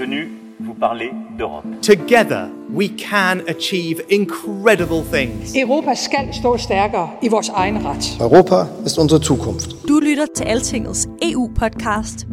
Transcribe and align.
venu 0.00 0.28
vous 0.60 0.74
parler 0.74 1.10
d'Europe. 1.38 1.64
Together, 1.82 2.48
we 2.74 2.88
can 2.88 3.42
achieve 3.48 4.02
incredible 4.08 5.02
things. 5.12 5.56
Europa 5.56 5.94
skal 5.94 6.34
stå 6.34 6.56
stærkere 6.56 7.10
i 7.22 7.28
vores 7.28 7.48
egen 7.48 7.86
ret. 7.86 8.16
Europa 8.20 8.66
ist 8.86 8.98
unsere 8.98 9.22
Zukunft. 9.22 9.88
Du 9.88 10.00
lytter 10.00 10.26
til 10.36 10.44
Altingets 10.44 11.08
EU-podcast. 11.22 12.26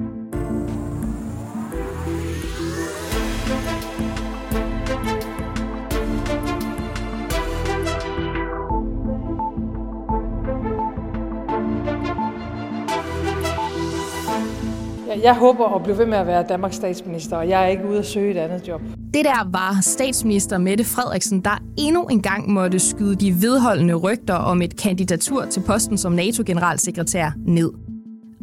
Jeg, 15.24 15.36
håber 15.36 15.76
at 15.76 15.84
blive 15.84 15.98
ved 15.98 16.06
med 16.06 16.18
at 16.18 16.28
være 16.28 16.46
Danmarks 16.50 16.76
statsminister, 16.76 17.38
og 17.38 17.50
jeg 17.50 17.64
er 17.64 17.68
ikke 17.68 17.88
ude 17.90 18.00
at 18.00 18.06
søge 18.06 18.32
et 18.32 18.38
andet 18.38 18.68
job. 18.68 18.82
Det 19.14 19.26
der 19.26 19.50
var 19.52 19.78
statsminister 19.82 20.58
Mette 20.58 20.84
Frederiksen, 20.84 21.42
der 21.42 21.64
endnu 21.78 22.04
en 22.06 22.22
gang 22.22 22.50
måtte 22.52 22.80
skyde 22.80 23.16
de 23.16 23.34
vedholdende 23.42 23.94
rygter 23.94 24.34
om 24.34 24.62
et 24.62 24.82
kandidatur 24.82 25.46
til 25.46 25.62
posten 25.68 25.98
som 25.98 26.12
NATO-generalsekretær 26.12 27.32
ned. 27.46 27.72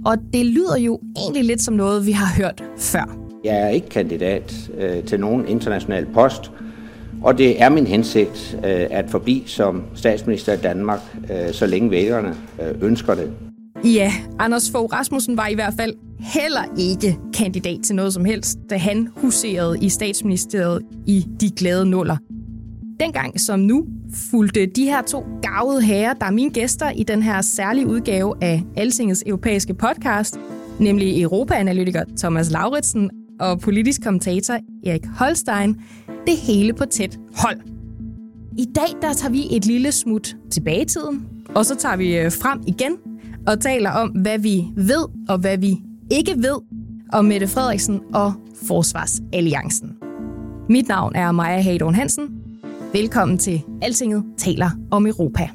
Og 0.06 0.16
det 0.32 0.46
lyder 0.46 0.76
jo 0.78 1.00
egentlig 1.16 1.44
lidt 1.44 1.62
som 1.62 1.74
noget, 1.74 2.06
vi 2.06 2.12
har 2.12 2.42
hørt 2.42 2.64
før. 2.78 3.16
Jeg 3.44 3.56
er 3.60 3.68
ikke 3.68 3.88
kandidat 3.88 4.70
øh, 4.78 5.04
til 5.04 5.20
nogen 5.20 5.48
international 5.48 6.06
post, 6.14 6.52
og 7.22 7.38
det 7.38 7.62
er 7.62 7.68
min 7.68 7.86
hensigt 7.86 8.58
øh, 8.64 8.86
at 8.90 9.10
forbi 9.10 9.44
som 9.46 9.82
statsminister 9.94 10.52
af 10.52 10.58
Danmark, 10.58 11.00
øh, 11.30 11.52
så 11.52 11.66
længe 11.66 11.90
vælgerne 11.90 12.34
øh, 12.62 12.74
ønsker 12.82 13.14
det. 13.14 13.32
Ja, 13.84 14.12
Anders 14.38 14.70
Fogh 14.70 14.92
Rasmussen 14.92 15.36
var 15.36 15.46
i 15.46 15.54
hvert 15.54 15.74
fald 15.80 15.94
heller 16.24 16.64
ikke 16.78 17.18
kandidat 17.34 17.80
til 17.84 17.94
noget 17.94 18.12
som 18.14 18.24
helst, 18.24 18.58
da 18.70 18.76
han 18.76 19.08
huserede 19.16 19.78
i 19.80 19.88
statsministeriet 19.88 20.82
i 21.06 21.26
de 21.40 21.50
glade 21.50 21.86
nuller. 21.86 22.16
Dengang 23.00 23.40
som 23.40 23.60
nu 23.60 23.86
fulgte 24.30 24.66
de 24.66 24.84
her 24.84 25.02
to 25.02 25.24
gavede 25.42 25.82
herrer, 25.82 26.14
der 26.14 26.26
er 26.26 26.30
mine 26.30 26.50
gæster 26.50 26.90
i 26.90 27.02
den 27.02 27.22
her 27.22 27.40
særlige 27.42 27.86
udgave 27.86 28.34
af 28.40 28.62
Altingets 28.76 29.22
europæiske 29.26 29.74
podcast, 29.74 30.38
nemlig 30.80 31.22
europaanalytiker 31.22 32.04
Thomas 32.18 32.50
Lauritsen 32.50 33.10
og 33.40 33.60
politisk 33.60 34.02
kommentator 34.02 34.58
Erik 34.86 35.06
Holstein, 35.06 35.76
det 36.26 36.36
hele 36.36 36.72
på 36.72 36.84
tæt 36.84 37.18
hold. 37.36 37.60
I 38.58 38.64
dag 38.74 39.02
der 39.02 39.12
tager 39.12 39.32
vi 39.32 39.56
et 39.56 39.66
lille 39.66 39.92
smut 39.92 40.36
tilbage 40.50 40.82
i 40.82 40.84
tiden, 40.84 41.26
og 41.54 41.66
så 41.66 41.76
tager 41.76 41.96
vi 41.96 42.16
øh, 42.16 42.32
frem 42.32 42.62
igen 42.66 42.92
og 43.46 43.60
taler 43.60 43.90
om, 43.90 44.08
hvad 44.08 44.38
vi 44.38 44.64
ved 44.76 45.04
og 45.28 45.38
hvad 45.38 45.58
vi 45.58 45.80
ikke 46.10 46.34
ved 46.36 46.60
om 47.12 47.24
Mette 47.24 47.48
Frederiksen 47.48 48.00
og 48.14 48.32
Forsvarsalliancen. 48.66 49.96
Mit 50.68 50.88
navn 50.88 51.14
er 51.14 51.32
Maja 51.32 51.60
Hadorn 51.60 51.94
Hansen. 51.94 52.28
Velkommen 52.92 53.38
til 53.38 53.62
Altinget 53.82 54.24
taler 54.38 54.70
om 54.90 55.06
Europa. 55.06 55.48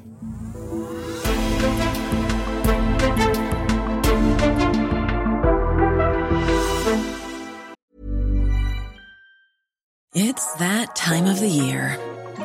It's 10.16 10.58
that 10.58 10.96
time 10.96 11.26
of 11.32 11.38
the 11.38 11.48
year. 11.48 11.98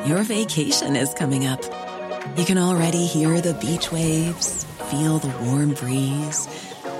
Your 0.07 0.23
vacation 0.23 0.95
is 0.95 1.09
coming 1.17 1.47
up. 1.47 1.59
You 2.37 2.45
can 2.45 2.57
already 2.57 3.05
hear 3.05 3.41
the 3.41 3.53
beach 3.61 3.91
waves, 3.91 4.65
feel 4.89 5.19
the 5.19 5.33
warm 5.45 5.73
breeze, 5.73 6.47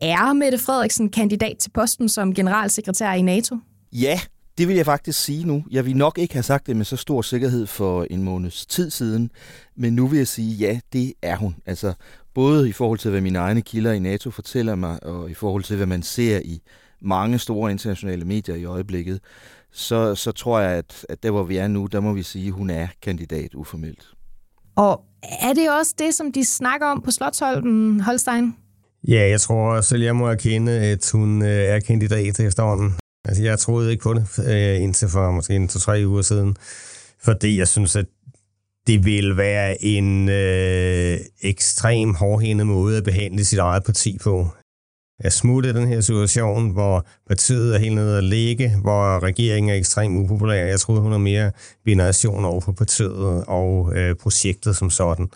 er 0.00 0.32
Mette 0.32 0.58
Frederiksen 0.58 1.08
kandidat 1.08 1.56
til 1.58 1.70
posten 1.70 2.08
som 2.08 2.34
generalsekretær 2.34 3.12
i 3.12 3.22
NATO? 3.22 3.56
Ja, 3.92 4.20
det 4.58 4.68
vil 4.68 4.76
jeg 4.76 4.84
faktisk 4.84 5.24
sige 5.24 5.44
nu. 5.44 5.64
Jeg 5.70 5.86
vil 5.86 5.96
nok 5.96 6.18
ikke 6.18 6.34
have 6.34 6.42
sagt 6.42 6.66
det 6.66 6.76
med 6.76 6.84
så 6.84 6.96
stor 6.96 7.22
sikkerhed 7.22 7.66
for 7.66 8.06
en 8.10 8.22
måneds 8.22 8.66
tid 8.66 8.90
siden, 8.90 9.30
men 9.76 9.92
nu 9.92 10.06
vil 10.06 10.16
jeg 10.16 10.28
sige, 10.28 10.54
ja, 10.54 10.80
det 10.92 11.12
er 11.22 11.36
hun. 11.36 11.56
Altså 11.66 11.92
både 12.34 12.68
i 12.68 12.72
forhold 12.72 12.98
til, 12.98 13.10
hvad 13.10 13.20
mine 13.20 13.38
egne 13.38 13.62
kilder 13.62 13.92
i 13.92 13.98
NATO 13.98 14.30
fortæller 14.30 14.74
mig, 14.74 15.04
og 15.04 15.30
i 15.30 15.34
forhold 15.34 15.64
til, 15.64 15.76
hvad 15.76 15.86
man 15.86 16.02
ser 16.02 16.40
i 16.44 16.60
mange 17.00 17.38
store 17.38 17.70
internationale 17.70 18.24
medier 18.24 18.54
i 18.54 18.64
øjeblikket, 18.64 19.20
så, 19.72 20.14
så 20.14 20.32
tror 20.32 20.60
jeg, 20.60 20.70
at, 20.70 21.06
at 21.08 21.22
der 21.22 21.30
hvor 21.30 21.42
vi 21.42 21.56
er 21.56 21.68
nu, 21.68 21.86
der 21.86 22.00
må 22.00 22.12
vi 22.12 22.22
sige, 22.22 22.46
at 22.46 22.52
hun 22.52 22.70
er 22.70 22.88
kandidat 23.02 23.54
uformelt. 23.54 24.08
Og 24.76 25.04
er 25.22 25.52
det 25.52 25.70
også 25.78 25.94
det, 25.98 26.14
som 26.14 26.32
de 26.32 26.44
snakker 26.44 26.86
om 26.86 27.02
på 27.02 27.10
Slottholmen, 27.10 28.00
Holstein? 28.00 28.56
Ja, 29.08 29.28
jeg 29.28 29.40
tror 29.40 29.80
selv, 29.80 30.02
jeg 30.02 30.16
må 30.16 30.26
erkende, 30.26 30.72
at 30.72 31.10
hun 31.12 31.42
øh, 31.42 31.48
er 31.48 31.80
kandidat 31.80 32.40
efterhånden. 32.40 32.94
Altså, 33.24 33.42
jeg 33.42 33.58
troede 33.58 33.90
ikke 33.90 34.02
på 34.02 34.14
det 34.14 34.26
øh, 34.46 34.82
indtil 34.82 35.08
for 35.08 35.30
måske 35.30 35.54
en 35.54 35.68
to-tre 35.68 36.02
uger 36.06 36.22
siden, 36.22 36.56
fordi 37.22 37.58
jeg 37.58 37.68
synes, 37.68 37.96
at 37.96 38.06
det 38.86 39.04
vil 39.04 39.36
være 39.36 39.84
en 39.84 40.28
øh, 40.28 41.18
ekstrem 41.42 42.14
hårdhændet 42.14 42.66
måde 42.66 42.96
at 42.96 43.04
behandle 43.04 43.44
sit 43.44 43.58
eget 43.58 43.84
parti 43.84 44.18
på. 44.22 44.48
At 45.24 45.32
smutte 45.32 45.74
den 45.74 45.88
her 45.88 46.00
situation, 46.00 46.70
hvor 46.70 47.06
partiet 47.28 47.74
er 47.74 47.78
helt 47.78 47.94
nede 47.94 48.18
at 48.18 48.24
ligge, 48.24 48.76
hvor 48.82 49.22
regeringen 49.22 49.70
er 49.70 49.74
ekstremt 49.74 50.18
upopulær. 50.18 50.64
Jeg 50.64 50.80
troede, 50.80 51.00
hun 51.02 51.12
har 51.12 51.18
mere 51.18 51.52
bination 51.84 52.44
over 52.44 52.60
for 52.60 52.72
partiet 52.72 53.44
og 53.46 53.96
øh, 53.96 54.16
projektet 54.16 54.76
som 54.76 54.90
sådan. 54.90 55.28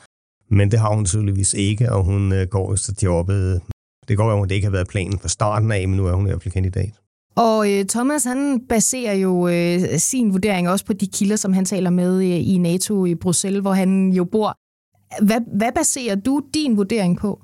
Men 0.51 0.71
det 0.71 0.79
har 0.79 0.95
hun 0.95 1.05
tydeligvis 1.05 1.55
ikke, 1.55 1.93
og 1.93 2.05
hun 2.05 2.33
øh, 2.33 2.47
går 2.47 2.75
efter 2.75 2.93
jobbet. 3.03 3.61
Det 4.09 4.17
går 4.17 4.31
jo, 4.31 4.43
at 4.43 4.49
det 4.49 4.55
ikke 4.55 4.67
har 4.67 4.73
været 4.73 4.89
planen 4.89 5.19
fra 5.19 5.29
starten 5.29 5.73
af, 5.73 5.89
men 5.89 5.97
nu 5.97 6.07
er 6.07 6.13
hun 6.13 6.27
i 6.27 6.31
hvert 6.31 6.43
fald 6.43 6.53
kandidat. 6.53 6.93
Og 7.37 7.73
øh, 7.73 7.85
Thomas, 7.85 8.25
han 8.25 8.61
baserer 8.69 9.15
jo 9.15 9.49
øh, 9.49 9.81
sin 9.99 10.33
vurdering 10.33 10.69
også 10.69 10.85
på 10.85 10.93
de 10.93 11.07
kilder, 11.07 11.37
som 11.37 11.53
han 11.53 11.65
taler 11.65 11.91
med 11.91 12.17
øh, 12.17 12.49
i 12.49 12.59
NATO 12.59 13.07
i 13.07 13.15
Bruxelles, 13.15 13.61
hvor 13.61 13.73
han 13.73 14.13
jo 14.13 14.25
bor. 14.25 14.57
Hvad, 15.25 15.41
hvad 15.57 15.73
baserer 15.75 16.15
du 16.15 16.43
din 16.55 16.77
vurdering 16.77 17.19
på? 17.19 17.41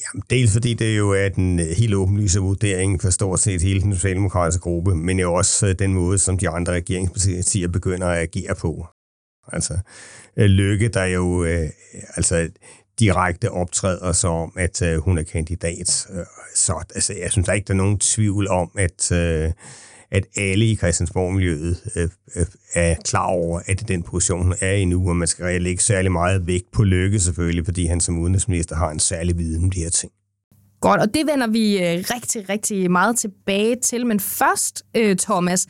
Jamen, 0.00 0.22
dels 0.30 0.52
fordi 0.52 0.74
det 0.74 0.98
jo 0.98 1.10
er 1.10 1.28
den 1.28 1.58
helt 1.58 1.94
åbenlyse 1.94 2.40
vurdering 2.40 3.02
for 3.02 3.10
stort 3.10 3.40
set 3.40 3.62
hele 3.62 3.80
den 3.80 3.94
socialdemokratiske 3.94 4.62
gruppe, 4.62 4.94
men 4.94 5.20
jo 5.20 5.34
også 5.34 5.72
den 5.72 5.94
måde, 5.94 6.18
som 6.18 6.38
de 6.38 6.48
andre 6.48 6.72
regeringspartier 6.72 7.68
begynder 7.68 8.06
at 8.06 8.18
agere 8.18 8.54
på. 8.54 8.86
Altså, 9.52 9.78
øh, 10.36 10.46
Lykke, 10.46 10.88
der 10.88 11.04
jo 11.04 11.44
øh, 11.44 11.68
altså, 12.16 12.48
direkte 12.98 13.50
optræder 13.50 14.12
som, 14.12 14.52
at 14.56 14.82
øh, 14.82 14.98
hun 14.98 15.18
er 15.18 15.22
kandidat. 15.22 16.06
Øh, 16.12 16.24
så 16.54 16.84
altså, 16.94 17.14
jeg 17.14 17.32
synes 17.32 17.46
der 17.46 17.52
ikke, 17.52 17.66
der 17.66 17.74
er 17.74 17.76
nogen 17.76 17.98
tvivl 17.98 18.48
om, 18.48 18.70
at, 18.78 19.12
øh, 19.12 19.52
at 20.10 20.26
alle 20.36 20.64
i 20.64 20.76
Christiansborg-miljøet 20.76 21.90
øh, 21.96 22.08
øh, 22.36 22.46
er 22.74 22.94
klar 23.04 23.26
over, 23.26 23.60
at 23.66 23.88
den 23.88 24.02
position 24.02 24.42
hun 24.42 24.54
er 24.60 24.72
i 24.72 24.84
nu, 24.84 25.08
og 25.08 25.16
man 25.16 25.28
skal 25.28 25.62
lægge 25.62 25.82
særlig 25.82 26.12
meget 26.12 26.46
vægt 26.46 26.72
på 26.72 26.84
Lykke 26.84 27.20
selvfølgelig, 27.20 27.64
fordi 27.64 27.86
han 27.86 28.00
som 28.00 28.18
udenrigsminister 28.18 28.76
har 28.76 28.90
en 28.90 28.98
særlig 28.98 29.38
viden 29.38 29.64
om 29.64 29.70
de 29.70 29.80
her 29.80 29.90
ting. 29.90 30.12
Godt, 30.80 31.00
og 31.00 31.14
det 31.14 31.26
vender 31.26 31.46
vi 31.46 31.78
øh, 31.78 32.04
rigtig, 32.14 32.48
rigtig 32.48 32.90
meget 32.90 33.18
tilbage 33.18 33.76
til. 33.76 34.06
Men 34.06 34.20
først, 34.20 34.82
øh, 34.96 35.16
Thomas, 35.16 35.66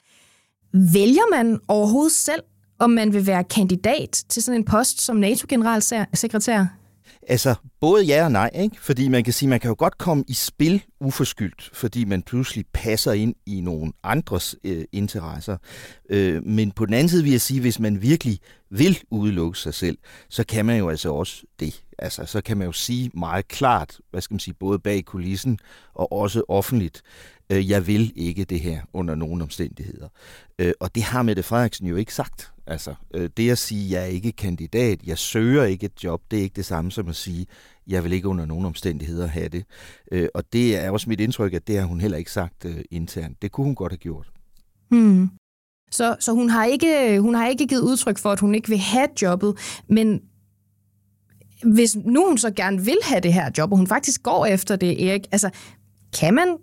vælger 0.72 1.30
man 1.36 1.58
overhovedet 1.68 2.12
selv 2.12 2.42
om 2.78 2.90
man 2.90 3.12
vil 3.12 3.26
være 3.26 3.44
kandidat 3.44 4.24
til 4.28 4.42
sådan 4.42 4.60
en 4.60 4.64
post 4.64 5.00
som 5.00 5.16
NATO-generalsekretær? 5.16 6.66
Altså, 7.28 7.54
både 7.80 8.04
ja 8.04 8.24
og 8.24 8.32
nej, 8.32 8.50
ikke? 8.54 8.76
Fordi 8.80 9.08
man 9.08 9.24
kan 9.24 9.32
sige, 9.32 9.48
man 9.48 9.60
kan 9.60 9.68
jo 9.68 9.74
godt 9.78 9.98
komme 9.98 10.24
i 10.28 10.34
spil 10.34 10.82
uforskyldt, 11.00 11.70
fordi 11.72 12.04
man 12.04 12.22
pludselig 12.22 12.64
passer 12.72 13.12
ind 13.12 13.34
i 13.46 13.60
nogle 13.60 13.92
andres 14.02 14.56
øh, 14.64 14.84
interesser. 14.92 15.56
Øh, 16.10 16.44
men 16.46 16.70
på 16.70 16.86
den 16.86 16.94
anden 16.94 17.08
side 17.08 17.22
vil 17.22 17.32
jeg 17.32 17.40
sige, 17.40 17.60
hvis 17.60 17.80
man 17.80 18.02
virkelig 18.02 18.38
vil 18.70 18.98
udelukke 19.10 19.58
sig 19.58 19.74
selv, 19.74 19.98
så 20.28 20.44
kan 20.44 20.66
man 20.66 20.78
jo 20.78 20.88
altså 20.88 21.12
også 21.12 21.42
det. 21.60 21.84
Altså, 21.98 22.26
så 22.26 22.40
kan 22.40 22.56
man 22.56 22.66
jo 22.66 22.72
sige 22.72 23.10
meget 23.14 23.48
klart, 23.48 24.00
hvad 24.10 24.20
skal 24.20 24.34
man 24.34 24.40
sige, 24.40 24.54
både 24.54 24.78
bag 24.78 25.04
kulissen 25.04 25.58
og 25.94 26.12
også 26.12 26.42
offentligt, 26.48 27.02
øh, 27.50 27.70
jeg 27.70 27.86
vil 27.86 28.12
ikke 28.16 28.44
det 28.44 28.60
her 28.60 28.80
under 28.92 29.14
nogen 29.14 29.42
omstændigheder. 29.42 30.08
Øh, 30.58 30.72
og 30.80 30.94
det 30.94 31.02
har 31.02 31.22
Mette 31.22 31.42
Frederiksen 31.42 31.86
jo 31.86 31.96
ikke 31.96 32.14
sagt. 32.14 32.52
Altså, 32.70 32.94
øh, 33.14 33.30
det 33.36 33.50
at 33.50 33.58
sige, 33.58 33.90
jeg 33.90 34.02
er 34.02 34.06
ikke 34.06 34.32
kandidat, 34.32 35.02
jeg 35.06 35.18
søger 35.18 35.64
ikke 35.64 35.86
et 35.86 36.04
job, 36.04 36.22
det 36.30 36.38
er 36.38 36.42
ikke 36.42 36.56
det 36.56 36.64
samme 36.64 36.90
som 36.90 37.08
at 37.08 37.16
sige, 37.16 37.46
jeg 37.86 38.04
vil 38.04 38.12
ikke 38.12 38.28
under 38.28 38.46
nogen 38.46 38.64
omstændigheder 38.64 39.26
have 39.26 39.48
det. 39.48 39.64
Øh, 40.12 40.28
og 40.34 40.52
det 40.52 40.76
er 40.76 40.90
også 40.90 41.08
mit 41.08 41.20
indtryk, 41.20 41.54
at 41.54 41.66
det 41.68 41.78
har 41.78 41.86
hun 41.86 42.00
heller 42.00 42.18
ikke 42.18 42.32
sagt 42.32 42.64
øh, 42.64 42.80
internt. 42.90 43.42
Det 43.42 43.52
kunne 43.52 43.64
hun 43.64 43.74
godt 43.74 43.92
have 43.92 43.98
gjort. 43.98 44.30
Hmm. 44.90 45.30
Så, 45.90 46.16
så 46.20 46.32
hun, 46.32 46.50
har 46.50 46.64
ikke, 46.64 47.20
hun 47.20 47.34
har 47.34 47.48
ikke 47.48 47.66
givet 47.66 47.82
udtryk 47.82 48.18
for, 48.18 48.30
at 48.30 48.40
hun 48.40 48.54
ikke 48.54 48.68
vil 48.68 48.78
have 48.78 49.08
jobbet, 49.22 49.58
men 49.88 50.20
hvis 51.62 51.96
nu 51.96 52.26
hun 52.26 52.38
så 52.38 52.50
gerne 52.50 52.84
vil 52.84 52.98
have 53.02 53.20
det 53.20 53.32
her 53.32 53.50
job, 53.58 53.72
og 53.72 53.78
hun 53.78 53.86
faktisk 53.86 54.22
går 54.22 54.46
efter 54.46 54.76
det, 54.76 55.08
Erik, 55.08 55.26
altså 55.32 55.50
kan 56.18 56.34
man, 56.34 56.56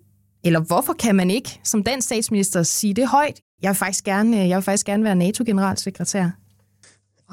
eller 0.43 0.59
hvorfor 0.59 0.93
kan 0.93 1.15
man 1.15 1.31
ikke 1.31 1.59
som 1.63 1.83
dansk 1.83 2.05
statsminister 2.05 2.63
sige 2.63 2.93
det 2.93 3.07
højt? 3.07 3.41
Jeg 3.61 3.69
vil 3.69 3.75
faktisk 3.75 4.03
gerne, 4.03 4.41
øh, 4.41 4.49
jeg 4.49 4.55
vil 4.55 4.63
faktisk 4.63 4.85
gerne 4.85 5.03
være 5.03 5.15
NATO-generalsekretær. 5.15 6.29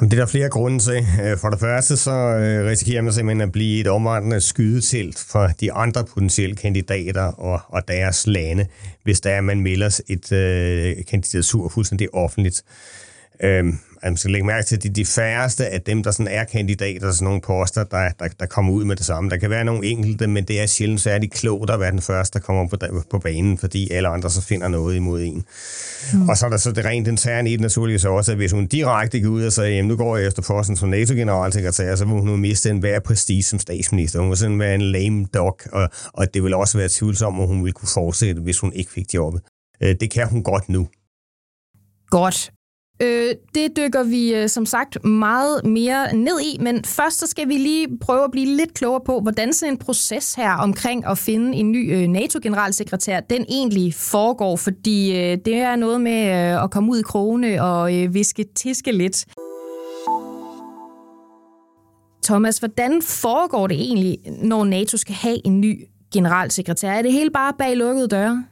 Det 0.01 0.13
er 0.13 0.17
der 0.17 0.27
flere 0.27 0.49
grunde 0.49 0.79
til. 0.79 1.07
Øh, 1.23 1.39
for 1.39 1.51
det 1.51 1.61
første 1.61 1.97
så 1.97 2.11
øh, 2.11 2.67
risikerer 2.67 3.03
man 3.03 3.13
simpelthen 3.13 3.41
at 3.41 3.53
blive 3.53 3.81
et 3.81 3.87
omvandrende 3.87 4.41
skydetelt 4.41 5.19
for 5.19 5.47
de 5.47 5.73
andre 5.73 6.05
potentielle 6.05 6.57
kandidater 6.57 7.23
og, 7.23 7.61
og 7.69 7.89
deres 7.89 8.27
lande, 8.27 8.67
hvis 9.05 9.21
der 9.21 9.31
er, 9.31 9.41
man 9.41 9.61
melder 9.61 10.01
et 10.09 10.33
øh, 10.33 10.97
kandidatur 11.11 11.69
fuldstændig 11.69 12.15
offentligt. 12.15 12.63
Øhm, 13.43 13.79
man 14.05 14.17
skal 14.17 14.31
lægge 14.31 14.47
mærke 14.47 14.67
til, 14.67 14.77
at 14.77 14.83
de, 14.83 14.89
de 14.89 15.07
færreste 15.07 15.67
af 15.67 15.81
dem, 15.81 16.03
der 16.03 16.11
sådan 16.11 16.33
er 16.33 16.45
kandidater 16.45 17.07
til 17.07 17.15
sådan 17.15 17.25
nogle 17.25 17.41
poster, 17.41 17.85
der, 17.85 18.09
der, 18.19 18.29
der 18.41 18.47
kommer 18.47 18.73
ud 18.73 18.85
med 18.85 18.97
det 18.97 19.07
samme. 19.07 19.31
Der 19.31 19.37
kan 19.37 19.51
være 19.51 19.65
nogle 19.65 19.87
enkelte, 19.87 20.27
men 20.27 20.45
det 20.45 20.61
er 20.61 20.67
sjældent 20.67 21.01
særlig 21.01 21.31
klogt 21.31 21.71
at 21.71 21.81
være 21.81 21.91
den 21.91 22.01
første, 22.01 22.39
der 22.39 22.45
kommer 22.45 22.69
på, 22.69 22.77
på 23.11 23.19
banen, 23.19 23.59
fordi 23.59 23.91
alle 23.91 24.09
andre 24.09 24.31
så 24.31 24.43
finder 24.43 24.69
noget 24.69 24.97
imod 24.97 25.23
en. 25.23 25.45
Mm. 26.13 26.29
Og 26.29 26.37
så 26.37 26.47
er 26.47 26.51
der 26.51 26.57
så 26.57 26.73
det 26.73 26.85
rent 26.85 27.09
interne 27.09 27.51
i 27.51 27.53
det 27.53 27.61
naturligvis 27.61 28.05
også, 28.05 28.33
at 28.33 28.37
hvis 28.39 28.53
hun 28.53 28.67
direkte 28.67 29.21
går 29.21 29.31
ud 29.31 29.45
og 29.45 29.53
siger, 29.53 29.69
jamen 29.69 29.89
nu 29.89 29.97
går 29.97 30.17
jeg 30.17 30.27
efter 30.27 30.43
posten 30.43 30.77
som 30.77 30.89
NATO-generalsekretær, 30.89 31.97
så 31.97 32.05
vil 32.05 32.15
hun 32.15 32.27
nu 32.27 32.37
miste 32.37 32.71
en 32.71 32.79
hver 32.79 33.01
prestige 33.01 33.43
som 33.43 33.59
statsminister. 33.59 34.21
Hun 34.21 34.29
vil 34.29 34.37
sådan 34.37 34.59
være 34.59 34.75
en 34.75 34.83
lame 34.83 35.27
dog, 35.35 35.59
og, 35.73 35.89
og 36.13 36.35
det 36.35 36.45
vil 36.45 36.55
også 36.55 36.79
være 36.79 36.89
tvivlsomt, 36.91 37.39
om 37.39 37.47
hun 37.47 37.65
ville 37.65 37.73
kunne 37.73 37.89
fortsætte, 37.95 38.43
hvis 38.43 38.59
hun 38.59 38.73
ikke 38.73 38.91
fik 38.91 39.15
jobbet. 39.15 39.43
Øh, 39.83 39.97
det 40.01 40.11
kan 40.11 40.29
hun 40.29 40.43
godt 40.43 40.69
nu. 40.69 40.89
Godt. 42.11 42.53
Øh, 43.03 43.35
det 43.55 43.77
dykker 43.77 44.03
vi 44.03 44.35
øh, 44.35 44.49
som 44.49 44.67
sagt 44.67 45.05
meget 45.05 45.65
mere 45.65 46.17
ned 46.17 46.41
i, 46.41 46.59
men 46.61 46.85
først 46.85 47.19
så 47.19 47.27
skal 47.27 47.49
vi 47.49 47.55
lige 47.55 47.99
prøve 48.01 48.25
at 48.25 48.31
blive 48.31 48.47
lidt 48.57 48.75
klogere 48.75 49.01
på, 49.07 49.21
hvordan 49.21 49.53
sådan 49.53 49.75
en 49.75 49.79
proces 49.79 50.35
her 50.35 50.53
omkring 50.53 51.07
at 51.07 51.19
finde 51.19 51.57
en 51.57 51.73
ny 51.73 51.95
øh, 51.95 52.09
NATO-generalsekretær, 52.09 53.21
den 53.21 53.45
egentlig 53.49 53.95
foregår, 53.95 54.57
fordi 54.57 55.11
øh, 55.11 55.39
det 55.45 55.55
er 55.55 55.77
noget 55.77 56.01
med 56.01 56.27
øh, 56.27 56.65
at 56.65 56.71
komme 56.71 56.93
ud 56.93 56.99
i 56.99 57.03
krone 57.03 57.63
og 57.63 57.95
øh, 57.97 58.15
viske 58.15 58.45
tiske 58.55 58.93
lidt. 58.93 59.27
Thomas, 62.25 62.59
hvordan 62.59 63.03
foregår 63.03 63.67
det 63.67 63.81
egentlig, 63.81 64.19
når 64.43 64.65
NATO 64.65 64.97
skal 64.97 65.15
have 65.15 65.47
en 65.47 65.61
ny 65.61 65.85
generalsekretær? 66.15 66.91
Er 66.91 67.03
det 67.03 67.13
hele 67.13 67.31
bare 67.31 67.53
bag 67.59 67.77
lukkede 67.77 68.09
døre? 68.09 68.45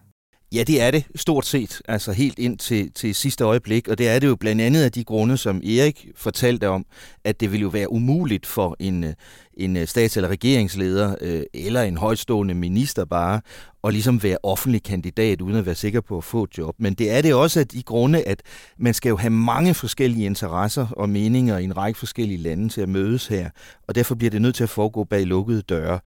Ja, 0.55 0.63
det 0.63 0.83
er 0.83 0.91
det 0.91 1.05
stort 1.15 1.47
set, 1.47 1.83
altså 1.89 2.13
helt 2.13 2.39
ind 2.39 2.59
til, 2.59 2.93
til 2.93 3.15
sidste 3.15 3.45
øjeblik, 3.45 3.89
og 3.89 3.99
det 3.99 4.09
er 4.09 4.19
det 4.19 4.27
jo 4.27 4.37
blandt 4.37 4.63
andet 4.63 4.83
af 4.85 4.93
de 4.93 5.05
grunde, 5.05 5.37
som 5.37 5.57
Erik 5.57 6.09
fortalte 6.17 6.69
om, 6.69 6.87
at 7.25 7.41
det 7.41 7.53
ville 7.53 7.63
jo 7.63 7.69
være 7.69 7.93
umuligt 7.93 8.47
for 8.47 8.77
en, 8.79 9.05
øh, 9.05 9.13
en 9.55 9.77
øh, 9.77 9.87
stats- 9.87 10.17
eller 10.17 10.29
regeringsleder 10.29 11.15
øh, 11.21 11.43
eller 11.55 11.83
en 11.83 11.97
højstående 11.97 12.55
minister 12.55 13.05
bare 13.05 13.41
at 13.85 13.93
ligesom 13.93 14.23
være 14.23 14.37
offentlig 14.43 14.83
kandidat 14.83 15.41
uden 15.41 15.57
at 15.57 15.67
være 15.67 15.75
sikker 15.75 16.01
på 16.01 16.17
at 16.17 16.25
få 16.25 16.43
et 16.43 16.59
job. 16.59 16.75
Men 16.79 16.95
det 16.95 17.11
er 17.11 17.23
det 17.23 17.35
også 17.35 17.61
af 17.61 17.69
de 17.69 17.83
grunde, 17.83 18.23
at 18.23 18.43
man 18.79 18.95
skal 18.95 19.09
jo 19.11 19.17
have 19.17 19.31
mange 19.31 19.75
forskellige 19.75 20.27
interesser 20.27 20.87
og 20.87 21.09
meninger 21.09 21.59
i 21.59 21.65
en 21.65 21.77
række 21.77 21.99
forskellige 21.99 22.39
lande 22.39 22.69
til 22.69 22.81
at 22.81 22.89
mødes 22.89 23.27
her, 23.27 23.51
og 23.89 23.95
derfor 23.95 24.15
bliver 24.15 24.31
det 24.31 24.43
nødt 24.43 24.55
til 24.55 24.63
at 24.63 24.71
foregå 24.71 25.05
bag 25.05 25.27
lukkede 25.27 25.63
døre. 25.63 26.01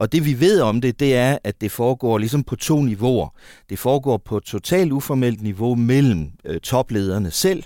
Og 0.00 0.12
det 0.12 0.24
vi 0.24 0.40
ved 0.40 0.60
om 0.60 0.80
det, 0.80 1.00
det 1.00 1.14
er, 1.14 1.38
at 1.44 1.60
det 1.60 1.70
foregår 1.70 2.18
ligesom 2.18 2.44
på 2.44 2.56
to 2.56 2.82
niveauer. 2.82 3.28
Det 3.70 3.78
foregår 3.78 4.16
på 4.16 4.36
et 4.36 4.42
totalt 4.42 4.92
uformelt 4.92 5.42
niveau 5.42 5.74
mellem 5.74 6.30
øh, 6.44 6.60
toplederne 6.60 7.30
selv, 7.30 7.64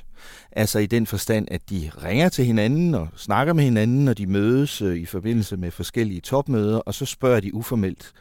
altså 0.53 0.79
i 0.79 0.87
den 0.87 1.07
forstand, 1.07 1.49
at 1.51 1.71
de 1.71 1.91
ringer 2.05 2.29
til 2.29 2.45
hinanden 2.45 2.95
og 2.95 3.09
snakker 3.17 3.53
med 3.53 3.65
hinanden, 3.65 4.05
når 4.05 4.15
de 4.15 4.27
mødes 4.27 4.83
øh, 4.83 4.97
i 4.97 5.05
forbindelse 5.05 5.57
med 5.57 5.71
forskellige 5.71 6.21
topmøder, 6.21 6.79
og 6.79 6.95
så 6.95 7.07
spørger 7.07 7.41
de 7.41 7.55
uformelt, 7.55 8.13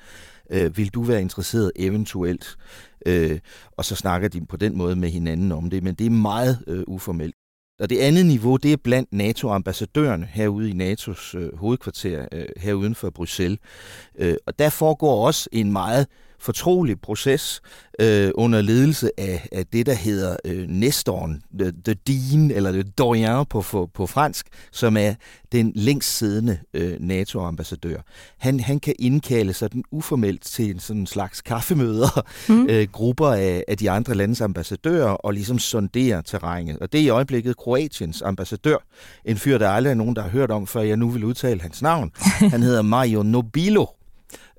øh, 0.49 0.77
vil 0.77 0.89
du 0.89 1.01
være 1.01 1.21
interesseret 1.21 1.71
eventuelt? 1.75 2.57
Øh, 3.05 3.39
og 3.71 3.85
så 3.85 3.95
snakker 3.95 4.27
de 4.27 4.45
på 4.45 4.57
den 4.57 4.77
måde 4.77 4.95
med 4.95 5.09
hinanden 5.09 5.51
om 5.51 5.69
det, 5.69 5.83
men 5.83 5.95
det 5.95 6.05
er 6.05 6.09
meget 6.09 6.63
øh, 6.67 6.83
uformelt. 6.87 7.35
Og 7.79 7.89
det 7.89 7.97
andet 7.99 8.25
niveau, 8.25 8.57
det 8.57 8.73
er 8.73 8.77
blandt 8.77 9.13
NATO-ambassadørerne 9.13 10.25
herude 10.25 10.69
i 10.69 10.73
NATO's 10.73 11.37
øh, 11.37 11.57
hovedkvarter 11.57 12.27
øh, 12.31 12.45
her 12.57 12.73
uden 12.73 12.95
for 12.95 13.09
Bruxelles. 13.09 13.59
Øh, 14.19 14.35
og 14.45 14.59
der 14.59 14.69
foregår 14.69 15.25
også 15.25 15.49
en 15.51 15.71
meget 15.71 16.07
fortrolig 16.43 17.01
proces 17.01 17.61
øh, 17.99 18.31
under 18.35 18.61
ledelse 18.61 19.11
af, 19.17 19.47
af 19.51 19.65
det, 19.65 19.85
der 19.85 19.93
hedder 19.93 20.35
øh, 20.45 20.67
Nestoren, 20.69 21.43
the, 21.59 21.73
the 21.85 21.93
Dean, 21.93 22.51
eller 22.51 22.71
the 22.71 22.83
Doyen 22.83 23.45
på, 23.49 23.61
på, 23.61 23.89
på 23.93 24.07
fransk, 24.07 24.47
som 24.71 24.97
er 24.97 25.13
den 25.51 25.71
længst 25.75 26.17
siddende 26.17 26.57
øh, 26.73 26.97
NATO-ambassadør. 26.99 27.97
Han, 28.37 28.59
han 28.59 28.79
kan 28.79 28.93
indkalde 28.99 29.53
sådan 29.53 29.83
uformelt 29.91 30.41
til 30.43 30.69
en 30.69 30.79
sådan 30.79 31.07
slags 31.07 31.41
kaffemøder, 31.41 32.25
mm. 32.49 32.67
øh, 32.69 32.87
grupper 32.91 33.27
af, 33.27 33.63
af 33.67 33.77
de 33.77 33.91
andre 33.91 34.15
landes 34.15 34.41
ambassadører, 34.41 35.09
og 35.09 35.33
ligesom 35.33 35.59
sondere 35.59 36.21
terrænet. 36.21 36.77
Og 36.77 36.91
det 36.91 36.99
er 36.99 37.05
i 37.05 37.09
øjeblikket 37.09 37.57
Kroatiens 37.57 38.21
ambassadør, 38.21 38.77
en 39.25 39.37
fyr, 39.37 39.57
der 39.57 39.69
aldrig 39.69 39.91
er 39.91 39.95
nogen, 39.95 40.15
der 40.15 40.21
har 40.21 40.29
hørt 40.29 40.51
om, 40.51 40.67
før 40.67 40.81
jeg 40.81 40.97
nu 40.97 41.09
vil 41.09 41.23
udtale 41.23 41.61
hans 41.61 41.81
navn. 41.81 42.11
Han 42.53 42.63
hedder 42.63 42.81
Mario 42.81 43.23
Nobilo 43.23 43.85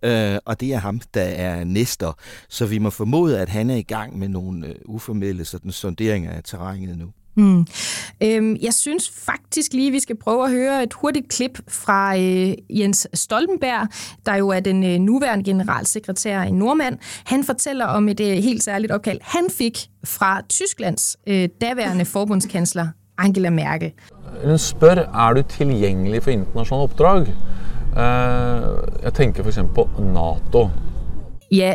øh, 0.04 0.38
og 0.44 0.60
det 0.60 0.74
er 0.74 0.78
ham, 0.78 1.00
der 1.14 1.22
er 1.22 1.64
næster. 1.64 2.12
Så 2.48 2.66
vi 2.66 2.78
må 2.78 2.90
formode, 2.90 3.40
at 3.40 3.48
han 3.48 3.70
er 3.70 3.76
i 3.76 3.82
gang 3.82 4.18
med 4.18 4.28
nogle 4.28 4.66
øh, 4.66 4.74
uformelle 4.84 5.44
sådan, 5.44 5.70
sonderinger 5.70 6.30
af 6.30 6.40
terrænet 6.44 6.98
nu. 6.98 7.06
Mm. 7.36 7.66
Øhm, 8.22 8.56
jeg 8.62 8.74
synes 8.74 9.10
faktisk 9.10 9.72
lige, 9.72 9.90
vi 9.90 10.00
skal 10.00 10.16
prøve 10.16 10.44
at 10.44 10.50
høre 10.50 10.82
et 10.82 10.92
hurtigt 10.92 11.28
klip 11.28 11.58
fra 11.68 12.18
øh, 12.18 12.54
Jens 12.70 13.08
Stoltenberg, 13.14 13.88
der 14.26 14.34
jo 14.34 14.48
er 14.48 14.60
den 14.60 14.84
øh, 14.84 14.98
nuværende 14.98 15.44
generalsekretær 15.44 16.42
i 16.42 16.50
Nordmand. 16.50 16.98
Han 17.24 17.44
fortæller 17.44 17.86
om 17.86 18.08
et 18.08 18.20
øh, 18.20 18.26
helt 18.26 18.62
særligt 18.62 18.92
opkald, 18.92 19.18
han 19.22 19.44
fik 19.50 19.78
fra 20.04 20.42
Tysklands 20.48 21.16
øh, 21.26 21.48
daværende 21.60 22.04
forbundskansler 22.04 22.88
Angela 23.18 23.50
Merkel. 23.50 23.92
Hun 24.44 24.58
spørger, 24.58 25.28
er 25.28 25.32
du 25.32 25.42
tilgængelig 25.42 26.22
for 26.22 26.30
internationale 26.30 26.82
opdrag? 26.82 27.26
Uh, 27.96 28.00
jeg 29.02 29.14
tænker 29.14 29.42
for 29.42 29.50
eksempel 29.50 29.74
på 29.74 29.88
NATO. 29.98 30.68
Ja, 31.52 31.74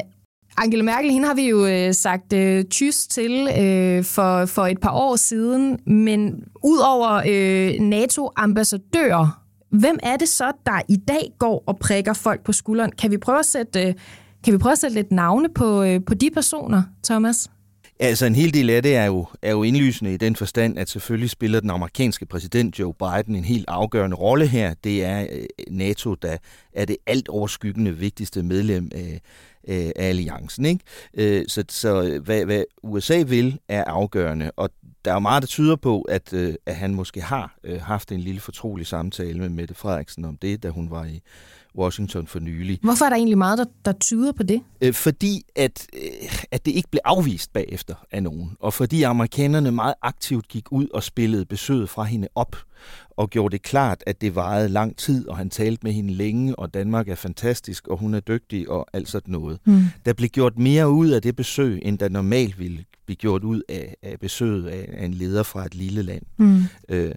Angela 0.57 0.83
Merkel, 0.83 1.11
hende 1.11 1.27
har 1.27 1.35
vi 1.35 1.49
jo 1.49 1.65
øh, 1.65 1.93
sagt 1.93 2.33
øh, 2.33 2.65
tys 2.65 3.07
til 3.07 3.49
øh, 3.59 4.03
for, 4.03 4.45
for 4.45 4.67
et 4.67 4.79
par 4.81 4.91
år 4.91 5.15
siden, 5.15 5.79
men 5.87 6.43
udover 6.63 7.21
øh, 7.27 7.79
NATO-ambassadører, 7.81 9.43
hvem 9.71 9.99
er 10.03 10.17
det 10.17 10.29
så, 10.29 10.51
der 10.65 10.81
i 10.89 10.95
dag 10.95 11.31
går 11.39 11.63
og 11.67 11.77
prikker 11.79 12.13
folk 12.13 12.43
på 12.43 12.51
skulderen? 12.51 12.91
Kan 12.91 13.11
vi 13.11 13.17
prøve 13.17 13.39
at 13.39 13.45
sætte, 13.45 13.87
øh, 13.87 13.93
kan 14.43 14.53
vi 14.53 14.57
prøve 14.57 14.71
at 14.71 14.79
sætte 14.79 14.95
lidt 14.95 15.11
navne 15.11 15.49
på, 15.49 15.83
øh, 15.83 15.99
på 16.05 16.13
de 16.13 16.29
personer, 16.33 16.83
Thomas? 17.03 17.49
Altså 18.01 18.25
en 18.25 18.35
hel 18.35 18.53
del 18.53 18.69
af 18.69 18.83
det 18.83 18.95
er 18.95 19.05
jo, 19.05 19.25
er 19.41 19.51
jo 19.51 19.63
indlysende 19.63 20.13
i 20.13 20.17
den 20.17 20.35
forstand, 20.35 20.79
at 20.79 20.89
selvfølgelig 20.89 21.29
spiller 21.29 21.59
den 21.59 21.69
amerikanske 21.69 22.25
præsident 22.25 22.79
Joe 22.79 22.93
Biden 22.93 23.35
en 23.35 23.43
helt 23.43 23.65
afgørende 23.67 24.15
rolle 24.15 24.47
her. 24.47 24.73
Det 24.83 25.05
er 25.05 25.27
øh, 25.31 25.45
NATO, 25.69 26.13
der 26.13 26.37
er 26.73 26.85
det 26.85 26.97
alt 27.07 27.29
overskyggende 27.29 27.97
vigtigste 27.97 28.43
medlem 28.43 28.91
af, 28.95 29.21
af 29.67 29.91
alliancen. 29.95 30.65
Ikke? 30.65 30.83
Øh, 31.13 31.45
så 31.47 31.63
så 31.69 32.03
øh, 32.03 32.23
hvad, 32.23 32.45
hvad 32.45 32.63
USA 32.83 33.23
vil, 33.27 33.59
er 33.67 33.83
afgørende, 33.83 34.51
og 34.55 34.69
der 35.05 35.11
er 35.11 35.15
jo 35.15 35.19
meget, 35.19 35.41
der 35.43 35.47
tyder 35.47 35.75
på, 35.75 36.01
at, 36.01 36.33
øh, 36.33 36.53
at 36.65 36.75
han 36.75 36.95
måske 36.95 37.21
har 37.21 37.55
haft 37.79 38.11
en 38.11 38.19
lille 38.19 38.41
fortrolig 38.41 38.87
samtale 38.87 39.39
med 39.39 39.49
Mette 39.49 39.73
Frederiksen 39.73 40.25
om 40.25 40.37
det, 40.37 40.63
da 40.63 40.69
hun 40.69 40.91
var 40.91 41.05
i 41.05 41.21
Washington 41.77 42.27
for 42.27 42.39
nylig. 42.39 42.79
Hvorfor 42.81 43.05
er 43.05 43.09
der 43.09 43.15
egentlig 43.15 43.37
meget, 43.37 43.57
der, 43.57 43.65
der 43.85 43.91
tyder 43.91 44.31
på 44.31 44.43
det? 44.43 44.61
Øh, 44.81 44.93
fordi 44.93 45.43
at, 45.55 45.87
øh, 45.93 46.39
at 46.51 46.65
det 46.65 46.71
ikke 46.71 46.89
blev 46.91 47.01
afvist 47.05 47.53
bagefter 47.53 47.95
af 48.11 48.23
nogen, 48.23 48.51
og 48.59 48.73
fordi 48.73 49.03
amerikanerne 49.03 49.71
meget 49.71 49.93
aktivt 50.01 50.47
gik 50.47 50.71
ud 50.71 50.87
og 50.93 51.03
spillede 51.03 51.45
besøget 51.45 51.89
fra 51.89 52.03
hende 52.03 52.27
op, 52.35 52.55
og 53.09 53.29
gjorde 53.29 53.51
det 53.51 53.61
klart, 53.61 54.03
at 54.07 54.21
det 54.21 54.35
varede 54.35 54.69
lang 54.69 54.97
tid, 54.97 55.27
og 55.27 55.37
han 55.37 55.49
talte 55.49 55.79
med 55.83 55.91
hende 55.91 56.13
længe, 56.13 56.59
og 56.59 56.73
Danmark 56.73 57.09
er 57.09 57.15
fantastisk, 57.15 57.87
og 57.87 57.97
hun 57.97 58.13
er 58.13 58.19
dygtig, 58.19 58.69
og 58.69 58.87
alt 58.93 59.09
sådan 59.09 59.31
noget. 59.31 59.59
Mm. 59.65 59.83
Der 60.05 60.13
blev 60.13 60.29
gjort 60.29 60.57
mere 60.57 60.89
ud 60.89 61.07
af 61.07 61.21
det 61.21 61.35
besøg, 61.35 61.79
end 61.81 61.97
der 61.97 62.09
normalt 62.09 62.59
ville 62.59 62.85
blive 63.05 63.15
gjort 63.15 63.43
ud 63.43 63.61
af, 63.69 63.95
af 64.03 64.19
besøget 64.19 64.67
af, 64.67 64.89
af 64.93 65.05
en 65.05 65.13
leder 65.13 65.43
fra 65.43 65.65
et 65.65 65.75
lille 65.75 66.01
land. 66.01 66.23
Mm. 66.37 66.63
Øh, 66.89 67.11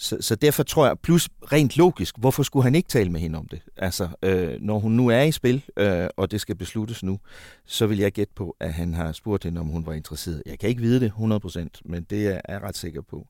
så, 0.00 0.16
så 0.20 0.34
derfor 0.34 0.62
tror 0.62 0.86
jeg, 0.86 0.98
plus 0.98 1.28
rent 1.52 1.76
logisk, 1.76 2.18
hvorfor 2.18 2.42
skulle 2.42 2.64
han 2.64 2.74
ikke 2.74 2.88
tale 2.88 3.10
med 3.10 3.20
hende 3.20 3.38
om 3.38 3.48
det? 3.48 3.60
Altså, 3.76 4.08
øh, 4.22 4.56
når 4.60 4.78
hun 4.78 4.92
nu 4.92 5.08
er 5.08 5.20
i 5.20 5.32
spil, 5.32 5.64
øh, 5.76 6.06
og 6.16 6.30
det 6.30 6.40
skal 6.40 6.54
besluttes 6.56 7.02
nu, 7.02 7.18
så 7.66 7.86
vil 7.86 7.98
jeg 7.98 8.12
gætte 8.12 8.32
på, 8.36 8.56
at 8.60 8.72
han 8.72 8.94
har 8.94 9.12
spurgt 9.12 9.44
hende, 9.44 9.60
om 9.60 9.66
hun 9.66 9.86
var 9.86 9.92
interesseret. 9.92 10.42
Jeg 10.46 10.58
kan 10.58 10.68
ikke 10.68 10.82
vide 10.82 11.00
det 11.00 11.12
100%, 11.18 11.80
men 11.84 12.06
det 12.10 12.26
er 12.26 12.40
jeg 12.48 12.62
ret 12.62 12.76
sikker 12.76 13.02
på. 13.10 13.26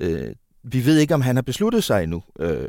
Øh, 0.00 0.34
vi 0.62 0.84
ved 0.86 0.98
ikke, 0.98 1.14
om 1.14 1.20
han 1.20 1.36
har 1.36 1.42
besluttet 1.42 1.84
sig 1.84 2.02
endnu. 2.02 2.22
Øh, 2.40 2.68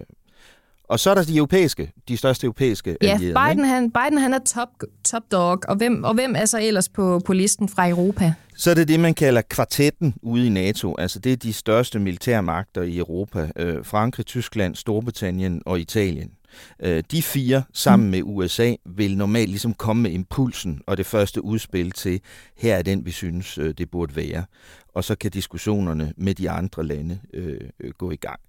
og 0.84 1.00
så 1.00 1.10
er 1.10 1.16
der 1.16 1.24
de 1.24 1.38
europæiske, 1.38 1.92
de 2.08 2.18
største 2.18 2.46
europæiske 2.46 2.98
ja, 3.02 3.08
allierede. 3.08 3.50
Biden, 3.50 3.66
han, 3.66 3.92
Biden 3.92 4.18
han 4.18 4.34
er 4.34 4.40
top, 4.40 4.70
top 5.06 5.24
dog, 5.32 5.60
og 5.68 5.76
hvem, 5.76 6.04
og 6.04 6.14
hvem 6.14 6.36
er 6.38 6.46
så 6.46 6.60
ellers 6.62 6.90
på, 6.90 7.22
på 7.26 7.34
listen 7.34 7.70
fra 7.70 7.90
Europa? 7.90 8.34
Så 8.60 8.70
er 8.70 8.74
det 8.74 8.88
det, 8.88 9.00
man 9.00 9.14
kalder 9.14 9.42
kvartetten 9.42 10.14
ude 10.22 10.46
i 10.46 10.50
NATO. 10.50 10.96
Altså 10.98 11.20
det 11.20 11.32
er 11.32 11.38
de 11.38 11.54
største 11.54 12.00
militærmagter 12.00 12.82
i 12.82 12.98
Europa. 12.98 13.52
Øh, 13.56 13.86
Frankrig, 13.86 14.26
Tyskland, 14.26 14.76
Storbritannien 14.76 15.62
og 15.66 15.80
Italien. 15.80 16.32
Øh, 16.80 17.04
de 17.12 17.22
fire, 17.22 17.64
sammen 17.74 18.06
mm. 18.06 18.12
med 18.12 18.22
USA, 18.24 18.76
vil 18.86 19.18
normalt 19.18 19.50
ligesom 19.50 19.74
komme 19.74 20.04
med 20.04 20.12
impulsen 20.12 20.82
og 20.88 20.98
det 20.98 21.06
første 21.06 21.44
udspil 21.44 21.92
til, 21.92 22.22
her 22.58 22.76
er 22.76 22.82
den, 22.82 23.06
vi 23.06 23.12
synes, 23.12 23.58
øh, 23.58 23.74
det 23.78 23.92
burde 23.92 24.16
være. 24.16 24.46
Og 24.94 25.04
så 25.04 25.16
kan 25.16 25.32
diskussionerne 25.32 26.14
med 26.18 26.36
de 26.36 26.50
andre 26.50 26.84
lande 26.84 27.20
øh, 27.34 27.60
øh, 27.80 27.92
gå 27.98 28.12
i 28.12 28.16
gang. 28.16 28.40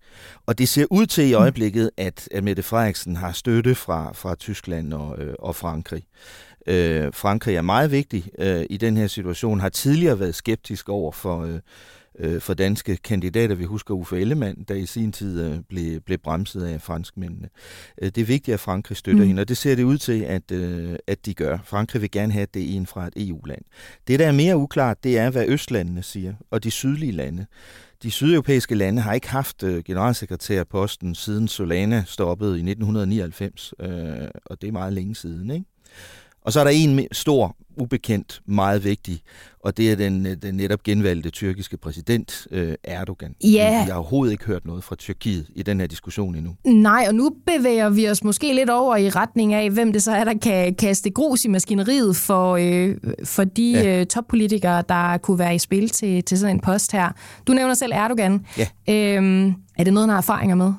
Og 0.47 0.59
det 0.59 0.69
ser 0.69 0.87
ud 0.91 1.07
til 1.07 1.25
i 1.25 1.35
mm. 1.35 1.41
øjeblikket, 1.41 1.91
at, 1.97 2.29
at 2.31 2.45
Mette 2.45 2.63
Frederiksen 2.63 3.17
har 3.17 3.33
støtte 3.33 3.75
fra, 3.75 4.13
fra 4.13 4.35
Tyskland 4.35 4.95
og, 4.95 5.19
øh, 5.19 5.35
og 5.39 5.57
Frankrig. 5.57 6.03
Øh, 6.03 6.50
Frankrig 7.13 7.57
er 7.57 7.63
meget 7.63 7.91
vigtig 7.91 8.25
øh, 8.39 8.65
i 8.71 8.77
den 8.77 8.97
her 8.97 9.07
situation, 9.07 9.61
har 9.61 9.69
tidligere 9.69 10.21
været 10.21 10.35
skeptisk 10.35 10.89
over 10.89 11.13
for... 11.13 11.45
Øh, 11.45 11.61
øh, 12.21 12.41
for 12.41 12.55
danske 12.55 12.97
kandidater. 12.97 13.55
Vi 13.55 13.65
husker 13.65 13.95
Uffe 13.95 14.21
Ellemann, 14.21 14.65
der 14.69 14.75
i 14.75 14.87
sin 14.87 15.13
tid 15.13 15.43
øh, 15.43 15.59
blev, 15.69 16.01
blev 16.01 16.19
bremset 16.19 16.65
af 16.65 16.83
franskmændene. 16.83 17.49
Øh, 18.03 18.07
det 18.07 18.19
er 18.19 18.25
vigtigt, 18.25 18.55
at 18.55 18.61
Frankrig 18.61 18.97
støtter 18.97 19.23
mm. 19.23 19.29
hende, 19.29 19.41
og 19.41 19.49
det 19.49 19.57
ser 19.57 19.75
det 19.75 19.83
ud 19.83 19.99
til, 19.99 20.21
at, 20.21 20.53
øh, 20.53 20.97
at 21.07 21.27
de 21.27 21.35
gør. 21.35 21.59
Frankrig 21.65 22.03
vil 22.03 22.11
gerne 22.11 22.33
have, 22.33 22.43
at 22.43 22.55
det 22.55 22.63
er 22.63 22.77
en 22.77 22.87
fra 22.87 23.07
et 23.07 23.29
EU-land. 23.29 23.63
Det, 24.09 24.19
der 24.19 24.27
er 24.27 24.33
mere 24.33 24.57
uklart, 24.57 25.05
det 25.05 25.19
er, 25.19 25.31
hvad 25.31 25.45
Østlandene 25.49 26.03
siger, 26.03 26.35
og 26.51 26.65
de 26.65 26.71
sydlige 26.71 27.13
lande. 27.13 27.47
De 28.03 28.11
sydeuropæiske 28.11 28.75
lande 28.75 29.03
har 29.03 29.13
ikke 29.13 29.29
haft 29.29 29.63
øh, 29.63 29.85
generalsekretærposten 29.85 31.15
siden 31.15 31.49
Solana 31.49 32.05
stoppede 32.07 32.51
i 32.51 32.71
1999, 32.71 33.75
øh, 33.81 33.89
og 34.45 34.61
det 34.61 34.69
er 34.69 34.73
meget 34.73 34.93
længe 34.93 35.15
siden. 35.15 35.51
Ikke? 35.51 35.67
Og 36.43 36.53
så 36.53 36.61
er 36.61 36.65
der 36.65 36.71
en 36.71 37.09
stor, 37.13 37.57
ubekendt, 37.77 38.41
meget 38.47 38.85
vigtig, 38.85 39.21
og 39.65 39.77
det 39.77 39.93
er 39.93 39.97
den, 39.97 40.27
øh, 40.27 40.37
den 40.43 40.55
netop 40.55 40.83
genvalgte 40.83 41.31
tyrkiske 41.31 41.77
præsident 41.77 42.47
øh, 42.51 42.75
Erdogan. 42.85 43.35
Ja. 43.45 43.49
Jeg 43.49 43.85
har 43.85 43.95
overhovedet 43.95 44.33
ikke 44.33 44.45
hørt 44.45 44.67
noget 44.67 44.85
fra 44.85 44.97
Tyrkiet 44.97 45.47
i 45.55 45.63
den 45.63 45.81
her 45.81 45.87
diskussion 45.87 46.35
endnu. 46.35 46.57
Nej, 46.65 47.05
og 47.09 47.15
nu 47.15 47.31
bevæger 47.47 47.91
vi 47.91 48.09
os 48.09 48.25
måske 48.25 48.55
lidt 48.55 48.71
over 48.71 48.97
i 48.97 49.09
retning 49.09 49.55
af, 49.55 49.71
hvem 49.71 49.93
det 49.93 50.03
så 50.03 50.13
er, 50.13 50.25
der 50.25 50.35
kan 50.43 50.75
kaste 50.75 51.11
grus 51.11 51.45
i 51.45 51.49
maskineriet 51.49 52.17
for, 52.17 52.57
øh, 52.57 52.97
for 53.25 53.45
de 53.45 53.71
ja. 53.73 54.01
øh, 54.01 54.07
toppolitikere, 54.07 54.83
der 54.89 55.19
kunne 55.19 55.39
være 55.39 55.55
i 55.55 55.59
spil 55.59 55.89
til, 55.89 56.25
til 56.25 56.39
sådan 56.39 56.57
en 56.57 56.61
post 56.61 56.93
her. 56.93 57.09
Du 57.47 57.53
nævner 57.53 57.75
selv 57.75 57.93
Erdogan. 57.95 58.47
Ja. 58.59 58.67
Øhm, 58.89 59.55
er 59.79 59.85
det 59.85 59.93
noget, 59.93 60.09
han 60.09 60.11
har 60.11 60.17
erfaringer 60.17 60.57
med? 60.57 60.73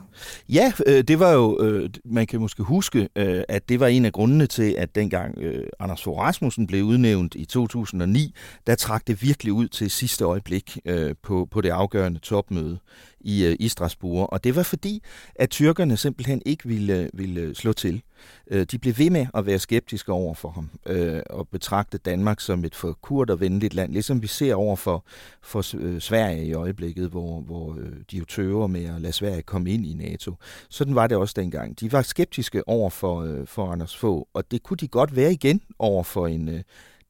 Ja, 0.49 0.73
øh, 0.87 1.03
det 1.03 1.19
var 1.19 1.31
jo, 1.31 1.61
øh, 1.61 1.89
man 2.05 2.27
kan 2.27 2.39
måske 2.39 2.63
huske, 2.63 3.09
øh, 3.15 3.43
at 3.49 3.69
det 3.69 3.79
var 3.79 3.87
en 3.87 4.05
af 4.05 4.11
grundene 4.11 4.47
til, 4.47 4.75
at 4.77 4.95
dengang 4.95 5.37
øh, 5.37 5.67
Anders 5.79 6.03
Fogh 6.03 6.19
Rasmussen 6.19 6.67
blev 6.67 6.83
udnævnt 6.83 7.35
i 7.35 7.45
2009, 7.45 8.33
der 8.67 8.75
trak 8.75 9.07
det 9.07 9.21
virkelig 9.21 9.53
ud 9.53 9.67
til 9.67 9.91
sidste 9.91 10.23
øjeblik 10.23 10.77
øh, 10.85 11.15
på, 11.23 11.47
på 11.51 11.61
det 11.61 11.69
afgørende 11.69 12.19
topmøde 12.19 12.79
i, 13.21 13.45
øh, 13.45 13.55
i 13.59 13.67
Strasbourg. 13.67 14.29
Og 14.31 14.43
det 14.43 14.55
var 14.55 14.63
fordi, 14.63 15.03
at 15.35 15.49
tyrkerne 15.49 15.97
simpelthen 15.97 16.41
ikke 16.45 16.67
ville, 16.67 17.09
ville 17.13 17.55
slå 17.55 17.73
til. 17.73 18.01
Øh, 18.47 18.65
de 18.71 18.77
blev 18.77 18.97
ved 18.97 19.09
med 19.09 19.27
at 19.33 19.45
være 19.45 19.59
skeptiske 19.59 20.11
over 20.11 20.33
for 20.33 20.49
ham 20.49 20.69
øh, 20.85 21.21
og 21.29 21.47
betragte 21.47 21.97
Danmark 21.97 22.39
som 22.39 22.65
et 22.65 22.75
for 22.75 22.97
kurt 23.01 23.29
og 23.29 23.39
venligt 23.39 23.73
land, 23.73 23.91
ligesom 23.91 24.21
vi 24.21 24.27
ser 24.27 24.55
over 24.55 24.75
for, 24.75 25.05
for 25.41 25.77
øh, 25.77 26.01
Sverige 26.01 26.45
i 26.45 26.53
øjeblikket, 26.53 27.09
hvor, 27.09 27.41
hvor 27.41 27.75
øh, 27.79 27.91
de 28.11 28.17
jo 28.17 28.25
tøver 28.25 28.67
med 28.67 28.85
at 28.85 29.01
lade 29.01 29.13
Sverige 29.13 29.41
komme 29.41 29.71
ind 29.71 29.85
i 29.85 29.93
NATO. 29.93 30.35
Sådan 30.69 30.95
var 30.95 31.07
det 31.07 31.17
også 31.17 31.33
dengang. 31.37 31.79
De 31.79 31.91
var 31.91 32.01
skeptiske 32.01 32.67
over 32.67 32.89
for, 32.89 33.21
øh, 33.21 33.47
for 33.47 33.71
Anders 33.71 33.97
Fogh, 33.97 34.25
og 34.33 34.51
det 34.51 34.63
kunne 34.63 34.77
de 34.77 34.87
godt 34.87 35.15
være 35.15 35.31
igen 35.31 35.61
over 35.79 36.03
for 36.03 36.27
en, 36.27 36.49
øh, 36.49 36.61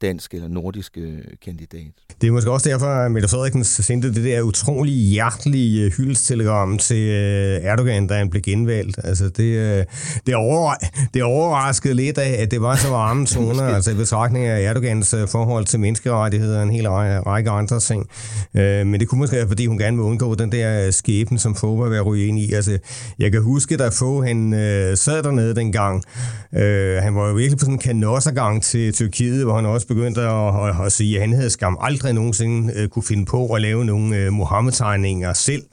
dansk 0.01 0.33
eller 0.33 0.47
nordisk 0.47 0.97
øh, 0.97 1.19
kandidat. 1.45 1.91
Det 2.21 2.27
er 2.27 2.31
måske 2.31 2.51
også 2.51 2.69
derfor, 2.69 2.85
at 2.85 3.11
Mette 3.11 3.29
Frederiksen 3.29 3.63
sendte 3.63 4.13
det 4.13 4.23
der 4.23 4.41
utrolig 4.41 4.93
hjertelige 4.93 5.85
øh, 5.85 5.91
hyldestelegram 5.91 6.77
til 6.77 7.09
øh, 7.09 7.59
Erdogan, 7.63 8.07
da 8.07 8.13
han 8.13 8.29
blev 8.29 8.41
genvalgt. 8.41 8.99
Altså 9.03 9.29
det, 9.29 9.85
det, 10.25 10.35
over, 10.35 10.73
det 11.13 11.23
overraskede 11.23 11.93
lidt 11.93 12.17
af, 12.17 12.41
at 12.41 12.51
det 12.51 12.61
var 12.61 12.75
så 12.75 12.89
varme 12.89 13.25
toner, 13.35 13.63
altså 13.63 13.91
i 13.91 13.95
betragtning 13.95 14.45
af 14.45 14.63
Erdogans 14.63 15.15
forhold 15.27 15.65
til 15.65 15.79
menneskerettigheder 15.79 16.57
og 16.57 16.63
en 16.63 16.71
hel 16.71 16.89
række 16.89 17.49
andre 17.49 17.79
ting. 17.79 18.07
Men 18.53 18.99
det 18.99 19.07
kunne 19.07 19.19
måske 19.19 19.35
være, 19.35 19.47
fordi 19.47 19.65
hun 19.65 19.77
gerne 19.77 19.97
vil 19.97 20.03
undgå 20.03 20.35
den 20.35 20.51
der 20.51 20.91
skæben, 20.91 21.39
som 21.39 21.55
Fogh 21.55 21.79
var 21.79 22.01
ryge 22.01 22.27
ind 22.27 22.39
i. 22.39 22.53
Altså, 22.53 22.77
jeg 23.19 23.31
kan 23.31 23.41
huske, 23.41 23.77
da 23.77 23.87
Fogh 23.87 24.25
han 24.27 24.51
sad 24.95 25.23
dernede 25.23 25.55
dengang, 25.55 26.03
han 27.03 27.15
var 27.15 27.27
jo 27.27 27.33
virkelig 27.33 27.57
på 27.57 27.65
sådan 27.65 27.75
en 27.75 27.79
kanossergang 27.79 28.63
til 28.63 28.93
Tyrkiet, 28.93 29.43
hvor 29.43 29.55
han 29.55 29.65
også 29.65 29.87
begyndte 29.95 30.21
at, 30.21 30.69
at, 30.69 30.85
at 30.85 30.91
sige, 30.91 31.15
at 31.15 31.21
han 31.21 31.33
havde 31.33 31.49
skam 31.49 31.77
aldrig 31.81 32.13
nogensinde 32.13 32.83
uh, 32.83 32.89
kunne 32.89 33.03
finde 33.03 33.25
på 33.25 33.47
at 33.47 33.61
lave 33.61 33.85
nogle 33.85 34.27
uh, 34.27 34.33
Mohammed-tegninger 34.33 35.33
selv. 35.33 35.63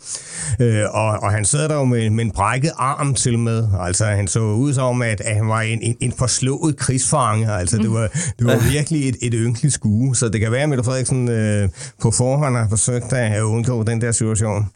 Uh, 0.60 0.66
og, 0.94 1.10
og 1.22 1.30
han 1.30 1.44
sad 1.44 1.68
der 1.68 1.74
jo 1.74 1.84
med, 1.84 2.10
med 2.10 2.24
en 2.24 2.30
brækket 2.30 2.72
arm 2.76 3.14
til 3.14 3.38
med. 3.38 3.68
Altså, 3.80 4.04
han 4.04 4.28
så 4.28 4.40
ud 4.40 4.74
som, 4.74 5.02
at, 5.02 5.20
at 5.20 5.36
han 5.36 5.48
var 5.48 5.60
en, 5.60 5.82
en, 5.82 5.96
en 6.00 6.12
forslået 6.12 6.76
krigsfange. 6.76 7.52
Altså, 7.52 7.76
det 7.76 7.90
var, 7.90 8.08
det 8.38 8.46
var 8.46 8.68
virkelig 8.72 9.08
et, 9.08 9.16
et 9.22 9.34
ynkeligt 9.36 9.74
skue. 9.74 10.16
Så 10.16 10.28
det 10.28 10.40
kan 10.40 10.52
være, 10.52 10.62
at 10.62 10.68
Mette 10.68 10.84
Frederiksen 10.84 11.28
uh, 11.28 11.70
på 12.02 12.10
forhånd 12.10 12.56
har 12.56 12.68
forsøgt 12.68 13.12
at 13.12 13.42
undgå 13.42 13.82
den 13.82 14.00
der 14.00 14.12
situation. 14.12 14.66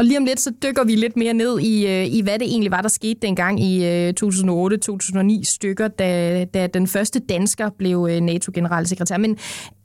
Og 0.00 0.06
lige 0.06 0.18
om 0.18 0.24
lidt, 0.24 0.40
så 0.40 0.52
dykker 0.62 0.84
vi 0.84 0.94
lidt 0.94 1.16
mere 1.16 1.34
ned 1.34 1.60
i, 1.60 1.86
øh, 1.86 2.06
i 2.06 2.20
hvad 2.20 2.38
det 2.38 2.48
egentlig 2.48 2.70
var, 2.70 2.82
der 2.82 2.88
skete 2.88 3.20
dengang 3.22 3.62
i 3.62 4.10
2008-2009 4.10 5.38
øh, 5.38 5.44
stykker, 5.44 5.88
da, 5.88 6.44
da 6.44 6.66
den 6.66 6.86
første 6.86 7.18
dansker 7.18 7.70
blev 7.78 8.08
øh, 8.10 8.20
NATO-generalsekretær. 8.20 9.16
Men 9.16 9.38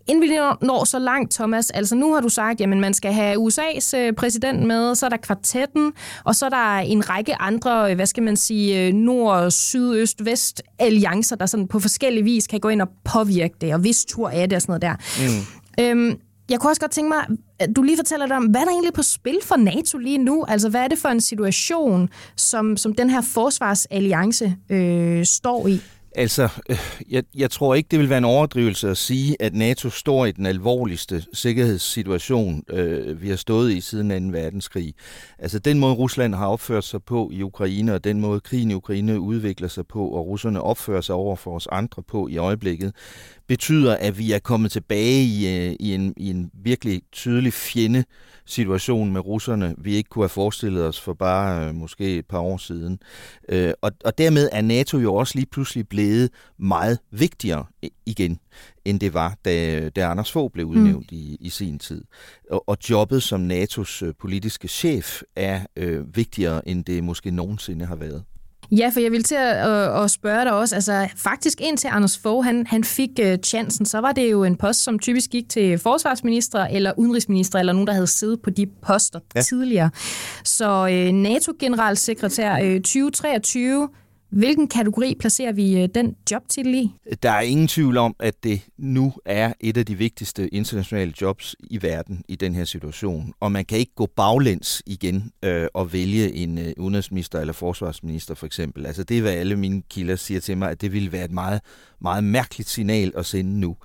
Inden 0.08 0.22
vi 0.22 0.38
når 0.62 0.84
så 0.84 1.00
langt, 1.00 1.34
Thomas, 1.34 1.70
altså 1.70 1.96
nu 1.96 2.14
har 2.14 2.22
du 2.22 2.30
sagt, 2.30 2.62
at 2.62 2.70
man 2.70 2.94
skal 2.94 3.14
have 3.14 3.38
USA's 3.38 4.12
præsident 4.18 4.64
med, 4.68 4.96
så 4.96 5.06
er 5.06 5.10
der 5.10 5.18
kvartetten, 5.18 5.92
og 6.24 6.36
så 6.36 6.46
er 6.46 6.50
der 6.50 6.78
en 6.78 7.10
række 7.10 7.42
andre, 7.42 7.96
hvad 7.96 8.06
skal 8.06 8.24
man 8.24 8.38
sige, 8.38 8.92
nord, 8.92 9.52
syd, 9.52 9.96
øst, 9.96 10.26
vest 10.26 10.62
alliancer, 10.80 11.36
der 11.36 11.46
sådan 11.46 11.68
på 11.68 11.80
forskellige 11.80 12.24
vis 12.24 12.48
kan 12.48 12.60
gå 12.60 12.70
ind 12.70 12.82
og 12.82 12.88
påvirke 13.04 13.56
det, 13.62 13.74
og 13.74 13.80
hvis 13.80 14.06
tur 14.06 14.30
er 14.30 14.46
det 14.46 14.56
og 14.56 14.62
sådan 14.62 14.80
noget 14.82 14.82
der. 14.82 14.96
Mm. 15.20 15.64
Øhm, 15.84 16.20
jeg 16.50 16.60
kunne 16.60 16.72
også 16.72 16.82
godt 16.82 16.92
tænke 16.92 17.10
mig, 17.10 17.38
at 17.60 17.70
du 17.76 17.82
lige 17.82 17.98
fortæller 17.98 18.26
dig 18.28 18.38
om, 18.38 18.44
hvad 18.44 18.62
er 18.62 18.66
der 18.66 18.72
egentlig 18.72 18.94
på 18.94 19.04
spil 19.04 19.40
for 19.44 19.56
NATO 19.56 19.98
lige 19.98 20.18
nu? 20.18 20.46
Altså, 20.48 20.70
hvad 20.70 20.82
er 20.82 20.88
det 20.88 20.98
for 20.98 21.10
en 21.10 21.22
situation, 21.22 22.10
som, 22.36 22.78
som 22.78 22.94
den 22.94 23.10
her 23.10 23.22
forsvarsalliance 23.22 24.56
øh, 24.70 25.26
står 25.26 25.68
i? 25.68 25.82
Altså, 26.18 26.50
øh, 26.70 26.78
jeg, 27.10 27.24
jeg 27.36 27.52
tror 27.52 27.76
ikke, 27.76 27.88
det 27.92 28.00
vil 28.00 28.10
være 28.10 28.18
en 28.18 28.26
overdrivelse 28.26 28.90
at 28.90 28.98
sige, 28.98 29.42
at 29.42 29.56
NATO 29.56 29.90
står 29.90 30.26
i 30.26 30.32
den 30.32 30.46
alvorligste 30.46 31.26
sikkerhedssituation, 31.34 32.64
øh, 32.70 33.22
vi 33.22 33.30
har 33.30 33.36
stået 33.36 33.72
i 33.72 33.82
siden 33.82 34.32
2. 34.32 34.38
verdenskrig. 34.38 34.94
Altså, 35.40 35.60
den 35.60 35.80
måde 35.80 35.94
Rusland 35.94 36.36
har 36.36 36.48
opført 36.48 36.84
sig 36.84 37.04
på 37.04 37.30
i 37.34 37.44
Ukraine, 37.44 37.94
og 37.94 38.04
den 38.04 38.22
måde 38.22 38.40
krigen 38.40 38.72
i 38.72 38.74
Ukraine 38.74 39.20
udvikler 39.20 39.68
sig 39.68 39.88
på, 39.88 40.08
og 40.08 40.28
russerne 40.28 40.62
opfører 40.62 41.02
sig 41.02 41.16
over 41.16 41.36
for 41.36 41.56
os 41.56 41.68
andre 41.72 42.04
på 42.04 42.28
i 42.28 42.38
øjeblikket, 42.38 42.94
betyder, 43.48 43.96
at 43.96 44.18
vi 44.18 44.32
er 44.32 44.40
kommet 44.40 44.72
tilbage 44.72 45.24
i, 45.24 45.48
øh, 45.48 45.76
i, 45.80 45.94
en, 45.94 46.14
i 46.18 46.30
en 46.30 46.52
virkelig 46.54 47.02
tydelig 47.12 47.54
fjende 47.54 48.04
situation 48.46 49.14
med 49.14 49.26
russerne, 49.26 49.76
vi 49.78 49.96
ikke 49.96 50.10
kunne 50.10 50.24
have 50.24 50.30
forestillet 50.30 50.84
os 50.86 51.02
for 51.02 51.14
bare 51.14 51.68
øh, 51.68 51.76
måske 51.76 52.18
et 52.18 52.26
par 52.26 52.40
år 52.40 52.58
siden. 52.58 53.00
Øh, 53.50 53.74
og, 53.82 53.92
og 54.06 54.18
dermed 54.18 54.50
er 54.52 54.62
NATO 54.62 54.98
jo 54.98 55.16
også 55.16 55.36
lige 55.36 55.46
pludselig 55.46 55.88
blevet 55.88 56.30
meget 56.58 57.00
vigtigere 57.12 57.66
igen, 58.06 58.40
end 58.86 59.00
det 59.00 59.14
var, 59.14 59.38
da, 59.46 59.90
da 59.90 60.02
Anders 60.02 60.32
Fogh 60.32 60.52
blev 60.52 60.66
udnævnt 60.66 61.12
mm. 61.12 61.18
i, 61.18 61.38
i 61.40 61.50
sin 61.50 61.80
tid. 61.80 62.04
Og, 62.50 62.70
og 62.70 62.78
jobbet 62.90 63.24
som 63.24 63.52
NATO's 63.52 64.06
øh, 64.06 64.14
politiske 64.20 64.68
chef 64.68 65.22
er 65.36 65.62
øh, 65.76 66.16
vigtigere, 66.16 66.68
end 66.68 66.86
det 66.86 67.04
måske 67.04 67.32
nogensinde 67.32 67.86
har 67.86 67.96
været. 67.96 68.24
Ja, 68.72 68.90
for 68.94 69.00
jeg 69.00 69.12
vil 69.12 69.24
til 69.24 69.36
at, 69.36 69.56
at, 69.56 70.04
at 70.04 70.12
spørge 70.12 70.44
dig 70.44 70.54
også. 70.54 70.76
Altså, 70.76 71.08
faktisk 71.18 71.62
indtil 71.62 71.88
Anders 71.88 72.18
Fogh 72.18 72.46
han, 72.46 72.68
han 72.68 72.84
fik 72.84 73.10
uh, 73.22 73.36
chancen, 73.46 73.86
så 73.86 74.00
var 74.00 74.12
det 74.12 74.32
jo 74.32 74.44
en 74.44 74.56
post, 74.56 74.84
som 74.84 75.00
typisk 75.00 75.30
gik 75.30 75.50
til 75.50 75.78
forsvarsminister 75.78 76.66
eller 76.66 76.92
udenrigsminister, 76.98 77.60
eller 77.60 77.74
nogen, 77.74 77.88
der 77.88 77.94
havde 77.94 78.08
siddet 78.08 78.42
på 78.42 78.50
de 78.50 78.68
poster 78.82 79.20
ja. 79.36 79.42
tidligere. 79.42 79.90
Så 80.44 80.84
uh, 80.84 81.16
NATO-generalsekretær 81.16 82.76
uh, 82.76 82.76
2023 82.76 83.90
Hvilken 84.36 84.68
kategori 84.68 85.16
placerer 85.20 85.52
vi 85.52 85.82
øh, 85.82 85.90
den 85.96 86.16
jobtitel 86.32 86.74
i? 86.74 86.92
Der 87.24 87.32
er 87.32 87.42
ingen 87.42 87.68
tvivl 87.68 87.98
om, 87.98 88.16
at 88.20 88.44
det 88.44 88.62
nu 88.78 89.14
er 89.26 89.54
et 89.60 89.78
af 89.78 89.86
de 89.86 89.96
vigtigste 89.96 90.48
internationale 90.48 91.14
jobs 91.22 91.56
i 91.60 91.82
verden 91.82 92.24
i 92.28 92.36
den 92.36 92.56
her 92.56 92.66
situation. 92.66 93.34
Og 93.40 93.52
man 93.52 93.66
kan 93.66 93.78
ikke 93.78 93.96
gå 93.96 94.06
baglæns 94.06 94.84
igen 94.86 95.32
øh, 95.44 95.68
og 95.74 95.94
vælge 95.94 96.34
en 96.34 96.58
øh, 96.58 96.74
udenrigsminister 96.78 97.40
eller 97.40 97.54
forsvarsminister 97.54 98.36
for 98.36 98.46
eksempel. 98.46 98.86
Altså 98.86 99.04
det 99.04 99.18
er, 99.18 99.22
hvad 99.22 99.34
alle 99.34 99.56
mine 99.56 99.82
kilder 99.90 100.16
siger 100.16 100.40
til 100.40 100.58
mig, 100.58 100.72
at 100.72 100.82
det 100.82 100.94
ville 100.94 101.12
være 101.12 101.26
et 101.26 101.32
meget, 101.32 101.62
meget 102.02 102.24
mærkeligt 102.24 102.70
signal 102.70 103.12
at 103.18 103.26
sende 103.26 103.60
nu 103.60 103.76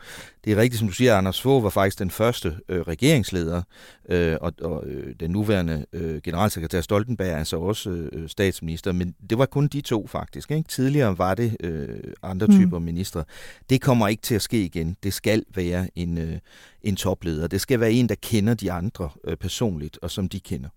det 0.45 0.53
er 0.53 0.57
rigtigt, 0.57 0.79
som 0.79 0.89
du 0.89 0.95
siger, 0.95 1.17
Anders 1.17 1.43
Fogh 1.43 1.65
var 1.65 1.71
faktisk 1.71 1.99
den 1.99 2.11
første 2.11 2.57
øh, 2.69 2.81
regeringsleder, 2.81 3.63
øh, 4.09 4.37
og, 4.41 4.53
og 4.61 4.87
øh, 4.87 5.15
den 5.21 5.31
nuværende 5.31 5.87
øh, 5.93 6.21
generalsekretær 6.23 6.81
Stoltenberg 6.81 7.29
er 7.29 7.37
altså 7.37 7.57
også 7.57 7.91
øh, 7.91 8.29
statsminister, 8.29 8.93
men 8.93 9.15
det 9.31 9.39
var 9.39 9.47
kun 9.47 9.67
de 9.67 9.81
to 9.81 10.07
faktisk. 10.07 10.51
Ikke? 10.51 10.69
Tidligere 10.69 11.19
var 11.19 11.35
det 11.35 11.57
øh, 11.61 11.99
andre 12.23 12.47
mm. 12.47 12.53
typer 12.53 12.79
ministre. 12.79 13.25
Det 13.71 13.81
kommer 13.81 14.09
ikke 14.09 14.23
til 14.23 14.35
at 14.35 14.43
ske 14.43 14.65
igen. 14.65 14.97
Det 15.03 15.13
skal 15.13 15.45
være 15.55 15.89
en, 15.95 16.19
øh, 16.19 16.39
en 16.83 16.97
topleder. 16.97 17.47
Det 17.47 17.61
skal 17.61 17.81
være 17.81 17.93
en, 17.93 18.09
der 18.09 18.15
kender 18.23 18.55
de 18.55 18.73
andre 18.73 19.11
øh, 19.25 19.37
personligt, 19.37 19.99
og 20.03 20.11
som 20.11 20.29
de 20.29 20.41
kender. 20.41 20.69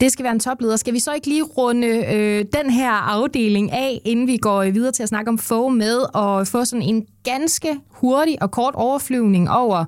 Det 0.00 0.12
skal 0.12 0.22
være 0.22 0.32
en 0.32 0.40
topleder. 0.40 0.76
Skal 0.76 0.94
vi 0.94 0.98
så 0.98 1.12
ikke 1.12 1.26
lige 1.26 1.42
runde 1.42 1.86
øh, 1.86 2.44
den 2.62 2.70
her 2.70 2.90
afdeling 2.90 3.72
af, 3.72 4.00
inden 4.04 4.26
vi 4.26 4.36
går 4.36 4.62
øh, 4.62 4.74
videre 4.74 4.92
til 4.92 5.02
at 5.02 5.08
snakke 5.08 5.28
om 5.28 5.38
få 5.38 5.68
med, 5.68 5.98
og 6.14 6.46
få 6.46 6.64
sådan 6.64 6.82
en 6.82 7.06
ganske 7.24 7.68
hurtig 7.88 8.42
og 8.42 8.50
kort 8.50 8.74
overflyvning 8.74 9.50
over, 9.50 9.84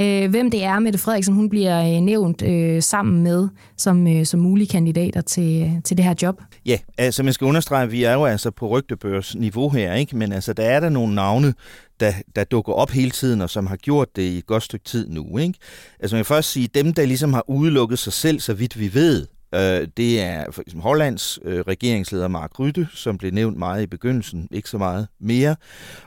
øh, 0.00 0.30
hvem 0.30 0.50
det 0.50 0.64
er, 0.64 0.78
Mette 0.78 0.98
Frederiksen 0.98 1.34
hun 1.34 1.48
bliver 1.48 1.80
øh, 1.80 2.00
nævnt 2.00 2.42
øh, 2.42 2.82
sammen 2.82 3.22
med 3.22 3.48
som, 3.76 4.06
øh, 4.06 4.26
som 4.26 4.40
mulige 4.40 4.66
kandidater 4.66 5.20
til, 5.20 5.62
øh, 5.62 5.82
til 5.84 5.96
det 5.96 6.04
her 6.04 6.14
job? 6.22 6.42
Ja, 6.66 6.78
altså 6.98 7.22
man 7.22 7.32
skal 7.32 7.44
understrege, 7.44 7.82
at 7.82 7.92
vi 7.92 8.04
er 8.04 8.12
jo 8.12 8.24
altså 8.24 8.50
på 8.50 8.68
rygtebørsniveau 8.68 9.68
her, 9.68 9.94
ikke? 9.94 10.16
men 10.16 10.32
altså 10.32 10.52
der 10.52 10.62
er 10.62 10.80
der 10.80 10.88
nogle 10.88 11.14
navne, 11.14 11.54
der, 12.00 12.12
der 12.36 12.44
dukker 12.44 12.72
op 12.72 12.90
hele 12.90 13.10
tiden, 13.10 13.40
og 13.40 13.50
som 13.50 13.66
har 13.66 13.76
gjort 13.76 14.16
det 14.16 14.22
i 14.22 14.38
et 14.38 14.46
godt 14.46 14.62
stykke 14.62 14.84
tid 14.84 15.08
nu. 15.08 15.38
Ikke? 15.38 15.58
Altså 16.00 16.16
man 16.16 16.18
kan 16.18 16.26
først 16.34 16.50
sige, 16.50 16.68
dem 16.74 16.94
der 16.94 17.06
ligesom 17.06 17.32
har 17.32 17.50
udelukket 17.50 17.98
sig 17.98 18.12
selv, 18.12 18.40
så 18.40 18.54
vidt 18.54 18.80
vi 18.80 18.94
ved, 18.94 19.26
Øh, 19.54 19.88
det 19.96 20.20
er 20.20 20.44
for 20.50 20.62
eksempel 20.62 20.82
Hollands 20.82 21.38
øh, 21.44 21.60
regeringsleder 21.60 22.28
Mark 22.28 22.58
Rytte, 22.60 22.88
som 22.94 23.18
blev 23.18 23.32
nævnt 23.32 23.58
meget 23.58 23.82
i 23.82 23.86
begyndelsen, 23.86 24.48
ikke 24.50 24.68
så 24.68 24.78
meget 24.78 25.08
mere. 25.20 25.56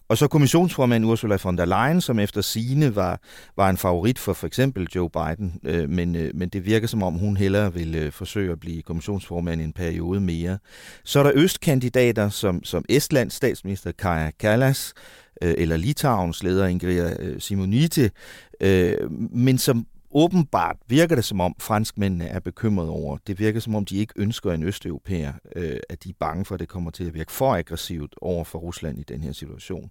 Og 0.08 0.18
så 0.18 0.28
kommissionsformand 0.28 1.06
Ursula 1.06 1.38
von 1.44 1.58
der 1.58 1.66
Leyen, 1.66 2.02
som 2.02 2.20
efter 2.20 2.42
sine 2.42 2.96
var, 2.96 3.22
var 3.58 3.70
en 3.70 3.78
favorit 3.78 4.20
for 4.20 4.34
for 4.34 4.48
eksempel 4.48 4.88
Joe 4.96 5.10
Biden, 5.10 5.60
øh, 5.64 5.90
men, 5.90 6.16
øh, 6.16 6.32
men 6.36 6.50
det 6.50 6.66
virker 6.66 6.88
som 6.88 7.04
om 7.04 7.14
hun 7.14 7.38
hellere 7.38 7.74
vil 7.74 7.96
øh, 7.96 8.12
forsøge 8.12 8.52
at 8.52 8.60
blive 8.60 8.82
kommissionsformand 8.82 9.62
i 9.62 9.64
en 9.64 9.74
periode 9.74 10.22
mere. 10.22 10.58
Så 11.04 11.20
er 11.20 11.24
der 11.24 11.32
østkandidater 11.36 12.30
som, 12.30 12.64
som 12.64 12.86
Estlands 12.90 13.34
statsminister 13.34 13.92
Kaja 13.92 14.32
Kallas, 14.40 14.94
øh, 15.42 15.54
eller 15.58 15.78
Litauens 15.78 16.44
leder 16.44 16.68
Ingrid 16.68 17.40
Simonite, 17.40 18.12
men 19.32 19.58
som 19.58 19.86
åbenbart 20.16 20.78
virker 20.88 21.16
det 21.16 21.26
som 21.26 21.42
om 21.42 21.56
franskmændene 21.60 22.28
er 22.28 22.40
bekymrede 22.40 22.90
over. 22.90 23.18
Det 23.28 23.40
virker 23.40 23.60
som 23.60 23.76
om 23.76 23.86
de 23.86 23.98
ikke 23.98 24.14
ønsker 24.16 24.52
en 24.52 24.64
østeuropæer, 24.64 25.34
øh, 25.56 25.78
at 25.90 26.04
de 26.04 26.10
er 26.10 26.14
bange 26.20 26.46
for, 26.46 26.56
at 26.56 26.60
det 26.60 26.68
kommer 26.68 26.92
til 26.92 27.04
at 27.04 27.14
virke 27.14 27.32
for 27.32 27.56
aggressivt 27.56 28.16
over 28.22 28.44
for 28.44 28.60
Rusland 28.60 29.00
i 29.00 29.04
den 29.04 29.24
her 29.24 29.32
situation. 29.32 29.90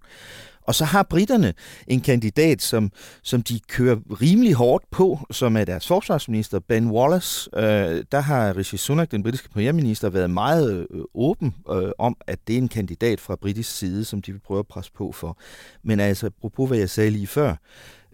Og 0.61 0.75
så 0.75 0.85
har 0.85 1.03
britterne 1.03 1.53
en 1.87 2.01
kandidat, 2.01 2.61
som, 2.61 2.91
som 3.23 3.41
de 3.41 3.59
kører 3.59 3.97
rimelig 4.21 4.53
hårdt 4.53 4.83
på, 4.91 5.19
som 5.31 5.57
er 5.57 5.65
deres 5.65 5.87
forsvarsminister, 5.87 6.59
Ben 6.59 6.91
Wallace. 6.91 7.49
Øh, 7.57 8.03
der 8.11 8.19
har 8.19 8.57
Rishi 8.57 8.77
Sunak, 8.77 9.11
den 9.11 9.23
britiske 9.23 9.49
premierminister, 9.49 10.09
været 10.09 10.29
meget 10.29 10.87
øh, 10.91 11.01
åben 11.13 11.55
øh, 11.71 11.91
om, 11.97 12.17
at 12.27 12.39
det 12.47 12.53
er 12.53 12.57
en 12.57 12.67
kandidat 12.67 13.19
fra 13.19 13.35
britisk 13.35 13.77
side, 13.77 14.05
som 14.05 14.21
de 14.21 14.31
vil 14.31 14.39
prøve 14.39 14.59
at 14.59 14.67
presse 14.67 14.91
på 14.91 15.11
for. 15.11 15.37
Men 15.83 15.99
altså, 15.99 16.27
apropos 16.27 16.69
hvad 16.69 16.77
jeg 16.77 16.89
sagde 16.89 17.09
lige 17.09 17.27
før, 17.27 17.55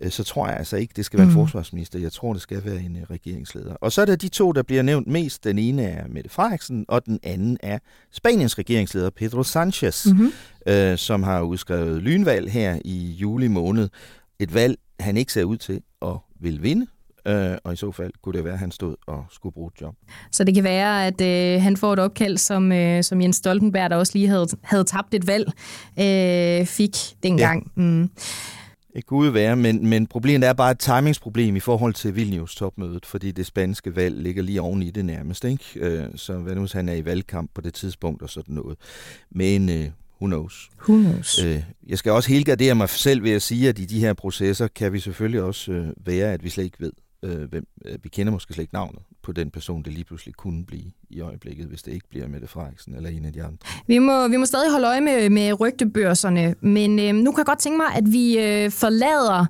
så 0.10 0.24
tror 0.24 0.48
jeg 0.48 0.58
altså 0.58 0.78
ikke, 0.78 0.94
det 0.96 1.06
skal 1.06 1.18
være 1.18 1.28
en 1.28 1.34
mm. 1.34 1.40
forsvarsminister. 1.40 2.00
Jeg 2.00 2.12
tror, 2.12 2.34
det 2.34 2.42
skal 2.42 2.66
være 2.66 2.82
en 2.82 2.96
uh, 2.96 3.02
regeringsleder. 3.02 3.74
Og 3.74 3.92
så 3.92 4.02
er 4.02 4.06
der 4.06 4.16
de 4.16 4.28
to, 4.28 4.52
der 4.52 4.64
bliver 4.64 4.82
nævnt 4.82 5.08
mest. 5.08 5.44
Den 5.44 5.60
ene 5.60 5.84
er 5.84 6.08
Mette 6.08 6.30
Frederiksen, 6.30 6.86
og 6.88 7.06
den 7.06 7.20
anden 7.24 7.58
er 7.64 7.80
Spaniens 8.12 8.58
regeringsleder, 8.58 9.10
Pedro 9.10 9.44
Sanchez, 9.44 10.06
mm-hmm. 10.06 10.32
uh, 10.72 10.96
som 10.96 11.24
har 11.24 11.42
udskrevet 11.42 12.02
lynvalg 12.02 12.52
her 12.52 12.80
i 12.86 13.12
juli 13.12 13.48
måned. 13.48 13.90
Et 14.40 14.54
valg, 14.54 14.78
han 15.00 15.18
ikke 15.18 15.34
ser 15.34 15.44
ud 15.44 15.58
til 15.58 15.82
at 16.02 16.18
vil 16.40 16.64
vinde, 16.64 16.88
Uh, 17.30 17.56
og 17.64 17.74
i 17.74 17.76
så 17.76 17.92
fald 17.92 18.12
kunne 18.24 18.38
det 18.38 18.44
være, 18.44 18.54
at 18.54 18.60
han 18.60 18.72
stod 18.72 18.96
og 19.08 19.26
skulle 19.32 19.54
bruge 19.54 19.72
et 19.76 19.82
job. 19.82 19.96
Så 20.32 20.44
det 20.44 20.56
kan 20.56 20.64
være, 20.64 21.08
at 21.08 21.22
uh, 21.58 21.64
han 21.64 21.78
får 21.78 21.94
et 21.94 22.00
opkald, 22.00 22.38
som, 22.38 22.72
uh, 22.72 23.02
som 23.02 23.22
Jens 23.22 23.36
Stoltenberg, 23.36 23.90
der 23.90 23.96
også 23.96 24.14
lige 24.16 24.28
havde, 24.28 24.48
havde 24.64 24.84
tabt 24.84 25.14
et 25.14 25.28
valg, 25.28 25.48
uh, 25.98 26.68
fik 26.68 26.96
dengang. 27.24 27.72
Ja. 27.78 27.82
Mm. 27.82 28.10
Det 28.94 29.06
kunne 29.06 29.34
være, 29.34 29.56
men, 29.56 29.88
men 29.88 30.08
problemet 30.08 30.50
er 30.50 30.54
bare 30.54 30.72
et 30.72 30.80
timingsproblem 30.80 31.56
i 31.56 31.60
forhold 31.60 31.94
til 31.94 32.16
Vilnius-topmødet, 32.16 33.06
fordi 33.06 33.32
det 33.32 33.46
spanske 33.46 33.96
valg 33.96 34.22
ligger 34.22 34.44
lige 34.44 34.62
oven 34.62 34.82
i 34.82 34.92
det 34.92 35.06
nærmest. 35.06 35.44
Ikke? 35.44 35.64
Øh, 35.76 36.08
så 36.16 36.34
hvad 36.34 36.56
nu, 36.56 36.68
han 36.74 36.90
er 36.90 36.94
i 36.94 37.06
valgkamp 37.06 37.52
på 37.54 37.62
det 37.62 37.74
tidspunkt 37.74 38.22
og 38.22 38.30
sådan 38.30 38.56
noget. 38.56 38.78
Men 39.30 39.70
uh, 39.70 39.76
who 40.22 40.28
knows? 40.28 40.70
Who 40.88 40.98
knows? 40.98 41.44
Uh, 41.44 41.64
jeg 41.88 41.98
skal 41.98 42.12
også 42.12 42.30
helgardere 42.30 42.76
mig 42.76 42.90
selv 42.90 43.24
ved 43.24 43.32
at 43.32 43.42
sige, 43.42 43.70
at 43.70 43.80
i 43.80 43.86
de 43.86 44.00
her 44.00 44.14
processer 44.14 44.68
kan 44.68 44.94
vi 44.94 45.00
selvfølgelig 45.00 45.42
også 45.42 45.72
uh, 45.72 46.08
være, 46.08 46.34
at 46.34 46.44
vi 46.44 46.50
slet 46.50 46.64
ikke 46.64 46.80
ved, 46.80 46.92
uh, 47.24 47.44
hvem, 47.44 47.68
uh, 47.86 48.04
vi 48.04 48.10
kender 48.10 48.34
måske 48.34 48.54
slet 48.54 48.64
ikke 48.64 48.74
navnet 48.74 49.02
på 49.24 49.32
den 49.32 49.52
person, 49.52 49.84
det 49.84 49.94
lige 49.94 50.04
pludselig 50.04 50.36
kunne 50.36 50.66
blive 50.66 50.92
i 51.10 51.22
øjeblikket, 51.22 51.66
hvis 51.66 51.84
det 51.84 51.92
ikke 51.94 52.10
bliver 52.10 52.28
Mette 52.28 52.48
Frederiksen 52.48 52.96
eller 52.96 53.10
en 53.10 53.26
af 53.26 53.34
de 53.34 53.44
andre. 53.44 53.58
Vi 53.88 54.00
må, 54.00 54.28
vi 54.28 54.38
må 54.38 54.46
stadig 54.46 54.72
holde 54.72 54.88
øje 54.88 55.02
med, 55.02 55.30
med 55.30 55.60
rygtebørserne, 55.60 56.56
men 56.62 57.00
øh, 57.00 57.14
nu 57.16 57.32
kan 57.32 57.38
jeg 57.38 57.46
godt 57.46 57.60
tænke 57.60 57.78
mig, 57.78 57.96
at 57.96 58.04
vi 58.12 58.38
øh, 58.40 58.72
forlader 58.72 59.46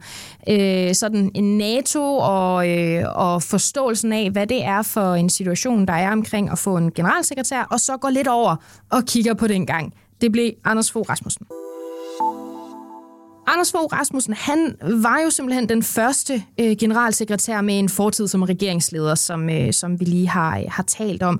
øh, 0.49 0.95
sådan 0.95 1.31
en 1.35 1.57
NATO 1.57 2.17
og, 2.17 2.69
øh, 2.69 3.03
og 3.15 3.43
forståelsen 3.43 4.13
af, 4.13 4.31
hvad 4.31 4.47
det 4.47 4.63
er 4.63 4.81
for 4.81 5.13
en 5.13 5.29
situation, 5.29 5.85
der 5.87 5.93
er 5.93 6.11
omkring 6.11 6.49
at 6.49 6.57
få 6.57 6.77
en 6.77 6.91
generalsekretær, 6.91 7.63
og 7.63 7.79
så 7.79 7.97
går 7.97 8.09
lidt 8.09 8.27
over 8.27 8.55
og 8.89 9.05
kigger 9.05 9.33
på 9.33 9.47
den 9.47 9.65
gang. 9.65 9.93
Det 10.21 10.31
blev 10.31 10.51
Anders 10.63 10.91
Fogh 10.91 11.09
Rasmussen. 11.09 11.45
Anders 13.53 13.71
Fogh 13.71 13.93
Rasmussen, 13.93 14.33
han 14.33 14.75
var 14.81 15.19
jo 15.23 15.29
simpelthen 15.29 15.69
den 15.69 15.83
første 15.83 16.43
øh, 16.59 16.75
generalsekretær 16.79 17.61
med 17.61 17.79
en 17.79 17.89
fortid 17.89 18.27
som 18.27 18.43
regeringsleder, 18.43 19.15
som, 19.15 19.49
øh, 19.49 19.73
som 19.73 19.99
vi 19.99 20.05
lige 20.05 20.27
har, 20.27 20.59
øh, 20.59 20.65
har 20.67 20.83
talt 20.83 21.23
om. 21.23 21.39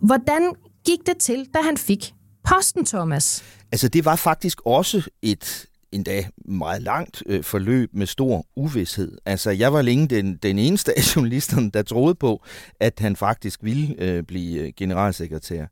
Hvordan 0.00 0.52
gik 0.86 0.98
det 1.06 1.16
til, 1.16 1.48
da 1.54 1.58
han 1.58 1.76
fik 1.76 2.12
posten, 2.44 2.84
Thomas? 2.84 3.44
Altså, 3.72 3.88
det 3.88 4.04
var 4.04 4.16
faktisk 4.16 4.60
også 4.64 5.10
et 5.22 5.66
endda 5.92 6.24
meget 6.44 6.82
langt 6.82 7.22
øh, 7.26 7.44
forløb 7.44 7.90
med 7.92 8.06
stor 8.06 8.46
uvidshed. 8.56 9.18
Altså, 9.26 9.50
jeg 9.50 9.72
var 9.72 9.82
længe 9.82 10.08
den, 10.08 10.36
den 10.36 10.58
eneste 10.58 10.98
af 10.98 11.16
journalisterne, 11.16 11.70
der 11.70 11.82
troede 11.82 12.14
på, 12.14 12.44
at 12.80 13.00
han 13.00 13.16
faktisk 13.16 13.60
ville 13.62 13.94
øh, 13.98 14.22
blive 14.22 14.60
øh, 14.60 14.72
generalsekretær 14.76 15.66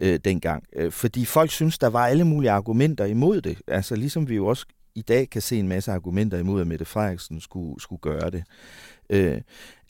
øh, 0.00 0.18
dengang. 0.24 0.64
Øh, 0.76 0.92
fordi 0.92 1.24
folk 1.24 1.50
synes, 1.50 1.78
der 1.78 1.86
var 1.86 2.06
alle 2.06 2.24
mulige 2.24 2.50
argumenter 2.50 3.04
imod 3.04 3.40
det. 3.40 3.58
Altså, 3.68 3.96
ligesom 3.96 4.28
vi 4.28 4.34
jo 4.34 4.46
også 4.46 4.66
i 4.96 5.02
dag 5.02 5.30
kan 5.30 5.42
se 5.42 5.58
en 5.58 5.68
masse 5.68 5.92
argumenter 5.92 6.38
imod, 6.38 6.60
at 6.60 6.66
Mette 6.66 6.84
Frederiksen 6.84 7.40
skulle, 7.40 7.80
skulle 7.80 8.00
gøre 8.00 8.30
det. 8.30 8.44
Øh, 9.10 9.40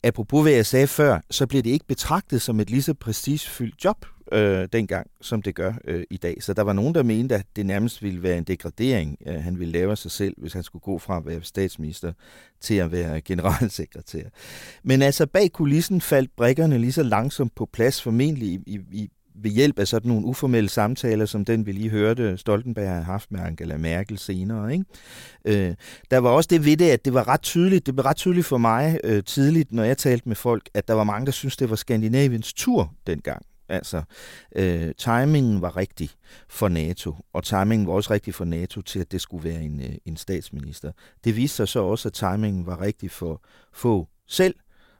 apropos 0.03 0.43
hvad 0.43 0.53
jeg 0.53 0.65
sagde 0.65 0.87
før, 0.87 1.19
så 1.31 1.47
bliver 1.47 1.63
det 1.63 1.69
ikke 1.69 1.85
betragtet 1.87 2.41
som 2.41 2.59
et 2.59 2.69
lige 2.69 2.81
så 2.81 2.93
prestigefyldt 2.93 3.85
job 3.85 4.05
øh, 4.31 4.67
dengang, 4.73 5.07
som 5.21 5.41
det 5.41 5.55
gør 5.55 5.73
øh, 5.85 6.03
i 6.09 6.17
dag. 6.17 6.43
Så 6.43 6.53
der 6.53 6.61
var 6.61 6.73
nogen, 6.73 6.95
der 6.95 7.03
mente, 7.03 7.35
at 7.35 7.45
det 7.55 7.65
nærmest 7.65 8.03
ville 8.03 8.23
være 8.23 8.37
en 8.37 8.43
degradering, 8.43 9.17
øh, 9.27 9.35
han 9.35 9.59
ville 9.59 9.71
lave 9.71 9.95
sig 9.95 10.11
selv, 10.11 10.33
hvis 10.37 10.53
han 10.53 10.63
skulle 10.63 10.83
gå 10.83 10.99
fra 10.99 11.17
at 11.17 11.25
være 11.25 11.43
statsminister 11.43 12.13
til 12.61 12.75
at 12.75 12.91
være 12.91 13.21
generalsekretær. 13.21 14.23
Men 14.83 15.01
altså 15.01 15.25
bag 15.25 15.51
kulissen 15.51 16.01
faldt 16.01 16.35
brikkerne 16.35 16.77
lige 16.77 16.91
så 16.91 17.03
langsomt 17.03 17.55
på 17.55 17.65
plads, 17.73 18.01
formentlig 18.01 18.47
i, 18.47 18.59
i, 18.65 18.79
i 18.91 19.09
ved 19.43 19.51
hjælp 19.51 19.79
af 19.79 19.87
sådan 19.87 20.09
nogle 20.09 20.25
uformelle 20.25 20.69
samtaler, 20.69 21.25
som 21.25 21.45
den 21.45 21.65
vi 21.65 21.71
lige 21.71 21.89
hørte, 21.89 22.37
Stoltenberg 22.37 22.89
har 22.89 23.01
haft 23.01 23.31
med 23.31 23.39
Angela 23.39 23.77
Merkel 23.77 24.17
senere. 24.17 24.73
Ikke? 24.73 24.85
Øh, 25.45 25.75
der 26.11 26.17
var 26.17 26.29
også 26.29 26.47
det 26.47 26.65
ved 26.65 26.77
det, 26.77 26.89
at 26.89 27.05
det 27.05 27.13
var 27.13 27.27
ret 27.27 27.41
tydeligt, 27.41 27.85
det 27.85 27.95
blev 27.95 28.03
ret 28.05 28.15
tydeligt 28.15 28.45
for 28.45 28.57
mig 28.57 28.99
øh, 29.03 29.23
tidligt, 29.23 29.71
når 29.71 29.83
jeg 29.83 29.97
talte 29.97 30.29
med 30.29 30.35
folk, 30.35 30.69
at 30.73 30.87
der 30.87 30.93
var 30.93 31.03
mange, 31.03 31.25
der 31.25 31.31
syntes, 31.31 31.57
det 31.57 31.69
var 31.69 31.75
Skandinaviens 31.75 32.53
tur 32.53 32.93
dengang. 33.07 33.45
Altså, 33.69 34.01
øh, 34.55 34.91
timingen 34.97 35.61
var 35.61 35.77
rigtig 35.77 36.09
for 36.49 36.67
NATO, 36.67 37.15
og 37.33 37.43
timingen 37.43 37.87
var 37.87 37.93
også 37.93 38.13
rigtig 38.13 38.35
for 38.35 38.45
NATO 38.45 38.81
til, 38.81 38.99
at 38.99 39.11
det 39.11 39.21
skulle 39.21 39.49
være 39.49 39.61
en, 39.61 39.79
øh, 39.79 39.95
en 40.05 40.17
statsminister. 40.17 40.91
Det 41.23 41.35
viste 41.35 41.55
sig 41.55 41.67
så 41.67 41.79
også, 41.79 42.09
at 42.09 42.13
timingen 42.13 42.65
var 42.65 42.81
rigtig 42.81 43.11
for 43.11 43.43
få 43.73 44.07
selv, 44.27 44.55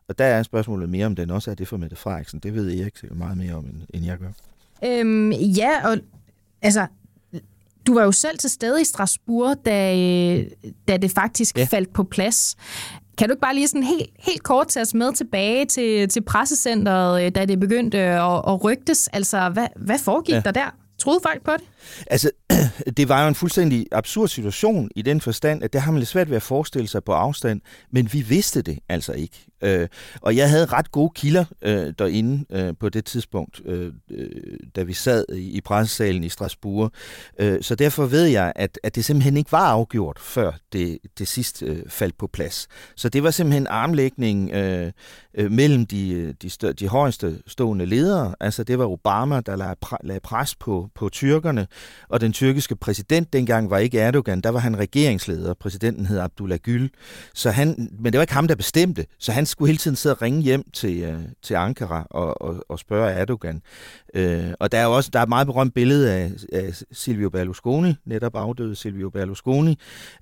og 0.09 0.19
der 0.19 0.25
er 0.25 0.43
spørgsmålet 0.43 0.89
mere, 0.89 1.05
om 1.05 1.15
den 1.15 1.29
også 1.29 1.51
er 1.51 1.55
det 1.55 1.67
for 1.67 1.77
Mette 1.77 1.95
Frederiksen. 1.95 2.39
Det 2.39 2.53
ved 2.53 2.79
Erik 2.79 2.97
sikkert 2.97 3.17
meget 3.17 3.37
mere 3.37 3.53
om, 3.53 3.65
end, 3.93 4.05
jeg 4.05 4.17
gør. 4.17 4.29
Øhm, 4.85 5.31
ja, 5.31 5.87
og 5.87 5.97
altså, 6.61 6.87
du 7.87 7.93
var 7.93 8.03
jo 8.03 8.11
selv 8.11 8.37
til 8.37 8.49
stede 8.49 8.81
i 8.81 8.83
Strasbourg, 8.83 9.57
da, 9.65 9.95
da 10.87 10.97
det 10.97 11.11
faktisk 11.11 11.57
ja. 11.57 11.67
faldt 11.71 11.93
på 11.93 12.03
plads. 12.03 12.55
Kan 13.17 13.29
du 13.29 13.33
ikke 13.33 13.41
bare 13.41 13.55
lige 13.55 13.67
sådan 13.67 13.83
helt, 13.83 14.09
helt 14.19 14.43
kort 14.43 14.67
tage 14.67 14.81
os 14.81 14.93
med 14.93 15.13
tilbage 15.13 15.65
til, 15.65 16.09
til 16.09 16.21
pressecenteret, 16.21 17.35
da 17.35 17.45
det 17.45 17.59
begyndte 17.59 17.97
at, 17.97 18.41
at 18.47 18.63
rygtes? 18.63 19.07
Altså, 19.07 19.49
hvad, 19.49 19.67
hvad 19.75 19.99
foregik 19.99 20.35
ja. 20.35 20.41
der 20.41 20.51
der? 20.51 20.75
Troede 20.99 21.19
folk 21.23 21.43
på 21.43 21.51
det? 21.51 21.63
Altså, 22.07 22.31
det 22.97 23.09
var 23.09 23.21
jo 23.21 23.27
en 23.27 23.35
fuldstændig 23.35 23.87
absurd 23.91 24.27
situation 24.27 24.89
i 24.95 25.01
den 25.01 25.21
forstand, 25.21 25.63
at 25.63 25.73
det 25.73 25.81
har 25.81 25.91
man 25.91 25.99
lidt 25.99 26.09
svært 26.09 26.29
ved 26.29 26.35
at 26.35 26.43
forestille 26.43 26.87
sig 26.87 27.03
på 27.03 27.11
afstand, 27.11 27.61
men 27.91 28.09
vi 28.13 28.21
vidste 28.21 28.61
det 28.61 28.79
altså 28.89 29.13
ikke. 29.13 29.45
Øh, 29.61 29.87
og 30.21 30.35
jeg 30.35 30.49
havde 30.49 30.65
ret 30.65 30.91
gode 30.91 31.11
kilder 31.15 31.45
øh, 31.61 31.93
derinde 31.99 32.45
øh, 32.49 32.73
på 32.79 32.89
det 32.89 33.05
tidspunkt, 33.05 33.61
øh, 33.65 33.93
øh, 34.11 34.29
da 34.75 34.83
vi 34.83 34.93
sad 34.93 35.25
i, 35.33 35.51
i 35.51 35.61
pressesalen 35.61 36.23
i 36.23 36.29
Strasbourg. 36.29 36.91
Øh, 37.39 37.61
så 37.61 37.75
derfor 37.75 38.05
ved 38.05 38.25
jeg, 38.25 38.53
at, 38.55 38.79
at 38.83 38.95
det 38.95 39.05
simpelthen 39.05 39.37
ikke 39.37 39.51
var 39.51 39.67
afgjort, 39.67 40.19
før 40.19 40.51
det, 40.73 40.97
det 41.17 41.27
sidst 41.27 41.63
øh, 41.63 41.79
faldt 41.87 42.17
på 42.17 42.27
plads. 42.27 42.67
Så 42.95 43.09
det 43.09 43.23
var 43.23 43.31
simpelthen 43.31 43.67
armlægning 43.67 44.51
øh, 44.51 44.91
øh, 45.33 45.51
mellem 45.51 45.85
de, 45.85 46.33
de, 46.33 46.49
stør, 46.49 46.71
de 46.71 46.87
højeste 46.87 47.39
stående 47.47 47.85
ledere. 47.85 48.35
Altså 48.39 48.63
det 48.63 48.79
var 48.79 48.85
Obama, 48.85 49.41
der 49.41 49.55
lagde, 49.55 49.75
lagde 50.03 50.19
pres 50.19 50.55
på, 50.55 50.86
på 50.95 51.09
tyrkerne, 51.09 51.67
og 52.09 52.21
den 52.21 52.33
tyrkiske 52.33 52.75
præsident 52.75 53.33
dengang 53.33 53.69
var 53.69 53.77
ikke 53.77 53.99
Erdogan, 53.99 54.41
der 54.41 54.49
var 54.49 54.59
han 54.59 54.79
regeringsleder. 54.79 55.53
Præsidenten 55.53 56.05
hed 56.05 56.19
Abdullah 56.19 56.59
Gül. 56.59 56.89
Så 57.33 57.51
han, 57.51 57.89
men 57.99 58.13
det 58.13 58.17
var 58.17 58.23
ikke 58.23 58.33
ham, 58.33 58.47
der 58.47 58.55
bestemte, 58.55 59.05
så 59.19 59.31
han 59.31 59.45
skulle 59.45 59.67
hele 59.69 59.77
tiden 59.77 59.95
sidde 59.95 60.15
og 60.15 60.21
ringe 60.21 60.41
hjem 60.41 60.63
til, 60.73 61.01
øh, 61.03 61.19
til 61.43 61.53
Ankara 61.53 62.07
og, 62.09 62.41
og, 62.41 62.65
og 62.69 62.79
spørge 62.79 63.11
Erdogan. 63.11 63.61
Øh, 64.13 64.53
og 64.59 64.71
der 64.71 64.77
er 64.77 64.85
også 64.85 65.09
der 65.13 65.19
er 65.19 65.23
et 65.23 65.29
meget 65.29 65.47
berømt 65.47 65.73
billede 65.73 66.13
af, 66.13 66.31
af 66.53 66.81
Silvio 66.91 67.29
Berlusconi, 67.29 67.93
netop 68.05 68.35
afdøde 68.35 68.75
Silvio 68.75 69.09
Berlusconi, 69.09 69.77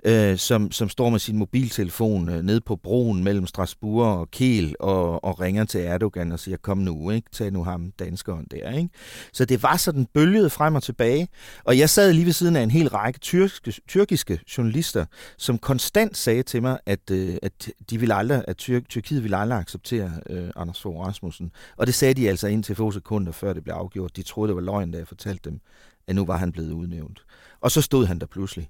øh, 0.06 0.38
som, 0.38 0.72
som 0.72 0.90
står 0.90 1.10
med 1.10 1.20
sin 1.20 1.38
mobiltelefon 1.38 2.30
øh, 2.30 2.42
nede 2.42 2.62
på 2.62 2.76
broen 2.76 3.24
mellem 3.24 3.48
Strasbourg 3.48 4.20
og 4.20 4.32
Kiel 4.32 4.76
og, 4.80 5.24
og 5.24 5.40
ringer 5.40 5.66
til 5.66 5.82
Erdogan 5.82 6.32
og 6.32 6.40
siger, 6.40 6.58
kom 6.58 6.78
nu, 6.78 7.12
ikke? 7.12 7.30
tag 7.32 7.52
nu 7.52 7.64
ham 7.64 7.92
danskeren 8.00 8.48
der. 8.52 8.72
Ikke? 8.72 8.90
Så 9.34 9.46
det 9.46 9.64
var 9.64 9.78
sådan 9.78 10.08
bølget 10.14 10.52
frem 10.56 10.76
og 10.76 10.84
tilbage, 10.84 11.28
og 11.64 11.78
jeg 11.78 11.90
sad 11.90 12.14
lige 12.14 12.26
ved 12.26 12.34
siden 12.34 12.56
af 12.56 12.62
en 12.62 12.72
hel 12.72 12.90
række 12.90 13.20
tyrkiske, 13.20 13.82
tyrkiske 13.88 14.40
journalister, 14.58 15.06
som 15.38 15.58
konstant 15.58 16.18
sagde 16.18 16.44
til 16.44 16.62
mig, 16.62 16.80
at, 16.86 17.12
øh, 17.12 17.36
at 17.42 17.70
de 17.90 18.00
ville 18.00 18.16
aldrig, 18.16 18.44
at 18.48 18.58
Tyr, 18.58 18.80
Tyrkiet 18.90 19.24
ville 19.24 19.38
aldrig 19.38 19.60
acceptere 19.60 20.12
øh, 20.30 20.50
Anders 20.56 20.82
Fogh 20.82 21.00
Rasmussen. 21.08 21.52
Og 21.78 21.88
det 21.88 21.96
sagde 21.96 22.14
de 22.14 22.30
altså 22.30 22.48
indtil 22.48 22.76
få 22.76 22.92
sekunder 22.92 23.32
før 23.32 23.54
det 23.54 23.64
blev 23.64 23.74
afgjort. 23.74 24.16
De 24.16 24.22
troede, 24.24 24.48
det 24.48 24.56
var 24.56 24.62
løgn, 24.62 24.92
da 24.92 24.98
jeg 24.98 25.08
fortalte 25.08 25.50
dem, 25.50 25.60
at 26.08 26.16
nu 26.16 26.26
var 26.26 26.38
han 26.38 26.52
blevet 26.52 26.72
udnævnt. 26.72 27.26
Og 27.62 27.72
så 27.72 27.82
stod 27.82 28.06
han 28.06 28.20
der 28.20 28.26
pludselig 28.26 28.70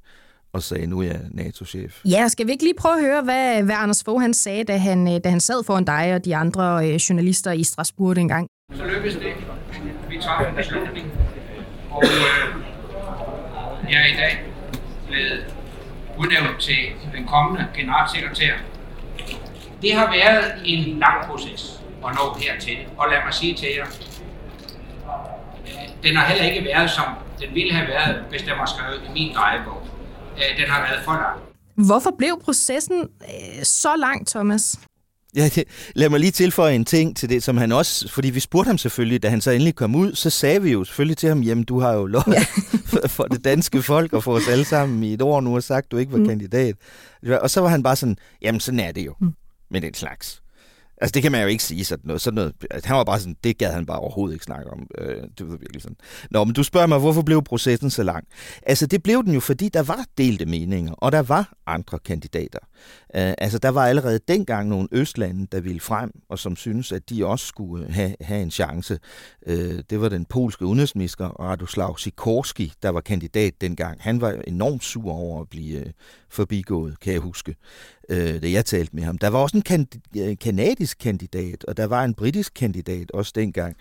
og 0.53 0.63
sagde, 0.63 0.87
nu 0.87 0.99
er 0.99 1.03
jeg 1.03 1.21
NATO-chef. 1.31 2.01
Ja, 2.05 2.27
skal 2.27 2.47
vi 2.47 2.51
ikke 2.51 2.63
lige 2.63 2.75
prøve 2.77 2.95
at 2.95 3.01
høre, 3.01 3.23
hvad, 3.23 3.63
hvad 3.63 3.75
Anders 3.75 4.03
Fogh 4.03 4.21
han 4.21 4.33
sagde, 4.33 4.63
da 4.63 4.77
han, 4.77 5.07
øh, 5.07 5.19
da 5.23 5.29
han 5.29 5.39
sad 5.39 5.63
foran 5.63 5.85
dig 5.85 6.13
og 6.15 6.25
de 6.25 6.35
andre 6.35 6.89
øh, 6.89 6.95
journalister 6.95 7.51
i 7.51 7.63
Strasbourg 7.63 8.15
dengang? 8.15 8.47
Så 8.73 8.85
lykkedes 8.85 9.15
det. 9.15 9.33
Vi 10.09 10.17
tager 10.21 10.49
en 10.49 10.55
beslutning. 10.55 11.07
Og 11.95 12.03
øh, 12.03 12.61
jeg 13.91 14.01
er 14.01 14.13
i 14.13 14.17
dag 14.17 14.43
blevet 15.07 15.45
udnævnt 16.17 16.59
til 16.61 16.77
den 17.13 17.27
kommende 17.27 17.67
generalsekretær. 17.75 18.53
Det 19.81 19.93
har 19.93 20.11
været 20.11 20.53
en 20.65 20.99
lang 20.99 21.25
proces 21.25 21.81
at 22.07 22.15
nå 22.15 22.37
hertil. 22.39 22.77
Og 22.97 23.05
lad 23.11 23.17
mig 23.25 23.33
sige 23.33 23.55
til 23.55 23.69
jer, 23.77 23.85
øh, 25.67 26.03
den 26.03 26.15
har 26.15 26.25
heller 26.25 26.45
ikke 26.45 26.65
været, 26.65 26.89
som 26.89 27.05
den 27.39 27.55
ville 27.55 27.73
have 27.73 27.87
været, 27.87 28.23
hvis 28.29 28.41
den 28.41 28.53
var 28.57 28.65
skrevet 28.65 29.01
i 29.09 29.11
min 29.13 29.35
drejebog. 29.35 29.87
Øh, 30.37 30.61
den 30.61 30.69
har 30.69 30.81
været 30.81 31.03
for 31.05 31.11
lang. 31.11 31.39
Hvorfor 31.87 32.11
blev 32.17 32.41
processen 32.45 33.09
øh, 33.21 33.63
så 33.63 33.95
lang, 33.95 34.27
Thomas? 34.27 34.79
Ja, 35.35 35.49
det, 35.55 35.63
lad 35.95 36.09
mig 36.09 36.19
lige 36.19 36.31
tilføje 36.31 36.75
en 36.75 36.85
ting 36.85 37.17
til 37.17 37.29
det, 37.29 37.43
som 37.43 37.57
han 37.57 37.71
også, 37.71 38.09
fordi 38.09 38.29
vi 38.29 38.39
spurgte 38.39 38.67
ham 38.67 38.77
selvfølgelig, 38.77 39.23
da 39.23 39.29
han 39.29 39.41
så 39.41 39.51
endelig 39.51 39.75
kom 39.75 39.95
ud, 39.95 40.13
så 40.13 40.29
sagde 40.29 40.61
vi 40.61 40.71
jo 40.71 40.83
selvfølgelig 40.83 41.17
til 41.17 41.29
ham, 41.29 41.41
jamen 41.41 41.63
du 41.63 41.79
har 41.79 41.93
jo 41.93 42.05
lov 42.05 42.23
ja. 42.27 42.45
for, 42.91 43.07
for 43.07 43.23
det 43.23 43.43
danske 43.45 43.81
folk 43.81 44.13
og 44.13 44.23
for 44.23 44.33
os 44.33 44.47
alle 44.47 44.65
sammen 44.65 45.03
i 45.03 45.13
et 45.13 45.21
år 45.21 45.41
nu 45.41 45.55
og 45.55 45.63
sagt, 45.63 45.91
du 45.91 45.97
ikke 45.97 46.11
var 46.11 46.17
mm. 46.17 46.27
kandidat. 46.27 46.75
Og 47.41 47.49
så 47.49 47.61
var 47.61 47.67
han 47.67 47.83
bare 47.83 47.95
sådan, 47.95 48.17
jamen 48.41 48.59
sådan 48.59 48.79
er 48.79 48.91
det 48.91 49.05
jo 49.05 49.13
mm. 49.21 49.33
med 49.71 49.81
den 49.81 49.93
slags. 49.93 50.41
Altså, 51.01 51.11
det 51.11 51.21
kan 51.21 51.31
man 51.31 51.41
jo 51.41 51.47
ikke 51.47 51.63
sige 51.63 51.85
sådan 51.85 52.07
noget. 52.07 52.21
Sådan 52.21 52.35
noget 52.35 52.53
altså, 52.71 52.87
han 52.87 52.97
var 52.97 53.03
bare 53.03 53.19
sådan, 53.19 53.35
det 53.43 53.57
gad 53.57 53.71
han 53.71 53.85
bare 53.85 53.99
overhovedet 53.99 54.35
ikke 54.35 54.45
snakke 54.45 54.71
om. 54.71 54.87
Øh, 54.97 55.23
det 55.37 55.49
var 55.49 55.57
virkelig 55.57 55.81
sådan. 55.81 55.97
Nå, 56.31 56.43
men 56.43 56.53
du 56.53 56.63
spørger 56.63 56.87
mig, 56.87 56.99
hvorfor 56.99 57.21
blev 57.21 57.43
processen 57.43 57.89
så 57.89 58.03
lang? 58.03 58.27
Altså, 58.63 58.87
det 58.87 59.03
blev 59.03 59.23
den 59.23 59.33
jo, 59.33 59.39
fordi 59.39 59.69
der 59.69 59.83
var 59.83 60.05
delte 60.17 60.45
meninger, 60.45 60.93
og 60.93 61.11
der 61.11 61.21
var 61.21 61.53
andre 61.67 61.99
kandidater. 61.99 62.59
Øh, 63.15 63.33
altså, 63.37 63.57
der 63.57 63.69
var 63.69 63.87
allerede 63.87 64.19
dengang 64.27 64.69
nogle 64.69 64.87
østlande, 64.91 65.47
der 65.51 65.61
ville 65.61 65.79
frem, 65.79 66.11
og 66.29 66.39
som 66.39 66.55
synes 66.55 66.91
at 66.91 67.09
de 67.09 67.25
også 67.25 67.45
skulle 67.45 67.91
have, 67.91 68.15
have 68.21 68.41
en 68.41 68.51
chance. 68.51 68.99
Øh, 69.47 69.79
det 69.89 70.01
var 70.01 70.09
den 70.09 70.25
polske 70.25 70.65
udenrigsminister, 70.65 71.27
Radoslav 71.27 71.97
Sikorski, 71.97 72.73
der 72.83 72.89
var 72.89 73.01
kandidat 73.01 73.53
dengang. 73.61 74.01
Han 74.01 74.21
var 74.21 74.31
enormt 74.47 74.83
sur 74.83 75.11
over 75.11 75.41
at 75.41 75.49
blive 75.49 75.79
øh, 75.79 75.85
forbigået, 76.29 76.99
kan 76.99 77.13
jeg 77.13 77.21
huske 77.21 77.55
øh, 78.09 78.41
da 78.41 78.51
jeg 78.51 78.65
talte 78.65 78.95
med 78.95 79.03
ham. 79.03 79.17
Der 79.17 79.27
var 79.27 79.39
også 79.39 79.57
en 79.57 79.63
kan- 79.63 79.87
øh, 80.17 80.37
kanadisk 80.41 80.97
kandidat, 80.99 81.63
og 81.63 81.77
der 81.77 81.85
var 81.85 82.03
en 82.03 82.13
britisk 82.13 82.53
kandidat 82.53 83.11
også 83.11 83.31
dengang. 83.35 83.75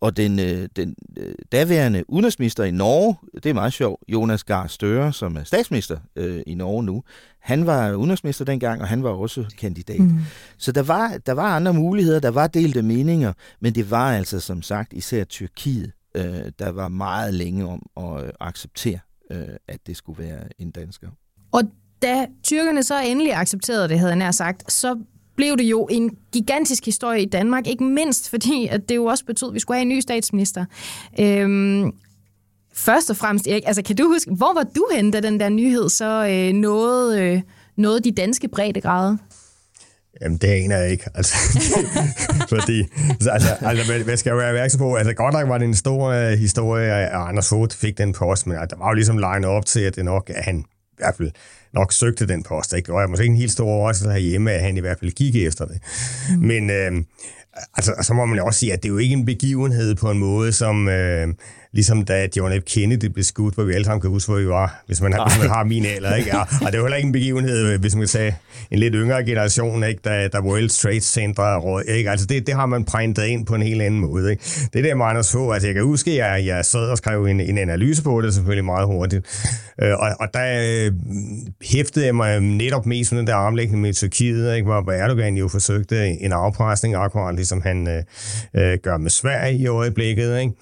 Og 0.00 0.16
den, 0.16 0.38
øh, 0.38 0.68
den 0.76 0.94
øh, 1.16 1.34
daværende 1.52 2.10
udenrigsminister 2.10 2.64
i 2.64 2.70
Norge, 2.70 3.16
det 3.34 3.46
er 3.46 3.54
meget 3.54 3.72
sjovt, 3.72 4.02
Jonas 4.08 4.44
Gahr 4.44 4.66
Støre, 4.66 5.12
som 5.12 5.36
er 5.36 5.44
statsminister 5.44 5.98
øh, 6.16 6.42
i 6.46 6.54
Norge 6.54 6.82
nu, 6.84 7.02
han 7.40 7.66
var 7.66 7.92
udenrigsminister 7.94 8.44
dengang, 8.44 8.82
og 8.82 8.88
han 8.88 9.02
var 9.02 9.10
også 9.10 9.54
kandidat. 9.58 10.00
Mm. 10.00 10.18
Så 10.58 10.72
der 10.72 10.82
var, 10.82 11.18
der 11.26 11.32
var 11.32 11.56
andre 11.56 11.74
muligheder, 11.74 12.20
der 12.20 12.30
var 12.30 12.46
delte 12.46 12.82
meninger, 12.82 13.32
men 13.60 13.74
det 13.74 13.90
var 13.90 14.12
altså 14.12 14.40
som 14.40 14.62
sagt 14.62 14.92
især 14.92 15.24
Tyrkiet, 15.24 15.92
øh, 16.14 16.24
der 16.58 16.68
var 16.70 16.88
meget 16.88 17.34
længe 17.34 17.66
om 17.66 17.86
at 17.96 18.30
acceptere, 18.40 18.98
øh, 19.30 19.48
at 19.68 19.78
det 19.86 19.96
skulle 19.96 20.24
være 20.24 20.40
en 20.58 20.70
dansker. 20.70 21.08
Og 21.52 21.62
da 22.02 22.26
tyrkerne 22.42 22.82
så 22.82 23.00
endelig 23.00 23.34
accepterede 23.34 23.88
det, 23.88 23.98
havde 23.98 24.10
jeg 24.10 24.18
nær 24.18 24.30
sagt, 24.30 24.72
så 24.72 24.96
blev 25.36 25.56
det 25.56 25.64
jo 25.64 25.88
en 25.90 26.10
gigantisk 26.32 26.84
historie 26.84 27.22
i 27.22 27.26
Danmark, 27.26 27.66
ikke 27.66 27.84
mindst 27.84 28.30
fordi, 28.30 28.68
at 28.70 28.88
det 28.88 28.96
jo 28.96 29.04
også 29.04 29.24
betød, 29.24 29.48
at 29.48 29.54
vi 29.54 29.60
skulle 29.60 29.76
have 29.76 29.82
en 29.82 29.88
ny 29.88 30.00
statsminister. 30.00 30.64
Øhm, 31.20 31.92
først 32.74 33.10
og 33.10 33.16
fremmest, 33.16 33.46
Erik, 33.46 33.62
altså 33.66 33.82
kan 33.82 33.96
du 33.96 34.08
huske, 34.08 34.30
hvor 34.30 34.54
var 34.54 34.62
du 34.62 34.86
henne, 34.94 35.12
da 35.12 35.20
den 35.20 35.40
der 35.40 35.48
nyhed 35.48 35.88
så 35.88 36.26
øh, 36.30 36.52
nåede, 36.52 37.22
øh, 37.22 37.40
nåede 37.76 38.00
de 38.00 38.12
danske 38.12 38.48
breddegrader? 38.48 39.16
Jamen, 40.20 40.38
det 40.38 40.48
aner 40.48 40.76
jeg 40.76 40.90
ikke. 40.90 41.04
Altså, 41.14 41.34
fordi, 42.54 42.84
altså, 43.10 43.30
altså, 43.60 44.02
hvad 44.04 44.16
skal 44.16 44.30
jeg 44.30 44.36
være 44.36 44.48
opmærksom 44.48 44.78
på? 44.78 44.94
Altså, 44.94 45.12
godt 45.14 45.34
nok 45.34 45.48
var 45.48 45.58
det 45.58 45.64
en 45.64 45.74
stor 45.74 46.08
øh, 46.08 46.38
historie, 46.38 46.92
og 47.12 47.28
Anders 47.28 47.48
Fogh 47.48 47.70
fik 47.70 47.98
den 47.98 48.12
post, 48.12 48.46
men 48.46 48.56
altså, 48.56 48.76
der 48.76 48.82
var 48.82 48.90
jo 48.90 48.94
ligesom 48.94 49.18
legnet 49.18 49.50
op 49.50 49.66
til, 49.66 49.80
at 49.80 49.96
det 49.96 50.04
nok, 50.04 50.30
at 50.34 50.44
han 50.44 50.64
i 50.98 51.02
hvert 51.02 51.16
fald 51.16 51.30
nok 51.74 51.92
søgte 51.92 52.26
den 52.26 52.42
post. 52.42 52.72
Ikke? 52.72 52.92
Og 52.92 53.00
jeg 53.00 53.10
måske 53.10 53.22
ikke 53.22 53.32
en 53.32 53.38
helt 53.38 53.52
stor 53.52 53.66
overraskelse 53.66 54.12
herhjemme, 54.12 54.52
at 54.52 54.60
han 54.60 54.76
i 54.76 54.80
hvert 54.80 54.98
fald 54.98 55.10
gik 55.10 55.36
efter 55.36 55.64
det. 55.64 55.78
Mm. 56.30 56.46
Men 56.46 56.70
øh, 56.70 56.92
altså, 57.76 57.94
så 58.02 58.14
må 58.14 58.26
man 58.26 58.38
jo 58.38 58.46
også 58.46 58.60
sige, 58.60 58.72
at 58.72 58.82
det 58.82 58.88
er 58.88 58.92
jo 58.92 58.98
ikke 58.98 59.12
en 59.12 59.24
begivenhed 59.24 59.94
på 59.94 60.10
en 60.10 60.18
måde, 60.18 60.52
som... 60.52 60.88
Øh, 60.88 61.28
ligesom 61.72 62.04
da 62.04 62.28
John 62.36 62.60
F. 62.60 62.64
Kennedy 62.64 63.04
blev 63.04 63.24
skudt, 63.24 63.54
hvor 63.54 63.64
vi 63.64 63.72
alle 63.72 63.84
sammen 63.84 64.00
kan 64.00 64.10
huske, 64.10 64.32
hvor 64.32 64.40
vi 64.40 64.48
var, 64.48 64.82
hvis 64.86 65.00
man, 65.00 65.12
har, 65.12 65.28
hvis 65.28 65.38
man 65.38 65.50
har 65.50 65.64
min 65.64 65.86
alder. 65.86 66.14
Ikke? 66.14 66.36
Ja, 66.36 66.40
og 66.40 66.72
det 66.72 66.74
er 66.74 66.82
heller 66.82 66.96
ikke 66.96 67.06
en 67.06 67.12
begivenhed, 67.12 67.78
hvis 67.78 67.94
man 67.94 68.00
kan 68.00 68.08
sige 68.08 68.36
en 68.70 68.78
lidt 68.78 68.94
yngre 68.94 69.24
generation, 69.24 69.84
ikke? 69.84 70.00
Da, 70.04 70.28
da 70.28 70.40
World 70.40 70.68
Trade 70.68 71.00
Center 71.00 71.56
råd. 71.56 71.82
Ikke? 71.82 72.10
Altså 72.10 72.26
det, 72.26 72.46
det 72.46 72.54
har 72.54 72.66
man 72.66 72.84
printet 72.84 73.24
ind 73.24 73.46
på 73.46 73.54
en 73.54 73.62
helt 73.62 73.82
anden 73.82 74.00
måde. 74.00 74.30
Ikke? 74.30 74.44
Det 74.72 74.84
der 74.84 74.94
med 74.94 75.06
Anders 75.06 75.32
Fogh, 75.32 75.54
altså 75.54 75.68
jeg 75.68 75.74
kan 75.74 75.84
huske, 75.84 76.10
at 76.10 76.16
jeg, 76.16 76.46
jeg 76.46 76.64
sad 76.64 76.90
og 76.90 76.98
skrev 76.98 77.24
en, 77.24 77.40
en 77.40 77.58
analyse 77.58 78.02
på 78.02 78.20
det, 78.20 78.34
selvfølgelig 78.34 78.64
meget 78.64 78.86
hurtigt. 78.86 79.26
Øh, 79.82 79.92
og, 79.98 80.08
og 80.20 80.28
der 80.34 80.86
øh, 80.86 80.92
hæftede 81.62 82.06
jeg 82.06 82.14
mig 82.14 82.40
netop 82.40 82.86
mest 82.86 83.12
med 83.12 83.18
den 83.18 83.26
der 83.26 83.34
armlægning 83.34 83.80
med 83.80 83.94
Tyrkiet, 83.94 84.54
ikke? 84.54 84.64
hvor 84.64 84.92
Erdogan 84.92 85.36
jo 85.36 85.48
forsøgte 85.48 86.06
en 86.08 86.32
afpresning, 86.32 86.94
akkurat 86.94 87.34
ligesom 87.34 87.62
han 87.62 87.88
øh, 87.88 88.02
øh, 88.54 88.78
gør 88.82 88.96
med 88.96 89.10
Sverige 89.10 89.58
i 89.58 89.66
øjeblikket. 89.66 90.40
Ikke? 90.40 90.52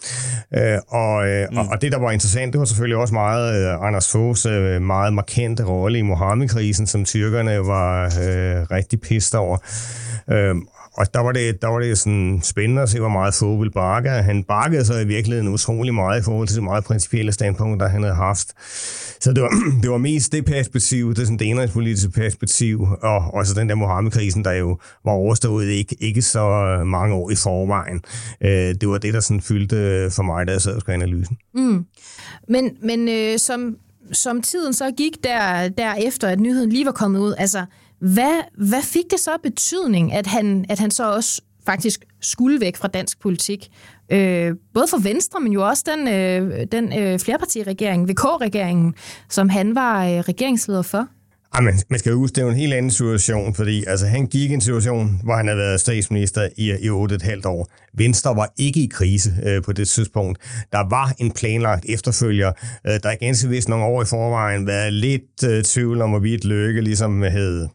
Øh, 0.73 0.79
og, 0.97 1.29
øh, 1.29 1.49
mm. 1.51 1.59
og, 1.59 1.67
og 1.71 1.83
det, 1.83 1.93
der 1.93 1.99
var 1.99 2.11
interessant, 2.11 2.53
det 2.53 2.59
var 2.59 2.65
selvfølgelig 2.65 2.97
også 2.97 3.15
meget 3.15 3.47
øh, 3.57 3.87
Anders 3.87 4.13
Foghs 4.13 4.47
øh, 4.47 4.83
meget 4.83 5.13
markante 5.13 5.65
rolle 5.65 5.99
i 5.99 6.03
Mohammed-krisen, 6.03 6.87
som 6.87 7.05
tyrkerne 7.05 7.67
var 7.67 8.05
øh, 8.05 8.67
rigtig 8.71 9.01
pist 9.01 9.35
over. 9.35 9.59
Øh, 10.31 10.55
og 10.97 11.15
der 11.15 11.21
var, 11.21 11.33
det, 11.33 11.63
der 11.63 11.69
var 11.69 11.79
det 11.79 11.99
sådan 11.99 12.41
spændende 12.43 12.83
at 12.83 12.89
se, 12.89 13.01
hvor 13.01 13.09
meget 13.09 13.35
Fogel 13.35 13.71
bakker. 13.71 14.11
bakke. 14.11 14.23
Han 14.23 14.45
bakkede 14.45 14.85
så 14.85 14.99
i 14.99 15.07
virkeligheden 15.07 15.49
utrolig 15.49 15.95
meget 15.95 16.21
i 16.21 16.25
forhold 16.25 16.49
til 16.49 16.57
det 16.57 16.65
meget 16.65 16.85
principielle 16.85 17.33
standpunkt, 17.33 17.81
der 17.81 17.89
han 17.89 18.03
havde 18.03 18.15
haft. 18.15 18.49
Så 19.21 19.33
det 19.33 19.43
var, 19.43 19.51
det 19.83 19.91
var 19.91 19.99
mest 19.99 20.33
det 20.33 20.45
perspektiv, 20.45 21.15
det, 21.15 21.19
sådan 21.19 21.39
det 21.39 21.45
indrigspolitiske 21.45 22.11
perspektiv, 22.11 22.87
og 23.03 23.35
også 23.35 23.55
den 23.55 23.69
der 23.69 23.75
Mohammed-krisen, 23.75 24.45
der 24.45 24.53
jo 24.53 24.79
var 25.05 25.13
overstået 25.13 25.67
ikke, 25.67 25.97
ikke 26.01 26.23
så 26.23 26.49
mange 26.87 27.15
år 27.15 27.31
i 27.31 27.35
forvejen. 27.35 28.03
Øh, 28.41 28.75
det 28.81 28.89
var 28.89 28.99
det, 28.99 29.15
der 29.15 29.21
sådan 29.21 29.41
fyldte 29.41 30.11
for 30.11 30.23
mig, 30.23 30.47
da 30.47 30.53
jeg 30.53 30.61
sad 30.61 30.75
og 30.75 30.81
skrev 30.81 30.95
analysen. 30.95 31.37
Mm. 31.55 31.85
Men, 32.49 32.71
men 32.83 33.09
øh, 33.09 33.39
som, 33.39 33.77
som 34.13 34.43
tiden 34.43 34.73
så 34.73 34.91
gik 34.97 35.25
der, 35.25 35.69
derefter, 35.69 36.29
at 36.29 36.41
nyheden 36.41 36.71
lige 36.71 36.87
var 36.87 36.93
kommet 36.93 37.21
ud, 37.21 37.35
altså 37.39 37.65
hvad, 38.01 38.67
hvad 38.69 38.83
fik 38.83 39.05
det 39.11 39.21
så 39.21 39.31
betydning, 39.43 40.13
at 40.13 40.27
han, 40.27 40.65
at 40.69 40.79
han 40.79 40.91
så 40.91 41.13
også 41.13 41.43
faktisk 41.67 42.05
skulle 42.21 42.61
væk 42.61 42.77
fra 42.77 42.89
dansk 42.89 43.21
politik. 43.21 43.69
Øh, 44.13 44.55
både 44.75 44.87
for 44.91 44.99
Venstre, 44.99 45.41
men 45.41 45.53
jo 45.53 45.69
også 45.69 45.85
den, 45.87 46.09
øh, 46.09 46.67
den 46.73 46.99
øh, 46.99 47.19
flerpartiregering, 47.19 48.09
VK-regeringen, 48.09 48.95
som 49.31 49.49
han 49.49 49.75
var 49.75 50.05
øh, 50.05 50.11
regeringsleder 50.11 50.83
for. 50.83 51.09
Jamen, 51.57 51.75
man 51.91 51.99
skal 51.99 52.11
jo 52.11 52.19
huske, 52.19 52.35
det 52.35 52.41
er 52.41 52.45
jo 52.45 52.51
en 52.51 52.57
helt 52.57 52.75
anden 52.75 52.91
situation, 52.91 53.55
fordi 53.55 53.85
altså, 53.87 54.07
han 54.07 54.27
gik 54.27 54.51
i 54.51 54.55
en 54.55 54.61
situation, 54.61 55.21
hvor 55.25 55.35
han 55.35 55.47
havde 55.47 55.59
været 55.59 55.81
statsminister 55.81 56.49
i, 56.57 56.71
i 56.71 56.89
8,5 56.89 57.49
år. 57.49 57.69
Venstre 57.95 58.37
var 58.37 58.53
ikke 58.59 58.81
i 58.81 58.87
krise 58.87 59.31
øh, 59.47 59.63
på 59.63 59.73
det 59.73 59.89
tidspunkt. 59.89 60.39
Der 60.73 60.89
var 60.89 61.15
en 61.19 61.33
planlagt 61.33 61.85
efterfølger. 61.89 62.53
Øh, 62.87 62.93
der 63.03 63.09
er 63.09 63.17
ganske 63.17 63.49
vist 63.49 63.69
nogle 63.69 63.85
år 63.85 64.03
i 64.03 64.07
forvejen 64.07 64.67
været 64.67 64.93
lidt 64.93 65.45
øh, 65.45 65.65
tvivl 65.65 66.03
om, 66.03 66.11
hvorvidt 66.11 66.45
Løkke 66.45 66.81
ligesom 66.81 67.23
havde 67.23 67.69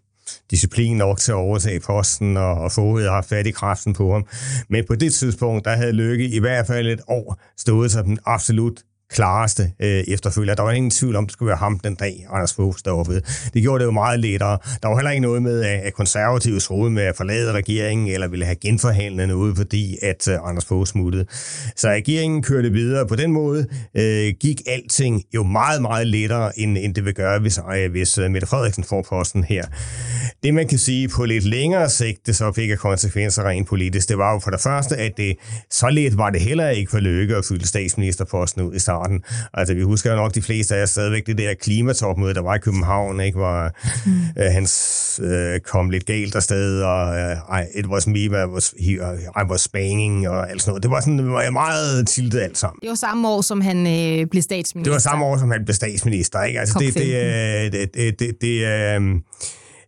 disciplin 0.52 0.98
nok 0.98 1.20
til 1.20 1.32
at 1.32 1.36
overtage 1.36 1.80
posten, 1.80 2.38
og, 2.38 2.54
og 2.54 2.72
få 2.72 2.98
havde 2.98 3.10
haft 3.10 3.30
fat 3.30 3.48
i 3.48 3.52
kraften 3.52 3.94
på 3.94 4.14
ham. 4.14 4.26
Men 4.70 4.86
på 4.88 4.96
det 4.96 5.14
tidspunkt, 5.14 5.66
der 5.66 5.76
havde 5.76 5.92
Lykke 5.92 6.26
i 6.30 6.40
hvert 6.40 6.68
fald 6.68 6.88
et 6.88 7.02
år 7.08 7.42
stået 7.58 7.92
som 7.92 8.06
den 8.06 8.20
absolut 8.26 8.82
klareste 9.12 9.72
øh, 9.80 10.04
efterfølger. 10.08 10.56
Der 10.56 10.64
var 10.64 10.72
ingen 10.72 10.92
tvivl 10.92 11.16
om, 11.16 11.26
det 11.26 11.34
skulle 11.34 11.48
være 11.48 11.58
ham 11.58 11.80
den 11.80 11.96
dag, 11.96 12.26
Anders 12.30 12.54
Fogh 12.54 12.76
var 12.86 13.04
ved. 13.04 13.22
Det 13.54 13.62
gjorde 13.62 13.80
det 13.80 13.86
jo 13.86 13.92
meget 13.92 14.20
lettere. 14.20 14.58
Der 14.84 14.88
var 14.88 14.96
heller 14.96 15.12
ikke 15.12 15.22
noget 15.22 15.44
med, 15.44 15.62
at 15.62 15.94
konservative 15.94 16.60
troede 16.60 16.92
med 16.92 17.04
at 17.04 17.16
forlade 17.16 17.52
regeringen, 17.52 18.08
eller 18.08 18.28
ville 18.28 18.46
have 18.46 18.56
genforhandlet 18.56 19.28
noget, 19.28 19.58
fordi 19.58 19.98
at 20.02 20.28
øh, 20.28 20.38
Anders 20.44 20.66
Fogh 20.66 20.86
smuttede. 20.86 21.26
Så 21.76 21.88
regeringen 21.90 22.44
kørte 22.44 22.72
videre. 22.72 23.08
På 23.08 23.16
den 23.16 23.32
måde 23.32 23.66
øh, 23.98 24.34
gik 24.40 24.62
alting 24.68 25.24
jo 25.36 25.44
meget, 25.44 25.82
meget 25.82 26.08
lettere, 26.08 26.60
end, 26.60 26.78
end 26.78 26.96
det 26.96 27.06
vil 27.06 27.14
gøre, 27.14 27.40
hvis, 27.40 27.60
øh, 27.76 27.92
hvis 27.92 28.20
uh, 28.20 28.32
Mette 28.32 28.48
Frederiksen 28.48 28.84
får 28.84 29.06
posten 29.10 29.44
her. 29.44 29.66
Det, 30.44 30.54
man 30.54 30.68
kan 30.68 30.78
sige 30.78 31.08
på 31.08 31.26
lidt 31.26 31.46
længere 31.46 31.90
sigt, 31.90 32.28
det 32.28 32.36
så 32.36 32.52
fik 32.52 32.70
af 32.70 32.78
konsekvenser 32.78 33.44
rent 33.44 33.68
politisk, 33.68 34.10
det 34.10 34.18
var 34.18 34.34
jo 34.34 34.40
for 34.40 34.52
det 34.52 34.60
første, 34.60 34.98
at 34.98 35.18
det 35.18 35.36
så 35.70 35.90
let 35.90 36.18
var 36.18 36.30
det 36.30 36.42
heller 36.42 36.70
ikke 36.70 36.92
for 36.92 37.00
Løkke 37.00 37.36
at 37.36 37.46
fylde 37.46 37.68
statsministerposten 37.68 38.62
ud 38.62 38.76
i 38.76 38.80
starten 38.80 39.01
starten. 39.02 39.24
Altså, 39.54 39.74
vi 39.74 39.82
husker 39.82 40.12
jo 40.12 40.16
nok 40.16 40.36
de 40.36 40.42
fleste 40.42 40.76
af 40.76 40.84
os 40.84 40.90
stadigvæk 40.90 41.28
det 41.28 41.38
der 41.38 41.54
klimatopmøde, 41.54 42.34
der 42.34 42.42
var 42.42 42.56
i 42.56 42.60
København, 42.60 43.20
ikke, 43.20 43.38
hvor 43.38 43.72
mm. 44.06 44.12
øh, 44.38 44.52
han 44.52 44.68
øh, 45.22 45.60
kom 45.60 45.90
lidt 45.90 46.06
galt 46.06 46.36
afsted, 46.36 46.82
og 46.82 47.20
øh, 47.20 47.64
it 47.76 47.88
was 47.88 48.08
me, 48.08 48.20
I 48.20 48.30
was, 48.30 48.74
he, 48.80 48.92
I 49.42 49.44
was 49.50 49.68
banging, 49.68 50.30
og 50.30 50.50
alt 50.50 50.62
sådan 50.62 50.72
noget. 50.72 50.84
Det 50.84 50.92
var 50.92 51.02
sådan 51.02 51.18
det 51.18 51.32
var 51.32 51.50
meget 51.50 52.08
tiltet 52.08 52.40
alt 52.40 52.58
sammen. 52.58 52.80
Det 52.82 52.90
var 52.90 52.96
samme 52.96 53.28
år, 53.28 53.42
som 53.42 53.62
han 53.62 53.78
øh, 53.88 54.28
blev 54.28 54.42
statsminister. 54.42 54.92
Det 54.92 54.94
var 54.94 55.00
samme 55.00 55.26
år, 55.26 55.38
som 55.38 55.52
han 55.52 55.66
blev 55.66 55.76
statsminister, 55.76 56.44
ikke? 56.44 56.60
Altså, 56.60 56.80
det, 56.80 56.94
det, 56.94 57.04
det, 57.04 57.74
det, 57.74 57.94
det, 57.94 58.20
det, 58.20 58.42
det, 58.42 58.66
øh, 58.66 59.02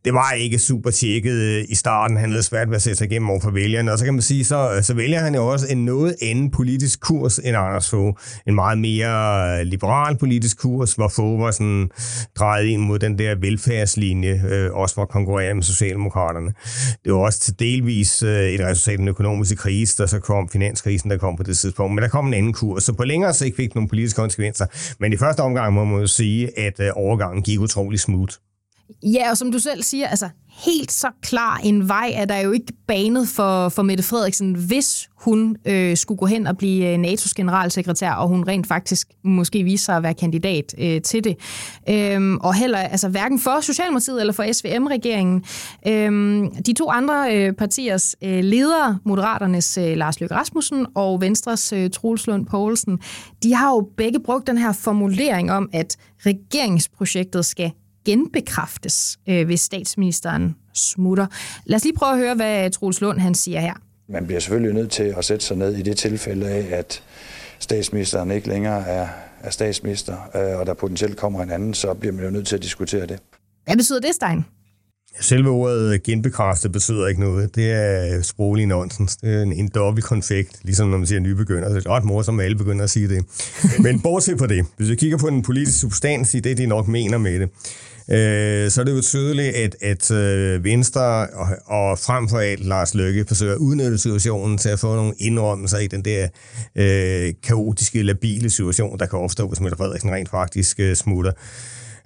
det 0.06 0.13
var 0.13 0.32
ikke 0.32 0.60
super 0.60 0.92
tjekket 0.92 1.34
øh, 1.34 1.66
i 1.70 1.76
starten. 1.76 2.18
Han 2.18 2.30
havde 2.30 2.44
svært 2.44 2.70
ved 2.70 2.76
at 2.76 2.82
sætte 2.82 2.98
sig 2.98 3.06
igennem 3.12 3.30
over 3.30 3.39
for 3.39 3.52
vælgerne. 3.52 3.92
Og 3.92 4.00
så 4.00 4.06
kan 4.06 4.13
man 4.13 4.22
sige, 4.22 4.46
så, 4.46 4.74
øh, 4.76 4.84
så 4.84 4.94
vælger 4.94 5.20
han 5.20 5.36
jo 5.36 5.48
også 5.48 5.68
en 5.70 5.86
noget 5.86 6.16
anden 6.22 6.52
politisk 6.52 7.02
kurs 7.02 7.38
end 7.38 7.58
Anders 7.58 7.89
Fogh. 7.89 8.13
En 8.48 8.56
meget 8.56 8.78
mere 8.78 9.60
øh, 9.60 9.66
liberal 9.66 10.18
politisk 10.18 10.58
kurs, 10.58 10.94
hvor 10.94 11.08
Fogh 11.08 11.39
var 11.39 11.52
sådan 11.52 11.89
drejet 12.39 12.66
ind 12.66 12.82
mod 12.82 13.00
den 13.00 13.20
der 13.20 13.36
velfærdslinje, 13.36 14.42
øh, 14.50 14.74
også 14.74 14.96
for 14.96 15.02
at 15.02 15.10
konkurrere 15.10 15.54
med 15.54 15.63
Socialdemokraterne. 15.63 16.54
Det 17.06 17.13
var 17.13 17.20
også 17.20 17.39
til 17.39 17.60
delvis 17.60 18.24
øh, 18.24 18.50
et 18.50 18.60
resultat 18.60 18.92
af 18.92 18.98
den 18.98 19.08
økonomiske 19.08 19.56
krise, 19.56 19.98
der 19.98 20.06
så 20.06 20.20
kom 20.20 20.50
finanskrisen, 20.50 21.10
der 21.10 21.18
kom 21.18 21.36
på 21.36 21.44
det 21.44 21.58
tidspunkt. 21.58 21.96
Men 21.96 22.02
der 22.02 22.10
kom 22.10 22.28
en 22.28 22.34
anden 22.34 22.54
kurs, 22.54 22.84
så 22.84 22.94
på 22.94 23.04
længere 23.04 23.34
sigt 23.34 23.56
fik 23.56 23.70
det 23.70 23.76
nogle 23.76 23.89
politiske 23.89 24.18
konsekvenser. 24.18 24.66
Men 25.00 25.13
i 25.13 25.18
første 25.18 25.39
omgang 25.39 25.74
må 25.74 25.86
man 25.86 26.00
jo 26.00 26.08
sige, 26.08 26.60
at 26.60 26.80
øh, 26.80 26.89
overgangen 26.96 27.44
gik 27.44 27.60
utrolig 27.60 28.00
smooth. 28.00 28.34
Ja, 29.04 29.30
og 29.30 29.38
som 29.38 29.52
du 29.52 29.60
selv 29.60 29.84
siger, 29.84 30.08
altså 30.08 30.30
helt 30.65 30.91
så 30.91 31.08
klar 31.22 31.62
en 31.63 31.88
vej 31.88 32.12
er 32.15 32.26
der 32.26 32.38
jo 32.38 32.52
ikke 32.52 32.74
banet 32.88 33.28
for, 33.28 33.69
for 33.69 33.82
Mette 33.82 34.04
Frederiksen, 34.04 34.56
hvis 34.56 35.10
hun 35.15 35.56
øh, 35.65 35.98
skulle 35.98 36.17
gå 36.17 36.26
hen 36.26 36.48
og 36.48 36.58
blive 36.58 36.88
øh, 36.88 37.00
NATO's 37.04 37.34
generalsekretær, 37.36 38.12
og 38.12 38.28
hun 38.28 38.48
rent 38.48 38.67
faktisk 38.67 39.08
måske 39.24 39.63
viser 39.63 39.86
sig 39.86 39.96
at 39.96 40.04
være 40.04 40.13
kandidat 40.13 40.76
øh, 40.78 41.02
til 41.02 41.24
det. 41.24 41.38
Øhm, 41.89 42.38
og 42.38 42.56
heller, 42.56 42.78
altså 42.78 43.10
hverken 43.10 43.39
for 43.39 43.62
Socialdemokratiet 43.62 44.19
eller 44.19 44.34
for 44.34 44.54
SVM-regeringen. 44.54 45.43
Øhm, 45.88 46.56
de 46.56 46.74
to 46.74 46.89
andre 46.89 47.38
øh, 47.38 47.54
partiers 47.54 48.15
øh, 48.24 48.43
ledere, 48.43 49.00
Moderaternes 49.06 49.78
øh, 49.78 49.98
Lars 49.98 50.19
Løkke 50.19 50.36
Rasmussen 50.36 50.86
og 50.96 51.22
Venstres 51.22 51.74
øh, 51.74 51.89
Troels 51.89 52.28
Lund 52.28 52.46
Poulsen, 52.46 53.00
de 53.43 53.54
har 53.54 53.69
jo 53.69 53.89
begge 53.98 54.19
brugt 54.19 54.48
den 54.48 54.58
her 54.58 54.72
formulering 54.72 55.52
om, 55.52 55.69
at 55.74 55.98
regeringsprojektet 56.26 57.46
skal 57.46 57.72
genbekræftes, 58.06 59.20
øh, 59.30 59.46
hvis 59.46 59.62
statsministeren 59.62 60.56
smutter. 60.74 61.28
Lad 61.66 61.76
os 61.76 61.84
lige 61.84 61.96
prøve 61.96 62.12
at 62.12 62.18
høre, 62.18 62.36
hvad 62.36 62.70
Troels 62.70 63.02
Lund 63.02 63.20
han 63.20 63.36
siger 63.36 63.60
her. 63.60 63.74
Man 64.10 64.26
bliver 64.26 64.39
selvfølgelig 64.39 64.74
nødt 64.74 64.92
til 64.92 65.13
at 65.18 65.26
sætte 65.26 65.46
sig 65.46 65.58
ned 65.58 65.76
i 65.76 65.82
det 65.82 65.98
tilfælde 65.98 66.50
af, 66.50 66.78
at 66.78 67.04
statsministeren 67.60 68.32
ikke 68.32 68.48
længere 68.48 68.88
er, 68.88 69.08
er 69.39 69.50
statsminister, 69.50 70.13
øh, 70.36 70.60
og 70.60 70.66
der 70.66 70.74
potentielt 70.74 71.18
kommer 71.18 71.44
en 71.44 71.52
anden, 71.52 71.74
så 71.74 71.94
bliver 71.94 72.13
man 72.13 72.24
jo 72.24 72.32
nødt 72.32 72.48
til 72.48 72.56
at 72.56 72.63
diskutere 72.63 73.06
det. 73.06 73.20
Hvad 73.66 73.78
betyder 73.78 74.00
det, 74.00 74.16
Stein? 74.16 74.46
Selve 75.21 75.49
ordet 75.49 76.04
genbekræftet 76.04 76.71
betyder 76.71 77.08
ikke 77.08 77.21
noget. 77.21 77.56
Det 77.56 77.71
er 77.71 78.21
sproglig 78.21 78.65
nonsens. 78.65 79.15
Det 79.15 79.34
er 79.34 79.41
en, 79.41 79.54
en 79.54 79.67
dobbelt 79.76 80.06
konfekt, 80.06 80.60
ligesom 80.63 80.89
når 80.89 80.97
man 80.97 81.08
siger 81.08 81.19
nybegynder. 81.19 81.69
Det 81.69 81.86
er 81.86 81.89
ret 81.89 82.04
morsomt, 82.04 82.41
at 82.41 82.45
alle 82.45 82.58
begynder 82.58 82.84
at 82.84 82.89
sige 82.89 83.08
det. 83.08 83.26
Men 83.80 84.02
bortset 84.02 84.39
fra 84.39 84.47
det, 84.47 84.65
hvis 84.78 84.89
vi 84.89 84.95
kigger 84.95 85.17
på 85.17 85.30
den 85.30 85.41
politiske 85.41 85.78
substans 85.78 86.34
i 86.34 86.39
det, 86.39 86.58
de 86.58 86.65
nok 86.65 86.88
mener 86.88 87.17
med 87.17 87.39
det, 87.39 87.49
øh, 88.10 88.71
så 88.71 88.82
er 88.82 88.86
det 88.86 88.95
jo 88.95 89.02
tydeligt, 89.02 89.56
at, 89.56 89.76
at 89.82 90.12
øh, 90.12 90.63
Venstre 90.63 91.28
og, 91.28 91.47
og 91.65 91.99
frem 91.99 92.30
for 92.30 92.38
alt 92.38 92.65
Lars 92.65 92.93
Løkke 92.95 93.26
forsøger 93.28 93.54
at 93.54 93.60
udnytte 93.60 93.97
situationen 93.97 94.58
til 94.58 94.69
at 94.69 94.80
få 94.80 94.95
nogle 94.95 95.13
indrømmelser 95.19 95.78
i 95.78 95.88
den 95.88 96.06
der 96.06 96.28
øh, 96.76 97.34
kaotiske, 97.43 98.04
labile 98.04 98.49
situation, 98.49 98.99
der 98.99 99.06
kan 99.06 99.19
opstå, 99.19 99.47
hvis 99.47 99.62
Mette 99.62 99.78
Frederiksen 99.78 100.12
rent 100.12 100.30
faktisk 100.30 100.80
øh, 100.80 100.95
smutter. 100.95 101.32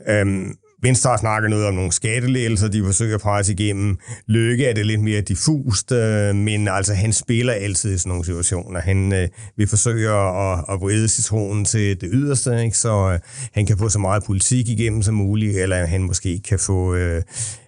Øhm, 0.08 0.58
Venstre 0.82 1.10
har 1.10 1.18
snakket 1.18 1.50
noget 1.50 1.66
om 1.66 1.74
nogle 1.74 1.92
skattelægelser, 1.92 2.68
de 2.68 2.84
forsøger 2.84 3.16
at 3.16 3.22
presse 3.22 3.54
igennem. 3.54 3.98
Lykke 4.28 4.66
er 4.66 4.74
det 4.74 4.86
lidt 4.86 5.02
mere 5.02 5.22
diffust, 5.22 5.92
øh, 5.92 6.36
men 6.36 6.68
altså 6.68 6.94
han 6.94 7.14
spiller 7.14 7.54
altid 7.54 7.94
i 7.94 7.98
sådan 7.98 8.10
nogle 8.10 8.26
situationer. 8.26 8.80
Han 8.80 9.14
øh, 9.14 9.28
vil 9.58 9.68
forsøge 9.68 10.10
at, 10.10 10.60
at 10.70 10.82
vride 10.82 11.08
citronen 11.08 11.66
til 11.66 12.02
det 12.02 12.10
yderste, 12.14 12.64
ikke? 12.64 12.78
så 12.78 13.12
øh, 13.12 13.20
han 13.54 13.66
kan 13.66 13.78
få 13.78 13.90
så 13.90 14.00
meget 14.00 14.24
politik 14.24 14.70
igennem 14.70 15.02
som 15.02 15.16
muligt, 15.16 15.58
eller 15.58 15.86
han 15.86 16.04
måske 16.04 16.42
kan 16.48 16.60
få... 16.60 16.96
Øh, 16.96 17.24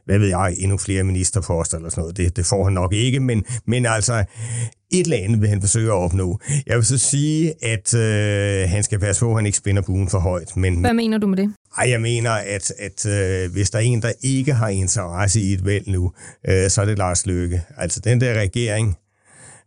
hvad 0.06 0.20
ved 0.20 0.28
jeg, 0.28 0.56
endnu 0.58 0.78
flere 0.78 1.04
ministerposter 1.04 1.78
eller 1.78 1.90
sådan 1.90 2.02
noget. 2.02 2.18
Det, 2.18 2.36
det 2.38 2.46
får 2.46 2.64
han 2.64 2.74
nok 2.74 2.94
ikke, 2.94 3.20
men, 3.20 3.44
men 3.68 3.86
altså 3.86 4.24
et 4.92 5.04
eller 5.04 5.18
andet 5.18 5.42
vil 5.42 5.50
han 5.50 5.62
forsøge 5.62 5.88
at 5.88 5.98
opnå. 5.98 6.40
Jeg 6.68 6.76
vil 6.78 6.86
så 6.86 6.98
sige, 6.98 7.54
at 7.66 7.94
øh, 7.94 8.70
han 8.70 8.84
skal 8.84 9.00
passe 9.00 9.20
på, 9.20 9.30
at 9.30 9.36
han 9.36 9.46
ikke 9.46 9.58
spænder 9.58 9.82
buen 9.82 10.10
for 10.10 10.20
højt. 10.20 10.58
Men, 10.58 10.80
Hvad 10.80 10.94
mener 10.94 11.18
du 11.18 11.28
med 11.28 11.38
det? 11.38 11.54
Ej, 11.78 11.90
jeg 11.90 12.02
mener, 12.02 12.32
at, 12.32 12.72
at 12.80 13.06
øh, 13.06 13.52
hvis 13.52 13.70
der 13.70 13.80
er 13.80 13.84
en, 13.84 14.02
der 14.02 14.12
ikke 14.22 14.54
har 14.54 14.68
interesse 14.68 15.42
i 15.42 15.54
et 15.54 15.66
valg 15.66 15.88
nu, 15.88 16.12
øh, 16.48 16.70
så 16.70 16.82
er 16.82 16.86
det 16.86 16.98
Lars 16.98 17.26
Løkke. 17.26 17.62
Altså 17.78 18.00
den 18.00 18.22
der 18.22 18.34
regering, 18.34 18.98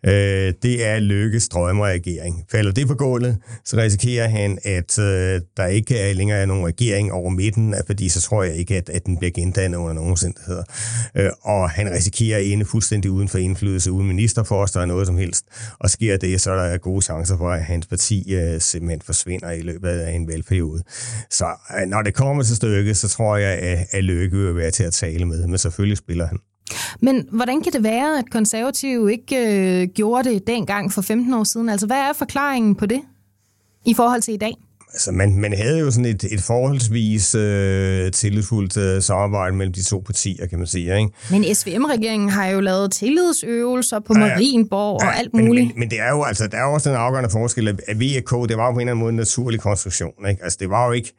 øh, 0.06 0.52
det 0.62 0.86
er 0.86 0.98
Lykkes 0.98 1.48
drømmeregering. 1.48 2.44
Falder 2.50 2.72
det 2.72 2.86
på 2.86 2.94
gulvet, 2.94 3.38
så 3.64 3.76
risikerer 3.76 4.28
han, 4.28 4.58
at 4.64 4.98
øh, 4.98 5.40
der 5.56 5.66
ikke 5.66 5.98
er 5.98 6.12
længere 6.12 6.38
er 6.38 6.46
nogen 6.46 6.66
regering 6.66 7.12
over 7.12 7.30
midten, 7.30 7.74
fordi 7.86 8.08
så 8.08 8.20
tror 8.20 8.42
jeg 8.42 8.54
ikke, 8.54 8.76
at, 8.76 8.88
at 8.88 9.06
den 9.06 9.18
bliver 9.18 9.30
gendannet 9.30 9.78
under 9.78 9.92
nogen 9.92 10.10
omstændigheder. 10.10 10.62
Øh, 11.14 11.30
og 11.42 11.70
han 11.70 11.90
risikerer 11.90 12.38
at 12.38 12.46
ende 12.46 12.64
fuldstændig 12.64 13.10
uden 13.10 13.28
for 13.28 13.38
indflydelse, 13.38 13.92
uden 13.92 14.08
ministerposter 14.08 14.80
og 14.80 14.88
noget 14.88 15.06
som 15.06 15.16
helst. 15.16 15.44
Og 15.78 15.90
sker 15.90 16.16
det, 16.16 16.40
så 16.40 16.52
er 16.52 16.70
der 16.70 16.78
gode 16.78 17.02
chancer 17.02 17.36
for, 17.36 17.50
at 17.50 17.64
hans 17.64 17.86
parti 17.86 18.34
øh, 18.34 18.60
simpelthen 18.60 19.00
forsvinder 19.00 19.50
i 19.50 19.60
løbet 19.60 19.88
af 19.88 20.12
en 20.12 20.28
valgperiode. 20.28 20.82
Så 21.30 21.46
øh, 21.80 21.88
når 21.88 22.02
det 22.02 22.14
kommer 22.14 22.42
til 22.42 22.56
stykket, 22.56 22.96
så 22.96 23.08
tror 23.08 23.36
jeg, 23.36 23.58
at, 23.58 23.86
at 23.90 24.04
Lykke 24.04 24.36
vil 24.36 24.56
være 24.56 24.70
til 24.70 24.84
at 24.84 24.92
tale 24.92 25.24
med, 25.26 25.46
men 25.46 25.58
selvfølgelig 25.58 25.98
spiller 25.98 26.26
han. 26.26 26.38
Men 27.00 27.26
hvordan 27.32 27.62
kan 27.62 27.72
det 27.72 27.82
være, 27.82 28.18
at 28.18 28.24
konservative 28.30 29.12
ikke 29.12 29.36
øh, 29.36 29.88
gjorde 29.88 30.30
det 30.30 30.46
dengang 30.46 30.92
for 30.92 31.02
15 31.02 31.34
år 31.34 31.44
siden? 31.44 31.68
Altså, 31.68 31.86
hvad 31.86 31.96
er 31.96 32.12
forklaringen 32.12 32.74
på 32.74 32.86
det 32.86 33.00
i 33.86 33.94
forhold 33.94 34.22
til 34.22 34.34
i 34.34 34.36
dag? 34.36 34.54
Altså, 34.92 35.12
man, 35.12 35.36
man 35.36 35.56
havde 35.56 35.78
jo 35.78 35.90
sådan 35.90 36.04
et, 36.04 36.24
et 36.24 36.42
forholdsvis 36.42 37.34
øh, 37.34 38.12
tillidsfuldt 38.12 38.76
øh, 38.76 39.02
samarbejde 39.02 39.56
mellem 39.56 39.72
de 39.72 39.82
to 39.82 40.02
partier, 40.06 40.46
kan 40.46 40.58
man 40.58 40.66
sige. 40.66 40.98
Ikke? 40.98 41.10
Men 41.30 41.54
SVM-regeringen 41.54 42.28
har 42.28 42.46
jo 42.46 42.60
lavet 42.60 42.92
tillidsøvelser 42.92 44.00
på 44.00 44.14
ja, 44.14 44.20
Marienborg 44.20 45.02
ja, 45.02 45.08
og 45.08 45.18
alt 45.18 45.34
muligt. 45.34 45.48
Men, 45.48 45.66
men, 45.66 45.72
men 45.76 45.90
det 45.90 46.00
er 46.00 46.10
jo 46.10 46.22
altså, 46.22 46.46
der 46.46 46.58
er 46.58 46.62
jo 46.62 46.72
også 46.72 46.88
den 46.90 46.98
afgørende 46.98 47.30
forskel, 47.30 47.68
at 47.68 48.00
VK, 48.00 48.48
det 48.48 48.56
var 48.56 48.66
jo 48.66 48.72
på 48.72 48.78
en 48.78 48.80
eller 48.80 48.80
anden 48.80 48.98
måde 48.98 49.10
en 49.10 49.16
naturlig 49.16 49.60
konstruktion. 49.60 50.12
Ikke? 50.28 50.44
Altså, 50.44 50.58
det 50.60 50.70
var 50.70 50.86
jo 50.86 50.92
ikke 50.92 51.12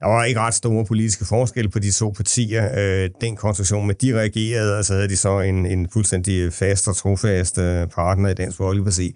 der 0.00 0.06
var 0.06 0.24
ikke 0.24 0.40
ret 0.40 0.54
store 0.54 0.84
politiske 0.84 1.24
forskelle 1.24 1.70
på 1.70 1.78
de 1.78 1.90
to 1.90 2.10
partier. 2.10 2.68
Øh, 2.78 3.10
den 3.20 3.36
konstruktion 3.36 3.86
med 3.86 3.94
de 3.94 4.18
reagerede, 4.18 4.78
og 4.78 4.84
så 4.84 4.94
havde 4.94 5.08
de 5.08 5.16
så 5.16 5.40
en, 5.40 5.66
en 5.66 5.88
fuldstændig 5.92 6.52
fast 6.52 6.88
og 6.88 6.96
trofast 6.96 7.58
øh, 7.58 7.86
partner 7.86 8.28
i 8.28 8.34
Dansk 8.34 8.56
Folkeparti. 8.56 9.14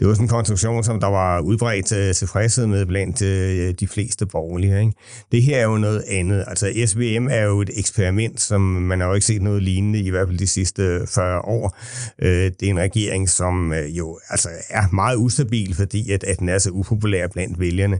Det 0.00 0.08
var 0.08 0.14
sådan 0.14 0.24
en 0.24 0.28
konstruktion, 0.28 0.84
som 0.84 1.00
der 1.00 1.06
var 1.06 1.40
udbredt 1.40 1.92
øh, 1.92 2.14
tilfredshed 2.14 2.66
med 2.66 2.86
blandt 2.86 3.22
øh, 3.22 3.74
de 3.80 3.88
fleste 3.88 4.26
borgerlige. 4.26 4.80
Ikke? 4.80 4.92
Det 5.32 5.42
her 5.42 5.56
er 5.56 5.64
jo 5.64 5.78
noget 5.78 6.04
andet. 6.08 6.44
Altså 6.46 6.72
SVM 6.86 7.28
er 7.30 7.42
jo 7.42 7.60
et 7.60 7.70
eksperiment, 7.74 8.40
som 8.40 8.60
man 8.60 9.00
har 9.00 9.08
jo 9.08 9.14
ikke 9.14 9.26
set 9.26 9.42
noget 9.42 9.62
lignende 9.62 9.98
i 9.98 10.10
hvert 10.10 10.28
fald 10.28 10.38
de 10.38 10.46
sidste 10.46 10.82
øh, 10.82 11.06
40 11.06 11.40
år. 11.40 11.78
Øh, 12.22 12.28
det 12.28 12.62
er 12.62 12.70
en 12.70 12.78
regering, 12.78 13.28
som 13.28 13.72
øh, 13.72 13.98
jo 13.98 14.18
altså 14.30 14.48
er 14.70 14.94
meget 14.94 15.16
ustabil, 15.16 15.74
fordi 15.74 16.10
at, 16.10 16.24
at 16.24 16.38
den 16.38 16.48
er 16.48 16.58
så 16.58 16.70
upopulær 16.70 17.26
blandt 17.28 17.60
vælgerne. 17.60 17.98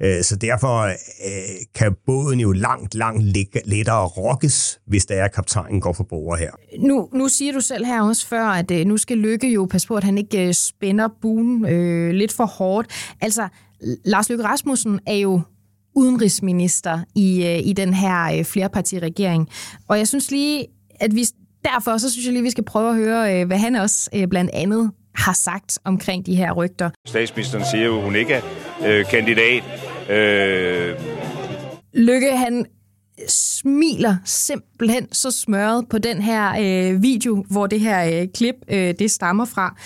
Øh, 0.00 0.22
så 0.22 0.36
derfor 0.36 0.82
øh, 0.82 1.55
kan 1.74 1.96
båden 2.06 2.40
jo 2.40 2.52
langt, 2.52 2.94
langt 2.94 3.22
lettere 3.66 4.06
rokkes, 4.06 4.80
hvis 4.86 5.06
der 5.06 5.14
er 5.14 5.28
kaptajnen 5.28 5.80
går 5.80 5.92
for 5.92 6.04
borger 6.04 6.36
her. 6.36 6.50
Nu, 6.78 7.08
nu 7.12 7.28
siger 7.28 7.52
du 7.52 7.60
selv 7.60 7.84
her 7.84 8.02
også 8.02 8.26
før, 8.26 8.44
at 8.44 8.70
øh, 8.70 8.86
nu 8.86 8.96
skal 8.96 9.18
Lykke 9.18 9.52
jo 9.52 9.68
passe 9.70 9.88
på, 9.88 9.96
at 9.96 10.04
han 10.04 10.18
ikke 10.18 10.54
spænder 10.54 11.08
buen 11.22 11.66
øh, 11.66 12.10
lidt 12.10 12.32
for 12.32 12.44
hårdt. 12.46 12.88
Altså, 13.20 13.48
Lars 14.04 14.28
Løkke 14.28 14.44
Rasmussen 14.44 15.00
er 15.06 15.14
jo 15.14 15.40
udenrigsminister 15.94 17.00
i, 17.14 17.60
i 17.64 17.72
den 17.72 17.94
her 17.94 18.42
flerpartiregering. 18.42 19.48
Og 19.88 19.98
jeg 19.98 20.08
synes 20.08 20.30
lige, 20.30 20.66
at 21.00 21.14
vi 21.14 21.24
derfor 21.64 21.98
så 21.98 22.10
synes 22.10 22.24
jeg 22.26 22.32
lige, 22.32 22.42
vi 22.42 22.50
skal 22.50 22.64
prøve 22.64 22.90
at 22.90 22.96
høre, 22.96 23.44
hvad 23.44 23.58
han 23.58 23.76
også 23.76 24.26
blandt 24.30 24.50
andet 24.54 24.90
har 25.14 25.32
sagt 25.32 25.78
omkring 25.84 26.26
de 26.26 26.34
her 26.34 26.52
rygter. 26.52 26.90
Statsministeren 27.06 27.64
siger 27.70 27.84
jo, 27.84 27.96
at 27.96 28.04
hun 28.04 28.16
ikke 28.16 28.32
er 28.32 28.42
øh, 28.86 29.04
kandidat. 29.04 29.62
Øh... 30.10 31.15
Lykke, 31.96 32.36
han 32.36 32.66
smiler 33.28 34.16
simpelthen 34.24 35.12
så 35.12 35.30
smørret 35.30 35.88
på 35.88 35.98
den 35.98 36.22
her 36.22 36.54
øh, 36.60 37.02
video, 37.02 37.44
hvor 37.50 37.66
det 37.66 37.80
her 37.80 38.20
øh, 38.22 38.28
klip, 38.34 38.54
øh, 38.68 38.94
det 38.98 39.10
stammer 39.10 39.44
fra. 39.44 39.76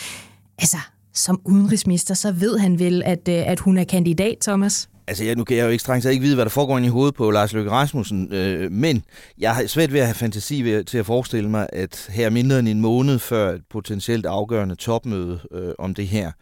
Altså, 0.59 0.77
som 1.15 1.41
udenrigsminister, 1.45 2.15
så 2.15 2.33
ved 2.33 2.59
han 2.59 2.79
vel, 2.79 3.03
at, 3.05 3.29
øh, 3.29 3.51
at 3.51 3.61
hun 3.61 3.79
er 3.79 3.85
kandidat, 3.85 4.37
Thomas? 4.41 4.90
Altså, 5.11 5.25
jeg, 5.25 5.37
nu 5.37 5.45
kan 5.45 5.57
jeg 5.57 5.65
jo 5.65 5.69
ikke 5.69 5.83
strengt 5.83 6.07
ikke 6.07 6.23
vide, 6.23 6.35
hvad 6.35 6.45
der 6.45 6.51
foregår 6.51 6.79
i 6.79 6.89
hovedet 6.89 7.15
på 7.15 7.31
Lars 7.31 7.53
Løkke 7.53 7.71
Rasmussen, 7.71 8.33
øh, 8.33 8.73
men 8.73 9.05
jeg 9.39 9.55
har 9.55 9.67
svært 9.67 9.93
ved 9.93 10.01
at 10.01 10.07
have 10.07 10.15
fantasi 10.15 10.63
ved, 10.63 10.85
til 10.85 10.99
at 10.99 11.07
forestille 11.07 11.51
mig, 11.51 11.69
at 11.73 12.07
her 12.11 12.31
mindre 12.31 12.59
end 12.59 12.69
en 12.69 12.81
måned 12.81 13.19
før 13.19 13.53
et 13.53 13.63
potentielt 13.71 14.27
afgørende 14.27 14.75
topmøde 14.75 15.41
øh, 15.53 15.73
om 15.79 15.95
det 15.95 16.09
her, 16.09 16.33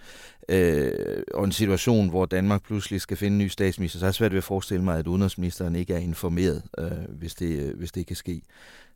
øh, 0.49 0.93
og 1.35 1.45
en 1.45 1.53
situation, 1.53 2.09
hvor 2.09 2.27
Danmark 2.27 2.63
pludselig 2.63 3.01
skal 3.01 3.17
finde 3.17 3.35
en 3.35 3.39
ny 3.39 3.49
statsminister, 3.49 3.99
så 3.99 4.05
har 4.05 4.09
jeg 4.09 4.15
svært 4.15 4.33
ved 4.33 4.39
at 4.39 4.45
forestille 4.45 4.85
mig, 4.85 4.99
at 4.99 5.07
udenrigsministeren 5.07 5.77
ikke 5.77 5.95
er 5.95 5.99
informeret, 5.99 6.63
øh, 6.79 6.91
hvis, 7.19 7.35
det, 7.35 7.59
øh, 7.59 7.79
hvis 7.79 7.93
det 7.93 8.07
kan 8.07 8.17
ske. 8.17 8.43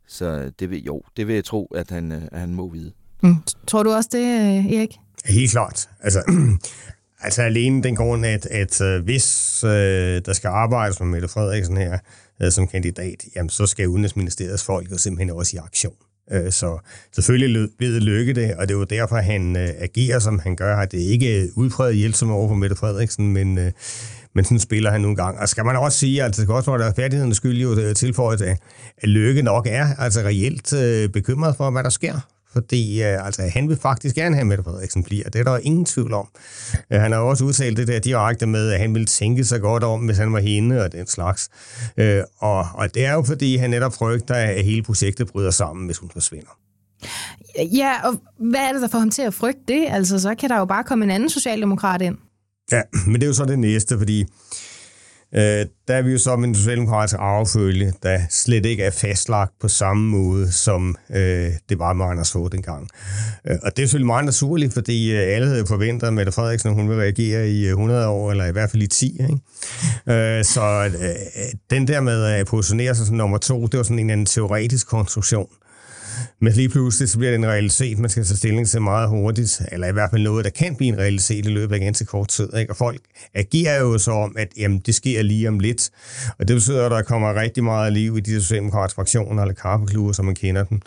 Så 0.07 0.51
det 0.59 0.69
vil, 0.69 0.83
jo, 0.83 1.01
det 1.17 1.27
vil 1.27 1.35
jeg 1.35 1.45
tro, 1.45 1.71
at 1.75 1.89
han, 1.89 2.11
øh, 2.11 2.21
at 2.31 2.39
han 2.39 2.55
må 2.55 2.69
vide. 2.69 2.91
Mm. 3.23 3.35
Tror 3.67 3.83
du 3.83 3.91
også 3.91 4.09
det, 4.11 4.25
øh, 4.25 4.73
Erik? 4.73 4.95
Helt 5.25 5.51
klart. 5.51 5.89
Altså, 5.99 6.19
Altså 7.23 7.41
alene 7.41 7.83
den 7.83 7.95
grund, 7.95 8.25
at, 8.25 8.45
at 8.45 8.81
øh, 8.81 9.03
hvis 9.03 9.63
øh, 9.63 10.21
der 10.25 10.33
skal 10.33 10.47
arbejdes 10.47 10.99
med 10.99 11.07
Mette 11.07 11.27
Frederiksen 11.27 11.77
her 11.77 11.97
øh, 12.41 12.51
som 12.51 12.67
kandidat, 12.67 13.23
jamen 13.35 13.49
så 13.49 13.65
skal 13.65 13.87
Udenrigsministeriets 13.87 14.63
folk 14.63 14.91
jo 14.91 14.97
simpelthen 14.97 15.37
også 15.37 15.57
i 15.57 15.59
aktion. 15.63 15.95
Øh, 16.31 16.51
så 16.51 16.77
selvfølgelig 17.15 17.69
ved 17.79 18.01
Lykke 18.01 18.33
det, 18.33 18.55
og 18.55 18.67
det 18.67 18.73
er 18.73 18.77
jo 18.77 18.83
derfor, 18.83 19.15
han 19.15 19.55
øh, 19.55 19.69
agerer, 19.79 20.19
som 20.19 20.39
han 20.39 20.55
gør. 20.55 20.77
At 20.77 20.91
det 20.91 21.07
er 21.07 21.11
ikke 21.11 21.41
øh, 21.41 21.47
udpræget 21.55 21.95
hjælpsom 21.95 22.31
over 22.31 22.47
for 22.47 22.55
Mette 22.55 22.75
Frederiksen, 22.75 23.33
men, 23.33 23.57
øh, 23.57 23.71
men 24.35 24.45
sådan 24.45 24.59
spiller 24.59 24.91
han 24.91 25.01
nogle 25.01 25.15
gange. 25.15 25.41
Og 25.41 25.49
skal 25.49 25.65
man 25.65 25.75
også 25.75 25.97
sige, 25.97 26.23
altså 26.23 26.41
det 26.41 26.45
skal 26.45 26.55
også 26.55 26.77
være, 26.77 26.93
færdighedens 26.95 27.37
skyld 27.37 27.57
jo 27.57 27.79
øh, 27.79 27.95
tilføjet, 27.95 28.41
at 28.41 29.09
Lykke 29.09 29.41
nok 29.41 29.67
er 29.69 29.87
altså 29.97 30.19
reelt 30.19 30.73
øh, 30.73 31.09
bekymret 31.09 31.55
for, 31.57 31.71
hvad 31.71 31.83
der 31.83 31.89
sker 31.89 32.32
fordi 32.53 33.03
øh, 33.03 33.25
altså, 33.25 33.41
han 33.53 33.69
vil 33.69 33.77
faktisk 33.77 34.15
gerne 34.15 34.35
have, 34.35 34.45
Mette 34.45 34.63
Frederiksen 34.63 35.03
bliver. 35.03 35.29
Det 35.29 35.39
er 35.39 35.43
der 35.43 35.57
ingen 35.57 35.85
tvivl 35.85 36.13
om. 36.13 36.27
Øh, 36.91 37.01
han 37.01 37.11
har 37.11 37.19
også 37.19 37.45
udtalt 37.45 37.77
det 37.77 37.87
der 37.87 37.99
direkte 37.99 38.45
med, 38.45 38.71
at 38.71 38.79
han 38.79 38.93
ville 38.93 39.05
tænke 39.05 39.43
sig 39.43 39.61
godt 39.61 39.83
om, 39.83 40.05
hvis 40.05 40.17
han 40.17 40.33
var 40.33 40.39
hende 40.39 40.83
og 40.83 40.91
den 40.91 41.07
slags. 41.07 41.49
Øh, 41.97 42.23
og, 42.37 42.67
og 42.73 42.95
det 42.95 43.05
er 43.05 43.13
jo, 43.13 43.23
fordi 43.23 43.57
han 43.57 43.69
netop 43.69 43.93
frygter, 43.93 44.35
at 44.35 44.65
hele 44.65 44.83
projektet 44.83 45.27
bryder 45.27 45.51
sammen, 45.51 45.85
hvis 45.85 45.97
hun 45.97 46.09
forsvinder. 46.13 46.57
Ja, 47.57 47.93
og 48.03 48.21
hvad 48.39 48.59
er 48.59 48.73
det, 48.73 48.81
der 48.81 48.87
får 48.87 48.99
ham 48.99 49.09
til 49.09 49.21
at 49.21 49.33
frygte 49.33 49.61
det? 49.67 49.85
Altså, 49.89 50.19
så 50.19 50.35
kan 50.35 50.49
der 50.49 50.57
jo 50.57 50.65
bare 50.65 50.83
komme 50.83 51.05
en 51.05 51.11
anden 51.11 51.29
socialdemokrat 51.29 52.01
ind. 52.01 52.17
Ja, 52.71 52.81
men 53.05 53.15
det 53.15 53.23
er 53.23 53.27
jo 53.27 53.33
så 53.33 53.45
det 53.45 53.59
næste, 53.59 53.97
fordi 53.97 54.25
Øh, 55.35 55.65
der 55.87 55.95
er 55.95 56.01
vi 56.01 56.11
jo 56.11 56.17
så 56.17 56.35
med 56.35 56.47
en 56.47 56.55
socialdemokratisk 56.55 57.15
arvefølge, 57.19 57.93
der 58.03 58.19
slet 58.29 58.65
ikke 58.65 58.83
er 58.83 58.91
fastlagt 58.91 59.51
på 59.61 59.67
samme 59.67 60.09
måde, 60.09 60.51
som 60.51 60.95
øh, 61.09 61.51
det 61.69 61.79
var 61.79 61.93
med 61.93 62.05
Anders 62.05 62.31
Fogh 62.31 62.51
dengang. 62.51 62.87
Øh, 63.47 63.57
og 63.63 63.77
det 63.77 63.83
er 63.83 63.87
selvfølgelig 63.87 64.07
meget 64.07 64.25
naturligt, 64.25 64.73
fordi 64.73 65.11
øh, 65.11 65.35
alle 65.35 65.47
havde 65.47 65.65
forventet, 65.67 66.07
at 66.07 66.13
Mette 66.13 66.31
Frederiksen 66.31 66.73
hun 66.73 66.89
vil 66.89 66.97
reagere 66.97 67.49
i 67.49 67.65
øh, 67.65 67.69
100 67.69 68.07
år, 68.07 68.31
eller 68.31 68.45
i 68.45 68.51
hvert 68.51 68.71
fald 68.71 68.83
i 68.83 68.87
10. 68.87 69.05
Ikke? 69.05 70.37
Øh, 70.37 70.43
så 70.43 70.91
øh, 71.01 71.15
den 71.69 71.87
der 71.87 72.01
med 72.01 72.23
at 72.23 72.47
positionere 72.47 72.95
sig 72.95 73.05
som 73.05 73.15
nummer 73.15 73.37
to, 73.37 73.67
det 73.67 73.77
var 73.77 73.83
sådan 73.83 73.99
en 73.99 74.05
eller 74.05 74.13
anden 74.13 74.25
teoretisk 74.25 74.87
konstruktion. 74.87 75.47
Men 76.41 76.53
lige 76.53 76.69
pludselig 76.69 77.09
så 77.09 77.17
bliver 77.17 77.31
det 77.31 77.37
en 77.37 77.45
realitet, 77.45 77.99
man 77.99 78.09
skal 78.09 78.23
tage 78.25 78.37
stilling 78.37 78.67
til 78.67 78.81
meget 78.81 79.09
hurtigt, 79.09 79.61
eller 79.71 79.87
i 79.87 79.91
hvert 79.91 80.09
fald 80.11 80.23
noget, 80.23 80.45
der 80.45 80.51
kan 80.51 80.75
blive 80.75 80.87
en 80.93 80.97
realitet 80.97 81.45
i 81.45 81.49
løbet 81.49 81.75
af 81.75 81.81
ganske 81.81 82.05
kort 82.05 82.27
tid. 82.27 82.49
Ikke? 82.57 82.71
Og 82.71 82.77
folk 82.77 83.01
agerer 83.33 83.79
jo 83.79 83.97
så 83.97 84.11
om, 84.11 84.35
at 84.37 84.47
jamen, 84.57 84.79
det 84.79 84.95
sker 84.95 85.21
lige 85.21 85.47
om 85.47 85.59
lidt. 85.59 85.89
Og 86.39 86.47
det 86.47 86.55
betyder, 86.55 86.85
at 86.85 86.91
der 86.91 87.01
kommer 87.01 87.41
rigtig 87.41 87.63
meget 87.63 87.93
liv 87.93 88.17
i 88.17 88.19
de 88.19 88.41
socialdemokratiske 88.41 88.95
fraktioner, 88.95 89.41
eller 89.41 89.55
karpeklubber, 89.55 90.11
som 90.11 90.25
man 90.25 90.35
kender 90.35 90.63
dem. 90.63 90.81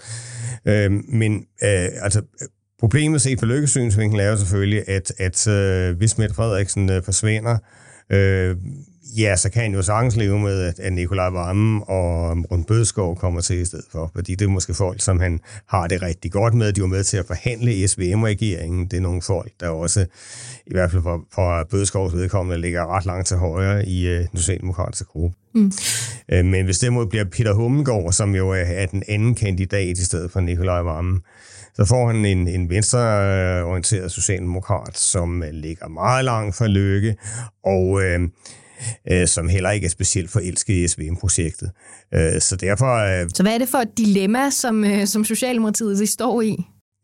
Øh, 0.67 0.93
men 1.09 1.33
øh, 1.63 1.89
altså, 2.03 2.23
problemet 2.81 3.23
set 3.23 3.39
på 3.39 3.47
lykkesynsvinkel 3.47 4.21
er 4.21 4.31
jo 4.31 4.37
selvfølgelig, 4.37 4.89
at, 4.89 5.13
at 5.19 5.49
øh, 5.49 5.97
hvis 5.97 6.19
Mette 6.19 6.35
Frederiksen 6.35 6.91
øh, 6.91 7.03
forsvinder, 7.03 7.59
øh, 8.13 8.57
ja, 9.16 9.37
så 9.37 9.51
kan 9.51 9.62
han 9.62 9.75
jo 9.75 9.83
sagtens 9.83 10.16
leve 10.16 10.38
med, 10.38 10.73
at 10.79 10.92
Nikolaj 10.92 11.31
Vammen 11.31 11.83
og 11.87 12.37
Rund 12.51 12.64
Bødskov 12.64 13.16
kommer 13.16 13.40
til 13.40 13.59
i 13.61 13.64
stedet 13.64 13.85
for, 13.92 14.11
fordi 14.14 14.35
det 14.35 14.45
er 14.45 14.49
måske 14.49 14.75
folk, 14.75 15.01
som 15.01 15.21
han 15.21 15.40
har 15.66 15.87
det 15.87 16.03
rigtig 16.03 16.33
godt 16.33 16.55
med. 16.55 16.73
De 16.73 16.81
var 16.81 16.87
med 16.87 17.05
til 17.05 17.16
at 17.16 17.27
forhandle 17.27 17.88
SVM-regeringen. 17.88 18.87
Det 18.87 18.97
er 18.97 19.01
nogle 19.01 19.23
folk, 19.23 19.53
der 19.61 19.69
også, 19.69 20.07
i 20.66 20.73
hvert 20.73 20.90
fald 20.90 21.03
for, 21.03 21.25
for 21.35 21.66
Bødskovs 21.71 22.14
vedkommende, 22.14 22.61
ligger 22.61 22.97
ret 22.97 23.07
langt 23.07 23.27
til 23.27 23.37
højre 23.37 23.87
i 23.87 24.07
uh, 24.07 24.27
den 24.31 24.37
socialdemokratiske 24.38 25.05
gruppe. 25.05 25.37
Mm. 25.55 25.73
Uh, 26.33 26.45
men 26.45 26.64
hvis 26.64 26.79
det 26.79 26.92
mod 26.92 27.07
bliver 27.07 27.25
Peter 27.25 27.53
Hummengård, 27.53 28.12
som 28.12 28.35
jo 28.35 28.51
er, 28.51 28.64
er 28.64 28.87
den 28.87 29.03
anden 29.09 29.35
kandidat 29.35 29.99
i 29.99 30.05
stedet 30.05 30.31
for 30.31 30.40
Nikolaj 30.40 30.83
Vammen, 30.83 31.21
så 31.75 31.85
får 31.85 32.07
han 32.07 32.25
en, 32.25 32.49
en 32.49 32.71
venstreorienteret 32.71 34.12
socialdemokrat, 34.12 34.99
som 34.99 35.42
ligger 35.53 35.88
meget 35.88 36.25
langt 36.25 36.57
fra 36.57 36.66
lykke, 36.66 37.16
og 37.64 38.03
øh, 38.03 38.21
øh, 39.11 39.27
som 39.27 39.49
heller 39.49 39.71
ikke 39.71 39.85
er 39.85 39.91
specielt 39.91 40.31
forelsket 40.31 40.75
i 40.75 40.89
SVM-projektet. 40.89 41.71
Øh, 42.15 42.41
så 42.41 42.57
derfor... 42.57 43.21
Øh, 43.23 43.31
så 43.35 43.43
hvad 43.43 43.55
er 43.55 43.59
det 43.59 43.69
for 43.69 43.79
et 43.79 43.99
dilemma, 43.99 44.51
som, 44.51 44.85
øh, 44.85 45.07
som 45.07 45.25
Socialdemokratiet 45.25 45.99
de 45.99 46.07
står 46.07 46.43
i? 46.43 46.57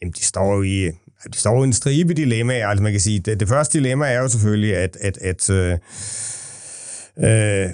Jamen, 0.02 0.12
de 0.12 0.24
står 0.24 0.54
jo 0.56 0.62
i... 0.62 0.90
De 1.32 1.38
står 1.38 1.60
i 1.60 1.66
en 1.66 1.72
stribe 1.72 2.14
dilemmaer. 2.14 2.68
Altså, 2.68 2.82
man 2.82 2.92
kan 2.92 3.00
sige, 3.00 3.18
det, 3.18 3.40
det 3.40 3.48
første 3.48 3.78
dilemma 3.78 4.06
er 4.06 4.20
jo 4.20 4.28
selvfølgelig, 4.28 4.76
at, 4.76 4.96
at, 5.00 5.18
at 5.18 5.50
øh, 5.50 5.78
øh, 7.18 7.70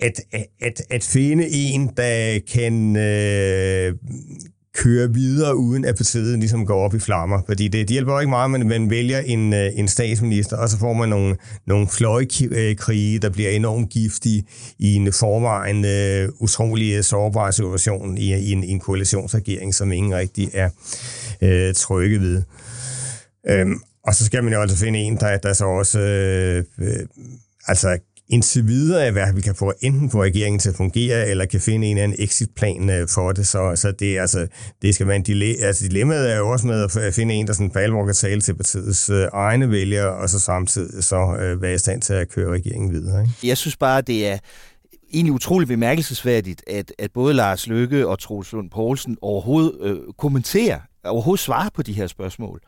at, 0.00 0.20
at, 0.60 0.82
at 0.90 1.04
finde 1.04 1.48
en, 1.48 1.90
der 1.96 2.40
kan 2.52 2.96
øh, 2.96 3.94
køre 4.74 5.14
videre, 5.14 5.56
uden 5.56 5.84
at 5.84 5.96
partiet 5.96 6.38
ligesom 6.38 6.66
går 6.66 6.84
op 6.84 6.94
i 6.94 6.98
flammer. 6.98 7.42
Fordi 7.46 7.68
det, 7.68 7.88
det 7.88 7.90
hjælper 7.90 8.20
ikke 8.20 8.30
meget, 8.30 8.50
men 8.50 8.68
man, 8.68 8.90
vælger 8.90 9.18
en, 9.18 9.52
øh, 9.52 9.70
en 9.74 9.88
statsminister, 9.88 10.56
og 10.56 10.68
så 10.68 10.78
får 10.78 10.92
man 10.92 11.08
nogle, 11.08 11.36
nogle 11.66 11.88
fløjkrige, 11.88 13.16
øh, 13.16 13.22
der 13.22 13.30
bliver 13.30 13.50
enormt 13.50 13.90
giftige 13.90 14.44
i 14.78 14.94
en 14.94 15.12
forvejen 15.12 15.84
uh, 15.84 16.42
utrolig 16.42 17.04
sårbar 17.04 17.50
situation 17.50 18.18
i, 18.18 18.34
i, 18.34 18.52
en, 18.52 18.64
i 18.64 18.70
en 18.70 18.80
koalitionsregering, 18.80 19.74
som 19.74 19.92
ingen 19.92 20.14
rigtig 20.14 20.50
er 20.52 20.70
uh, 21.42 21.74
trygge 21.74 22.20
ved. 22.20 22.42
Um, 23.62 23.82
og 24.04 24.14
så 24.14 24.24
skal 24.24 24.44
man 24.44 24.52
jo 24.52 24.60
altså 24.60 24.76
finde 24.76 24.98
en, 24.98 25.16
der, 25.16 25.38
der 25.38 25.52
så 25.52 25.64
også 25.64 25.98
uh, 26.78 26.86
altså 27.66 27.98
indtil 28.30 28.66
videre 28.66 29.08
i 29.08 29.10
hvert 29.10 29.36
vi 29.36 29.40
kan 29.40 29.54
få 29.54 29.72
enten 29.80 30.10
få 30.10 30.22
regeringen 30.22 30.58
til 30.58 30.68
at 30.68 30.76
fungere, 30.76 31.28
eller 31.28 31.44
kan 31.44 31.60
finde 31.60 31.86
en 31.86 31.96
eller 31.96 32.04
anden 32.04 32.24
exitplan 32.24 32.90
øh, 32.90 33.08
for 33.08 33.32
det. 33.32 33.46
Så, 33.46 33.72
så 33.76 33.92
det, 33.92 34.18
altså, 34.18 34.46
det 34.82 34.94
skal 34.94 35.06
være 35.06 35.16
en 35.16 35.22
dilemma. 35.22 35.66
Altså, 35.66 35.84
dilemmaet 35.84 36.32
er 36.32 36.36
jo 36.36 36.48
også 36.48 36.66
med 36.66 36.88
at 36.96 37.14
finde 37.14 37.34
en, 37.34 37.46
der 37.46 37.52
sådan 37.52 37.72
for 37.72 37.80
alvor 37.80 38.04
kan 38.04 38.14
tale 38.14 38.40
til 38.40 38.54
partiets 38.54 39.10
øh, 39.10 39.28
egne 39.32 39.70
vælgere, 39.70 40.14
og 40.14 40.28
så 40.28 40.38
samtidig 40.38 41.04
så 41.04 41.36
øh, 41.40 41.62
være 41.62 41.74
i 41.74 41.78
stand 41.78 42.02
til 42.02 42.12
at 42.12 42.28
køre 42.28 42.52
regeringen 42.52 42.92
videre. 42.92 43.20
Ikke? 43.20 43.32
Jeg 43.42 43.56
synes 43.56 43.76
bare, 43.76 44.00
det 44.00 44.28
er 44.28 44.38
egentlig 45.12 45.32
utroligt 45.32 45.68
bemærkelsesværdigt, 45.68 46.62
at, 46.66 46.92
at 46.98 47.10
både 47.12 47.34
Lars 47.34 47.66
Løkke 47.66 48.06
og 48.08 48.18
Troels 48.18 48.52
Lund 48.52 48.70
Poulsen 48.70 49.16
overhovedet 49.22 49.74
øh, 49.80 49.96
kommenterer 50.18 50.78
overhovedet 51.04 51.44
svare 51.44 51.70
på 51.74 51.82
de 51.82 51.92
her 51.92 52.06
spørgsmål. 52.06 52.60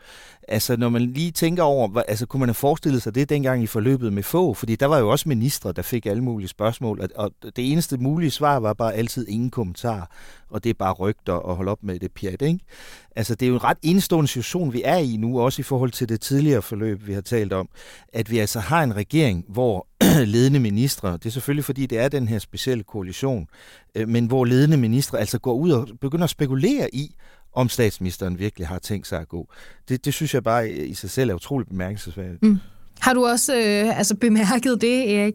Altså, 0.49 0.77
når 0.77 0.89
man 0.89 1.03
lige 1.03 1.31
tænker 1.31 1.63
over, 1.63 2.01
altså, 2.09 2.27
kunne 2.27 2.41
man 2.41 2.49
have 2.49 2.55
forestillet 2.55 3.03
sig 3.03 3.15
det 3.15 3.29
dengang 3.29 3.63
i 3.63 3.67
forløbet 3.67 4.13
med 4.13 4.23
få? 4.23 4.55
Fordi 4.55 4.77
der 4.77 4.87
var 4.87 4.99
jo 4.99 5.09
også 5.09 5.29
ministre, 5.29 5.73
der 5.73 5.83
fik 5.83 6.07
alle 6.07 6.23
mulige 6.23 6.49
spørgsmål, 6.49 7.01
og, 7.01 7.09
og 7.15 7.33
det 7.57 7.73
eneste 7.73 7.97
mulige 7.97 8.31
svar 8.31 8.57
var 8.59 8.73
bare 8.73 8.95
altid 8.95 9.29
ingen 9.29 9.51
kommentar, 9.51 10.11
og 10.51 10.65
det 10.65 10.71
er 10.71 10.75
bare 10.75 10.93
rygter 10.93 11.33
og 11.33 11.57
holde 11.57 11.71
op 11.71 11.83
med 11.83 11.99
det 11.99 12.13
pjat, 12.13 12.43
ikke? 12.43 12.61
Altså, 13.17 13.35
det 13.35 13.47
er 13.47 13.49
jo 13.49 13.55
en 13.55 13.65
ret 13.65 13.79
enestående 13.83 14.29
situation, 14.29 14.73
vi 14.73 14.83
er 14.85 14.97
i 14.97 15.17
nu, 15.17 15.41
også 15.41 15.61
i 15.61 15.63
forhold 15.63 15.91
til 15.91 16.09
det 16.09 16.21
tidligere 16.21 16.63
forløb, 16.63 17.07
vi 17.07 17.13
har 17.13 17.21
talt 17.21 17.53
om, 17.53 17.69
at 18.13 18.31
vi 18.31 18.39
altså 18.39 18.61
har 18.61 18.83
en 18.83 18.97
regering, 18.97 19.45
hvor 19.49 19.87
ledende 20.35 20.61
ministre, 20.61 21.13
det 21.13 21.27
er 21.27 21.31
selvfølgelig 21.31 21.65
fordi, 21.65 21.87
det 21.87 21.99
er 21.99 22.09
den 22.09 22.29
her 22.29 22.39
specielle 22.39 22.85
koalition, 22.85 23.47
øh, 23.95 24.09
men 24.09 24.27
hvor 24.27 24.45
ledende 24.45 24.77
ministre 24.77 25.19
altså 25.19 25.39
går 25.39 25.55
ud 25.55 25.71
og 25.71 25.89
begynder 26.01 26.25
at 26.25 26.31
spekulere 26.31 26.95
i, 26.95 27.17
om 27.55 27.69
statsministeren 27.69 28.39
virkelig 28.39 28.69
har 28.69 28.79
tænkt 28.79 29.07
sig 29.07 29.21
at 29.21 29.29
gå. 29.29 29.49
Det, 29.89 30.05
det 30.05 30.15
synes 30.15 30.35
jeg 30.35 30.43
bare 30.43 30.71
i 30.71 30.95
sig 30.95 31.11
selv 31.11 31.31
er 31.31 31.35
utroligt 31.35 31.71
bemærkelsesværdigt. 31.71 32.43
Mm. 32.43 32.59
Har 33.01 33.15
du 33.15 33.27
også 33.27 33.55
øh, 33.55 33.99
altså 33.99 34.17
bemærket 34.17 34.81
det, 34.81 35.21
Erik? 35.21 35.35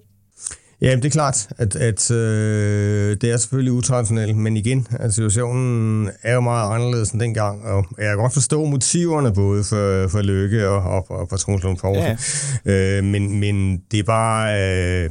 Ja, 0.81 0.95
det 0.95 1.05
er 1.05 1.09
klart, 1.09 1.47
at, 1.57 1.75
at 1.75 2.11
øh, 2.11 3.17
det 3.21 3.31
er 3.31 3.37
selvfølgelig 3.37 3.73
utraditionelt, 3.73 4.37
men 4.37 4.57
igen, 4.57 4.87
at 4.91 5.13
situationen 5.13 6.09
er 6.23 6.33
jo 6.33 6.39
meget 6.39 6.75
anderledes 6.75 7.11
end 7.11 7.21
dengang, 7.21 7.63
og 7.63 7.85
jeg 7.97 8.07
kan 8.07 8.17
godt 8.17 8.33
forstå 8.33 8.65
motiverne 8.65 9.33
både 9.33 9.63
for, 9.63 10.07
for 10.07 10.21
Lykke 10.21 10.69
og, 10.69 10.81
og, 10.81 11.11
og 11.11 11.27
for 11.29 11.37
Troels 11.37 11.63
Lund 11.63 11.77
Poulsen, 11.77 12.17
ja. 12.65 12.97
øh, 12.97 13.03
men, 13.03 13.39
men 13.39 13.77
det 13.91 13.99
er 13.99 14.03
bare... 14.03 15.03
Øh, 15.03 15.09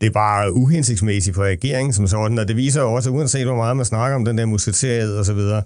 det 0.00 0.14
var 0.14 0.48
uhensigtsmæssigt 0.48 1.36
for 1.36 1.42
regeringen 1.42 1.92
som 1.92 2.06
sådan, 2.06 2.38
og 2.38 2.48
det 2.48 2.56
viser 2.56 2.80
jo 2.80 2.92
også, 2.92 3.10
at 3.10 3.14
uanset 3.14 3.46
hvor 3.46 3.56
meget 3.56 3.76
man 3.76 3.86
snakker 3.86 4.16
om 4.16 4.24
den 4.24 4.38
der 4.38 4.46
musketeriet 4.46 5.18
og 5.18 5.24
så 5.24 5.32
videre, 5.32 5.62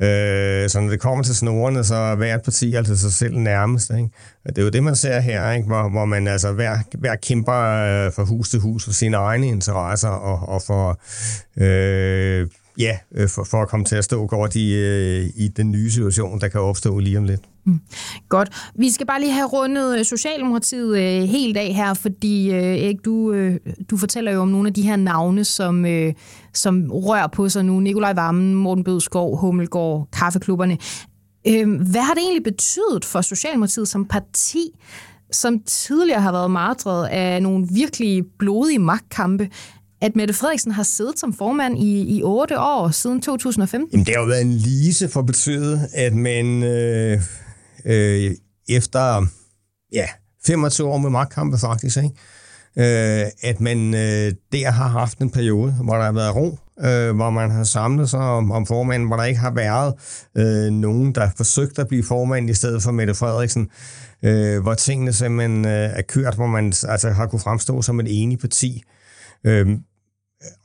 øh, 0.00 0.68
så 0.70 0.80
når 0.80 0.90
det 0.90 1.00
kommer 1.00 1.24
til 1.24 1.34
snorene, 1.34 1.84
så 1.84 1.94
er 1.94 2.14
hvert 2.14 2.42
parti 2.42 2.74
altså 2.74 2.96
sig 2.96 3.12
selv 3.12 3.38
nærmest. 3.38 3.90
Ikke? 3.90 4.08
Og 4.44 4.56
det 4.56 4.58
er 4.58 4.62
jo 4.62 4.70
det, 4.70 4.82
man 4.84 4.96
ser 4.96 5.20
her, 5.20 5.52
ikke? 5.52 5.66
Hvor, 5.66 5.88
hvor 5.88 6.04
man 6.04 6.28
altså 6.28 6.52
hver, 6.52 6.78
hver 6.98 7.16
kæmper 7.16 7.54
øh, 7.54 8.12
fra 8.12 8.24
hus 8.24 8.50
til 8.50 8.60
hus 8.60 8.84
for 8.84 8.92
sine 8.92 9.16
egne 9.16 9.48
interesser 9.48 10.08
og, 10.08 10.48
og 10.48 10.62
for... 10.62 11.00
Øh, 11.56 12.46
ja, 12.78 12.98
øh, 13.14 13.28
for, 13.28 13.44
for 13.44 13.62
at 13.62 13.68
komme 13.68 13.86
til 13.86 13.96
at 13.96 14.04
stå 14.04 14.26
godt 14.26 14.56
i, 14.56 14.74
øh, 14.74 15.26
i 15.36 15.48
den 15.48 15.70
nye 15.70 15.90
situation, 15.90 16.40
der 16.40 16.48
kan 16.48 16.60
opstå 16.60 16.98
lige 16.98 17.18
om 17.18 17.24
lidt. 17.24 17.40
Mm. 17.64 17.80
Godt. 18.28 18.48
Vi 18.74 18.90
skal 18.90 19.06
bare 19.06 19.20
lige 19.20 19.32
have 19.32 19.46
rundet 19.46 19.98
øh, 19.98 20.04
Socialdemokratiet 20.04 20.98
øh, 20.98 21.28
helt 21.28 21.56
af 21.56 21.74
her, 21.74 21.94
fordi 21.94 22.50
øh, 22.50 22.62
Erik, 22.62 23.04
du, 23.04 23.32
øh, 23.32 23.60
du 23.90 23.96
fortæller 23.96 24.32
jo 24.32 24.40
om 24.40 24.48
nogle 24.48 24.68
af 24.68 24.74
de 24.74 24.82
her 24.82 24.96
navne, 24.96 25.44
som, 25.44 25.86
øh, 25.86 26.12
som 26.54 26.90
rører 26.90 27.26
på 27.26 27.48
sig 27.48 27.64
nu. 27.64 27.80
Nikolaj 27.80 28.12
Vammen, 28.12 28.54
Morten 28.54 28.84
Bødskov, 28.84 29.36
Hummelgaard, 29.36 30.08
kaffeklubberne. 30.12 30.78
Øh, 31.48 31.80
hvad 31.90 32.00
har 32.00 32.14
det 32.14 32.22
egentlig 32.22 32.42
betydet 32.42 33.04
for 33.04 33.20
Socialdemokratiet 33.20 33.88
som 33.88 34.04
parti, 34.04 34.70
som 35.32 35.60
tidligere 35.66 36.20
har 36.20 36.32
været 36.32 36.50
martret 36.50 37.06
af 37.06 37.42
nogle 37.42 37.68
virkelig 37.70 38.24
blodige 38.38 38.78
magtkampe, 38.78 39.48
at 40.06 40.16
Mette 40.16 40.34
Frederiksen 40.34 40.72
har 40.72 40.82
siddet 40.82 41.18
som 41.18 41.32
formand 41.32 41.78
i, 41.78 42.18
i 42.18 42.22
8 42.22 42.60
år 42.60 42.90
siden 42.90 43.22
2015? 43.22 43.90
Jamen, 43.92 44.06
det 44.06 44.14
har 44.14 44.22
jo 44.22 44.28
været 44.28 44.42
en 44.42 44.52
lise 44.52 45.08
for 45.08 45.22
betydet, 45.22 45.88
at 45.94 46.14
man 46.14 46.62
øh, 46.62 47.20
øh, 47.84 48.30
efter 48.68 49.26
ja, 49.92 50.06
25 50.46 50.88
år 50.88 50.98
med 50.98 51.10
magtkampe 51.10 51.58
faktisk, 51.58 51.96
ikke? 51.96 52.10
Øh, 52.78 53.26
at 53.42 53.60
man 53.60 53.94
øh, 53.94 54.32
der 54.52 54.70
har 54.70 54.88
haft 54.88 55.18
en 55.18 55.30
periode, 55.30 55.72
hvor 55.72 55.94
der 55.94 56.04
har 56.04 56.12
været 56.12 56.36
ro, 56.36 56.58
øh, 56.84 57.16
hvor 57.16 57.30
man 57.30 57.50
har 57.50 57.64
samlet 57.64 58.10
sig 58.10 58.20
om, 58.20 58.50
om 58.50 58.66
formanden, 58.66 59.08
hvor 59.08 59.16
der 59.16 59.24
ikke 59.24 59.40
har 59.40 59.50
været 59.54 59.94
øh, 60.36 60.72
nogen, 60.72 61.14
der 61.14 61.30
forsøgt 61.36 61.78
at 61.78 61.88
blive 61.88 62.04
formand 62.04 62.50
i 62.50 62.54
stedet 62.54 62.82
for 62.82 62.90
Mette 62.90 63.14
Frederiksen, 63.14 63.68
øh, 64.22 64.62
hvor 64.62 64.74
tingene 64.74 65.12
simpelthen 65.12 65.64
øh, 65.64 65.72
er 65.72 66.02
kørt, 66.02 66.34
hvor 66.34 66.46
man 66.46 66.72
altså, 66.88 67.10
har 67.10 67.26
kunne 67.26 67.40
fremstå 67.40 67.82
som 67.82 68.00
et 68.00 68.06
enigt 68.08 68.40
parti. 68.40 68.82
Øh, 69.44 69.66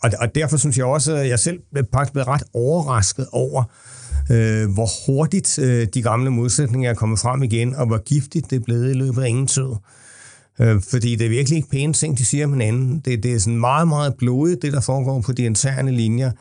og, 0.03 0.11
og 0.19 0.36
derfor 0.36 0.57
synes 0.57 0.77
jeg 0.77 0.86
også, 0.86 1.15
at 1.15 1.27
jeg 1.27 1.39
selv 1.39 1.59
blev 1.73 1.86
faktisk 1.93 2.13
blevet 2.13 2.27
ret 2.27 2.43
overrasket 2.53 3.27
over, 3.32 3.63
øh, 4.32 4.73
hvor 4.73 4.89
hurtigt 5.05 5.59
øh, 5.59 5.88
de 5.93 6.01
gamle 6.01 6.29
modsætninger 6.29 6.89
er 6.89 6.93
kommet 6.93 7.19
frem 7.19 7.43
igen, 7.43 7.75
og 7.75 7.88
hvor 7.88 8.03
giftigt 8.03 8.49
det 8.49 8.55
er 8.55 8.63
blevet 8.65 8.89
i 8.89 8.93
løbet 8.93 9.23
af 9.23 9.27
ingen 9.27 9.47
tid. 9.47 9.69
Øh, 10.59 10.82
fordi 10.89 11.15
det 11.15 11.25
er 11.25 11.29
virkelig 11.29 11.57
ikke 11.57 11.69
pæne 11.69 11.93
ting, 11.93 12.17
de 12.17 12.25
siger 12.25 12.45
om 12.45 12.51
hinanden. 12.51 12.99
Det, 13.05 13.23
det 13.23 13.34
er 13.34 13.39
sådan 13.39 13.59
meget, 13.59 13.88
meget 13.88 14.15
blodigt, 14.15 14.61
det 14.61 14.73
der 14.73 14.82
foregår 14.82 15.21
på 15.21 15.32
de 15.32 15.43
interne 15.43 15.91
linjer. 15.91 16.32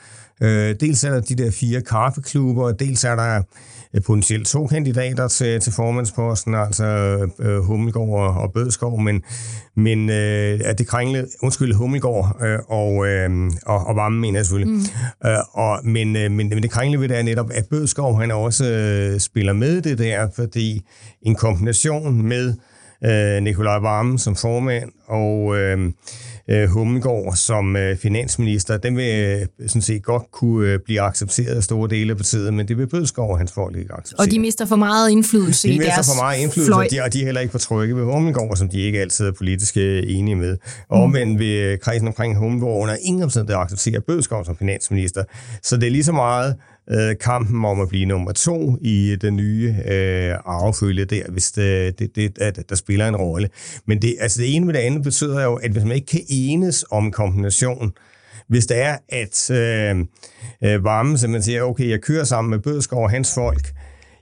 Øh, 0.42 0.74
dels 0.80 1.04
er 1.04 1.10
der 1.10 1.20
de 1.20 1.34
der 1.34 1.50
fire 1.50 1.80
kaffeklubber, 1.80 2.72
dels 2.72 3.04
er 3.04 3.16
der 3.16 3.42
øh, 3.94 4.02
potentielt 4.02 4.46
to 4.46 4.66
kandidater 4.66 5.28
til, 5.28 5.60
til 5.60 5.72
formandsposten, 5.72 6.54
altså 6.54 6.84
øh, 7.38 7.58
Hummelgaard 7.58 8.08
og, 8.08 8.42
og 8.42 8.52
Bødskov, 8.52 9.00
men, 9.00 9.22
men 9.76 10.10
øh, 10.10 10.60
at 10.64 10.78
det 10.78 10.86
kringle, 10.86 11.26
undskyld, 11.42 11.74
Hummelgaard 11.74 12.36
øh, 12.42 12.58
og, 12.68 13.06
øh, 13.06 13.50
og, 13.66 13.86
og 13.86 13.96
Varme, 13.96 14.20
mener 14.20 14.38
jeg 14.38 14.46
selvfølgelig. 14.46 14.74
Mm. 14.74 15.28
Øh, 15.30 15.38
og, 15.52 15.78
men, 15.84 16.16
øh, 16.16 16.30
men, 16.30 16.48
men 16.48 16.62
det 16.62 16.70
kringle 16.70 17.00
ved 17.00 17.08
det 17.08 17.18
er 17.18 17.22
netop, 17.22 17.50
at 17.54 17.66
Bødskov 17.70 18.20
han 18.20 18.30
også 18.30 18.64
øh, 18.64 19.20
spiller 19.20 19.52
med 19.52 19.82
det 19.82 19.98
der, 19.98 20.28
fordi 20.36 20.86
en 21.22 21.34
kombination 21.34 22.22
med 22.22 22.54
øh, 23.04 23.42
Nikolaj 23.42 23.78
Varme 23.78 24.18
som 24.18 24.36
formand 24.36 24.90
og 25.06 25.58
øh, 25.58 25.92
øh, 26.50 26.68
Hummelgaard 26.68 27.36
som 27.36 27.76
øh, 27.76 27.96
finansminister, 27.96 28.76
den 28.76 28.96
vil 28.96 29.40
øh, 29.60 29.68
sådan 29.68 29.82
set 29.82 30.02
godt 30.02 30.22
kunne 30.32 30.68
øh, 30.68 30.78
blive 30.84 31.00
accepteret 31.00 31.56
af 31.56 31.62
store 31.62 31.88
dele 31.88 32.10
af 32.10 32.16
partiet, 32.16 32.54
men 32.54 32.68
det 32.68 32.78
vil 32.78 32.86
Bødskov 32.86 33.30
og 33.30 33.38
hans 33.38 33.52
folk 33.52 33.76
ikke 33.76 33.92
acceptere. 33.94 34.26
Og 34.26 34.30
de 34.30 34.38
mister 34.38 34.66
for 34.66 34.76
meget 34.76 35.10
indflydelse 35.10 35.68
de 35.68 35.74
i 35.74 35.78
deres 35.78 35.94
De 35.94 35.98
mister 35.98 36.14
for 36.14 36.22
meget 36.22 36.38
indflydelse, 36.38 36.74
og 36.74 36.86
de, 36.90 37.02
og 37.02 37.12
de 37.12 37.20
er 37.20 37.24
heller 37.24 37.40
ikke 37.40 37.52
på 37.52 37.58
trygge 37.58 37.96
ved 37.96 38.04
Hummelgaard, 38.04 38.56
som 38.56 38.68
de 38.68 38.80
ikke 38.80 39.00
altid 39.00 39.26
er 39.26 39.32
politisk 39.32 39.76
øh, 39.76 40.02
enige 40.06 40.36
med. 40.36 40.56
Og 40.88 40.98
mm. 40.98 41.02
omvendt 41.04 41.38
vil 41.38 41.78
kredsen 41.80 42.08
omkring 42.08 42.38
Hummelgaard 42.38 42.82
under 42.82 42.96
ingen 43.02 43.22
omstændighed 43.22 43.62
acceptere 43.62 44.00
Bødskov 44.00 44.44
som 44.44 44.56
finansminister. 44.56 45.24
Så 45.62 45.76
det 45.76 45.86
er 45.86 45.90
lige 45.90 46.04
så 46.04 46.12
meget 46.12 46.56
øh, 46.90 47.16
kampen 47.20 47.64
om 47.64 47.80
at 47.80 47.88
blive 47.88 48.06
nummer 48.06 48.32
to 48.32 48.76
i 48.80 49.10
øh, 49.10 49.20
den 49.20 49.36
nye 49.36 49.74
øh, 49.86 50.34
arvefølge 50.44 51.04
der, 51.04 51.22
hvis 51.30 51.58
øh, 51.58 51.64
det, 51.64 51.98
det, 51.98 52.16
det, 52.16 52.38
at 52.38 52.68
der 52.68 52.74
spiller 52.74 53.08
en 53.08 53.16
rolle. 53.16 53.48
Men 53.86 54.02
det, 54.02 54.16
altså 54.20 54.40
det 54.40 54.56
ene 54.56 54.66
med 54.66 54.74
det 54.74 54.80
andet 54.80 55.02
betyder 55.02 55.42
jo, 55.44 55.54
at 55.54 55.70
hvis 55.70 55.84
man 55.84 55.92
ikke 55.92 56.06
kan 56.06 56.20
enes 56.28 56.84
om 56.90 57.10
kombination, 57.10 57.92
hvis 58.48 58.66
det 58.66 58.82
er, 58.82 58.96
at 59.08 59.50
øh, 59.50 59.98
øh, 60.64 60.84
varmen 60.84 61.18
simpelthen 61.18 61.42
siger, 61.42 61.62
okay, 61.62 61.88
jeg 61.88 62.00
kører 62.00 62.24
sammen 62.24 62.50
med 62.50 62.58
Bødskov 62.58 63.02
og 63.02 63.10
hans 63.10 63.34
folk, 63.34 63.72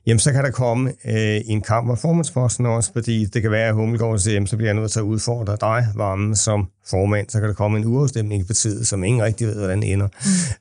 jamen 0.06 0.18
så 0.18 0.32
kan 0.32 0.44
der 0.44 0.50
komme 0.50 0.92
øh, 1.04 1.40
en 1.46 1.60
kamp 1.60 1.90
om 1.90 1.96
formandsposten 1.96 2.66
også, 2.66 2.92
fordi 2.92 3.24
det 3.24 3.42
kan 3.42 3.50
være, 3.50 3.68
at 3.68 3.74
Hummelgaard 3.74 4.18
siger, 4.18 4.34
jamen, 4.34 4.46
så 4.46 4.56
bliver 4.56 4.68
jeg 4.68 4.80
nødt 4.80 4.90
til 4.90 4.98
at 4.98 5.04
udfordre 5.04 5.56
dig, 5.60 5.86
Varme, 5.94 6.36
som 6.36 6.68
formand. 6.86 7.28
Så 7.28 7.40
kan 7.40 7.48
der 7.48 7.54
komme 7.54 7.78
en 7.78 7.84
uafstemning 7.84 8.42
i 8.42 8.44
partiet, 8.44 8.86
som 8.86 9.04
ingen 9.04 9.22
rigtig 9.22 9.46
ved, 9.46 9.58
hvordan 9.58 9.82
ender. 9.82 10.08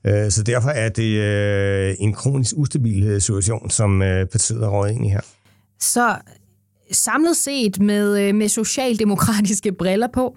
Mm. 0.04 0.10
Øh, 0.10 0.30
så 0.30 0.42
derfor 0.42 0.68
er 0.68 0.88
det 0.88 1.18
øh, 1.18 1.94
en 1.98 2.12
kronisk 2.12 2.54
ustabil 2.56 3.20
situation, 3.20 3.70
som 3.70 4.02
øh, 4.02 4.26
partiet 4.26 4.62
er 4.62 4.68
råd 4.68 4.88
ind 4.88 5.06
i 5.06 5.08
her. 5.08 5.20
Så 5.80 6.16
samlet 6.92 7.36
set 7.36 7.80
med, 7.80 8.20
øh, 8.20 8.34
med 8.34 8.48
socialdemokratiske 8.48 9.72
briller 9.72 10.08
på, 10.14 10.36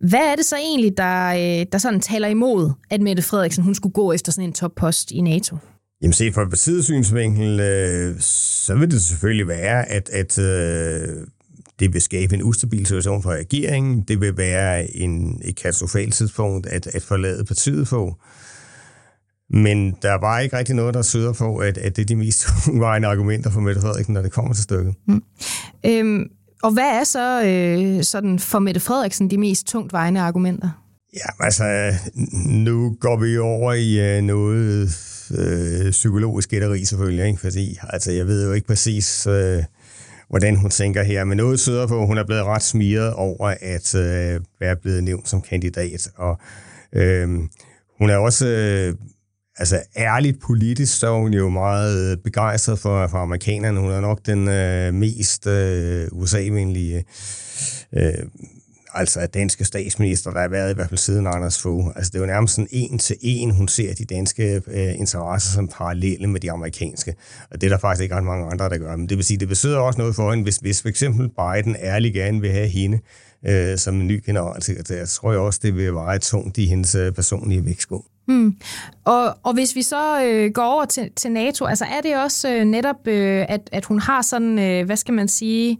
hvad 0.00 0.20
er 0.20 0.36
det 0.36 0.44
så 0.44 0.56
egentlig, 0.56 0.96
der, 0.96 1.28
øh, 1.28 1.66
der 1.72 1.78
sådan 1.78 2.00
taler 2.00 2.28
imod, 2.28 2.72
at 2.90 3.00
Mette 3.00 3.22
Frederiksen 3.22 3.64
hun 3.64 3.74
skulle 3.74 3.92
gå 3.92 4.12
efter 4.12 4.32
sådan 4.32 4.48
en 4.48 4.52
toppost 4.52 5.10
i 5.10 5.20
NATO? 5.20 5.56
Jamen 6.04 6.12
set 6.12 6.34
fra 6.34 6.44
partiets 6.44 6.86
synsvinkel, 6.86 7.60
øh, 7.60 8.20
så 8.20 8.74
vil 8.74 8.90
det 8.90 9.02
selvfølgelig 9.02 9.48
være, 9.48 9.88
at, 9.88 10.08
at 10.08 10.38
øh, 10.38 11.26
det 11.80 11.94
vil 11.94 12.00
skabe 12.00 12.34
en 12.34 12.42
ustabil 12.42 12.86
situation 12.86 13.22
for 13.22 13.30
regeringen. 13.30 14.00
Det 14.00 14.20
vil 14.20 14.36
være 14.36 14.96
en, 14.96 15.40
et 15.44 15.56
katastrofalt 15.56 16.14
tidspunkt 16.14 16.66
at, 16.66 16.86
at 16.86 17.02
forlade 17.02 17.44
partiet 17.44 17.88
på. 17.88 18.14
Men 19.50 19.96
der 20.02 20.12
er 20.12 20.18
bare 20.18 20.44
ikke 20.44 20.58
rigtig 20.58 20.74
noget, 20.74 20.94
der 20.94 21.02
syder 21.02 21.32
på, 21.32 21.56
at, 21.56 21.78
at 21.78 21.96
det 21.96 22.02
er 22.02 22.06
de 22.06 22.16
mest 22.16 22.46
uvejende 22.74 23.08
argumenter 23.08 23.50
for 23.50 23.60
Mette 23.60 23.80
Frederiksen, 23.80 24.14
når 24.14 24.22
det 24.22 24.32
kommer 24.32 24.54
til 24.54 24.62
stykket. 24.62 24.94
Mm. 25.08 25.22
Øhm, 25.86 26.26
og 26.62 26.72
hvad 26.72 27.00
er 27.00 27.04
så 27.04 27.44
øh, 27.44 28.02
sådan 28.02 28.38
for 28.38 28.58
Mette 28.58 28.80
Frederiksen 28.80 29.30
de 29.30 29.38
mest 29.38 29.66
tungt 29.66 29.92
vejende 29.92 30.20
argumenter? 30.20 30.84
Ja, 31.14 31.44
altså, 31.44 31.94
nu 32.46 32.96
går 33.00 33.16
vi 33.16 33.38
over 33.38 33.72
i 33.72 34.16
øh, 34.16 34.22
noget 34.22 34.90
øh, 35.38 35.90
psykologisk 35.90 36.50
gætteri 36.50 36.84
selvfølgelig, 36.84 37.26
ikke? 37.26 37.40
fordi 37.40 37.78
altså, 37.82 38.12
jeg 38.12 38.26
ved 38.26 38.46
jo 38.46 38.52
ikke 38.52 38.66
præcis, 38.66 39.26
øh, 39.26 39.62
hvordan 40.28 40.56
hun 40.56 40.70
tænker 40.70 41.02
her, 41.02 41.24
men 41.24 41.36
noget 41.36 41.58
tyder 41.58 41.86
på, 41.86 42.06
hun 42.06 42.18
er 42.18 42.24
blevet 42.24 42.44
ret 42.44 42.62
smiret 42.62 43.12
over 43.12 43.54
at 43.60 43.94
øh, 43.94 44.40
være 44.60 44.76
blevet 44.76 45.04
nævnt 45.04 45.28
som 45.28 45.40
kandidat, 45.40 46.08
og 46.16 46.38
øh, 46.92 47.28
hun 47.98 48.10
er 48.10 48.16
også... 48.16 48.46
Øh, 48.46 48.94
altså 49.56 49.82
ærligt 49.96 50.40
politisk, 50.40 50.98
så 50.98 51.06
er 51.06 51.20
hun 51.20 51.34
jo 51.34 51.48
meget 51.48 52.22
begejstret 52.22 52.78
for, 52.78 53.06
for 53.06 53.18
amerikanerne. 53.18 53.80
Hun 53.80 53.90
er 53.90 54.00
nok 54.00 54.26
den 54.26 54.48
øh, 54.48 54.94
mest 54.94 55.46
øh, 55.46 56.08
USA-venlige 56.12 57.04
øh, 57.92 58.14
altså 58.94 59.20
af 59.20 59.28
danske 59.28 59.64
statsminister, 59.64 60.30
der 60.30 60.40
har 60.40 60.48
været 60.48 60.70
i 60.70 60.74
hvert 60.74 60.88
fald 60.88 60.98
siden 60.98 61.26
Anders 61.26 61.62
Fogh. 61.62 61.86
Altså 61.96 62.10
det 62.10 62.18
er 62.18 62.20
jo 62.20 62.26
nærmest 62.26 62.54
sådan 62.54 62.68
en 62.70 62.98
til 62.98 63.16
en, 63.20 63.50
hun 63.50 63.68
ser 63.68 63.94
de 63.94 64.04
danske 64.04 64.62
øh, 64.66 64.98
interesser 64.98 65.54
som 65.54 65.68
parallelle 65.68 66.26
med 66.26 66.40
de 66.40 66.52
amerikanske. 66.52 67.14
Og 67.50 67.60
det 67.60 67.66
er 67.66 67.70
der 67.70 67.78
faktisk 67.78 68.02
ikke 68.02 68.14
ret 68.14 68.24
mange 68.24 68.46
andre, 68.46 68.68
der 68.68 68.78
gør. 68.78 68.96
Men 68.96 69.08
det 69.08 69.16
vil 69.16 69.24
sige, 69.24 69.38
det 69.38 69.48
betyder 69.48 69.78
også 69.78 69.98
noget 69.98 70.14
for 70.14 70.30
hende, 70.30 70.42
hvis, 70.42 70.56
hvis 70.56 70.82
for 70.82 70.88
eksempel 70.88 71.28
Biden 71.28 71.76
ærlig 71.80 72.14
gerne 72.14 72.40
vil 72.40 72.50
have 72.50 72.68
hende 72.68 72.98
øh, 73.46 73.78
som 73.78 74.00
en 74.00 74.06
ny 74.06 74.22
generalsekretær. 74.26 74.96
Jeg 74.96 75.08
tror 75.08 75.32
jeg 75.32 75.40
også, 75.40 75.60
det 75.62 75.76
vil 75.76 75.94
veje 75.94 76.18
tungt 76.18 76.58
i 76.58 76.66
hendes 76.66 76.94
øh, 76.94 77.12
personlige 77.12 77.64
vægtskål. 77.64 78.04
Mm. 78.28 78.56
Og, 79.04 79.38
og 79.42 79.54
hvis 79.54 79.76
vi 79.76 79.82
så 79.82 80.24
øh, 80.24 80.52
går 80.52 80.64
over 80.64 80.84
til, 80.84 81.10
til 81.16 81.32
NATO, 81.32 81.64
altså 81.64 81.84
er 81.84 82.00
det 82.00 82.16
også 82.16 82.54
øh, 82.54 82.64
netop, 82.64 83.06
øh, 83.06 83.46
at, 83.48 83.60
at 83.72 83.84
hun 83.84 83.98
har 84.00 84.22
sådan, 84.22 84.58
øh, 84.58 84.86
hvad 84.86 84.96
skal 84.96 85.14
man 85.14 85.28
sige, 85.28 85.78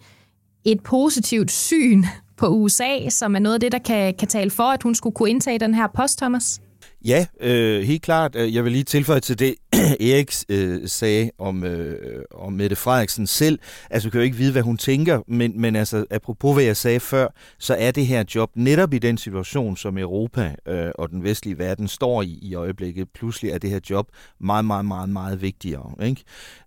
et 0.65 0.81
positivt 0.81 1.51
syn 1.51 2.05
på 2.37 2.49
USA, 2.49 3.09
som 3.09 3.35
er 3.35 3.39
noget 3.39 3.55
af 3.55 3.61
det, 3.61 3.73
der 3.73 3.79
kan, 3.79 4.15
kan 4.15 4.29
tale 4.29 4.51
for, 4.51 4.65
at 4.65 4.83
hun 4.83 4.95
skulle 4.95 5.15
kunne 5.15 5.31
indtage 5.31 5.59
den 5.59 5.75
her 5.75 5.87
post, 5.87 6.19
Thomas? 6.19 6.61
Ja, 7.07 7.27
øh, 7.41 7.83
helt 7.83 8.03
klart. 8.03 8.37
Øh, 8.37 8.55
jeg 8.55 8.65
vil 8.65 8.73
lige 8.73 8.85
tilføje 8.85 9.21
til 9.21 9.39
det, 9.39 9.55
Erik 10.11 10.33
øh, 10.49 10.89
sagde 10.89 11.31
om, 11.39 11.65
øh, 11.65 12.23
om 12.35 12.53
Mette 12.53 12.77
Frederiksen 12.77 13.27
selv. 13.27 13.59
Altså, 13.91 14.09
vi 14.09 14.11
kan 14.11 14.21
jo 14.21 14.25
ikke 14.25 14.37
vide, 14.37 14.53
hvad 14.53 14.63
hun 14.63 14.77
tænker, 14.77 15.21
men, 15.27 15.61
men 15.61 15.77
altså, 15.77 16.05
apropos 16.11 16.55
hvad 16.57 16.65
jeg 16.65 16.77
sagde 16.77 17.01
før, 17.01 17.29
så 17.59 17.75
er 17.75 17.91
det 17.91 18.07
her 18.07 18.25
job 18.35 18.51
netop 18.55 18.95
i 18.95 18.99
den 18.99 19.19
situation, 19.19 19.77
som 19.77 19.99
Europa 19.99 20.55
øh, 20.67 20.91
og 20.95 21.11
den 21.11 21.25
vestlige 21.25 21.59
verden 21.59 21.89
står 21.89 22.23
i 22.23 22.39
i 22.43 22.55
øjeblikket. 22.55 23.09
Pludselig 23.15 23.51
er 23.51 23.59
det 23.59 23.71
her 23.71 23.81
job 23.91 24.09
meget, 24.41 24.65
meget, 24.65 24.85
meget, 24.85 25.09
meget 25.09 25.43
vigtigere. 25.43 25.95
Ikke? 26.03 26.23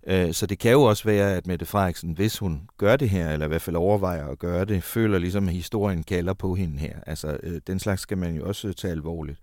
Øh, 0.06 0.32
så 0.32 0.46
det 0.46 0.58
kan 0.58 0.72
jo 0.72 0.82
også 0.82 1.04
være, 1.04 1.36
at 1.36 1.46
Mette 1.46 1.66
Frederiksen, 1.66 2.12
hvis 2.12 2.38
hun 2.38 2.60
gør 2.78 2.96
det 2.96 3.08
her, 3.10 3.30
eller 3.30 3.46
i 3.46 3.48
hvert 3.48 3.62
fald 3.62 3.76
overvejer 3.76 4.26
at 4.26 4.38
gøre 4.38 4.64
det, 4.64 4.82
føler 4.82 5.18
ligesom, 5.18 5.48
at 5.48 5.54
historien 5.54 6.02
kalder 6.02 6.34
på 6.34 6.54
hende 6.54 6.78
her. 6.78 6.94
Altså, 7.06 7.36
øh, 7.42 7.60
den 7.66 7.78
slags 7.78 8.02
skal 8.02 8.18
man 8.18 8.34
jo 8.34 8.48
også 8.48 8.72
tage 8.72 8.92
alvorligt. 8.92 9.38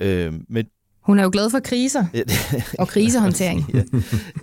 Øh, 0.00 0.32
men 0.48 0.66
hun 1.04 1.18
er 1.18 1.22
jo 1.22 1.30
glad 1.32 1.50
for 1.50 1.60
kriser 1.60 2.04
og 2.78 2.88
krisehåndtering. 2.88 3.66
ja. 3.74 3.82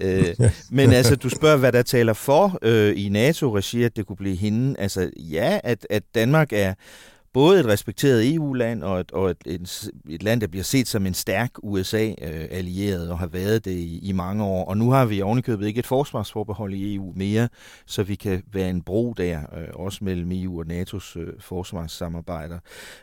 øh, 0.02 0.52
men 0.72 0.94
altså, 0.94 1.16
du 1.16 1.30
spørger, 1.30 1.58
hvad 1.58 1.72
der 1.72 1.82
taler 1.82 2.14
for 2.14 2.60
øh, 2.62 2.94
i 3.06 3.10
NATO-regi, 3.10 3.84
at 3.84 3.96
det 3.96 4.06
kunne 4.06 4.16
blive 4.16 4.36
hende. 4.36 4.80
Altså, 4.80 5.10
ja, 5.18 5.60
at, 5.64 5.88
at 5.90 6.04
Danmark 6.16 6.54
er 6.54 6.74
både 7.34 7.60
et 7.60 7.66
respekteret 7.66 8.34
EU-land 8.36 8.84
og, 8.84 9.00
et, 9.00 9.12
og 9.12 9.30
et, 9.30 9.38
et, 9.46 9.90
et 10.10 10.24
land, 10.24 10.42
der 10.42 10.48
bliver 10.48 10.64
set 10.64 10.88
som 10.88 11.06
en 11.06 11.14
stærk 11.14 11.52
USA-allieret 11.64 13.06
øh, 13.06 13.12
og 13.12 13.20
har 13.20 13.28
været 13.28 13.66
det 13.66 13.72
i, 13.72 14.00
i 14.00 14.12
mange 14.12 14.44
år. 14.44 14.66
Og 14.66 14.78
nu 14.78 14.92
har 14.92 15.06
vi 15.06 15.22
ovenikøbet 15.22 15.68
ikke 15.68 15.80
et 15.80 15.88
forsvarsforbehold 15.88 16.74
i 16.74 16.96
EU 16.96 17.14
mere, 17.16 17.50
så 17.86 18.04
vi 18.04 18.16
kan 18.16 18.44
være 18.54 18.70
en 18.70 18.82
bro 18.82 19.14
der, 19.14 19.40
øh, 19.40 19.68
også 19.74 20.04
mellem 20.04 20.32
EU 20.32 20.60
og 20.60 20.66
NATO's 20.66 21.20
øh, 21.20 21.28
forsvarssamarbejder. 21.40 22.60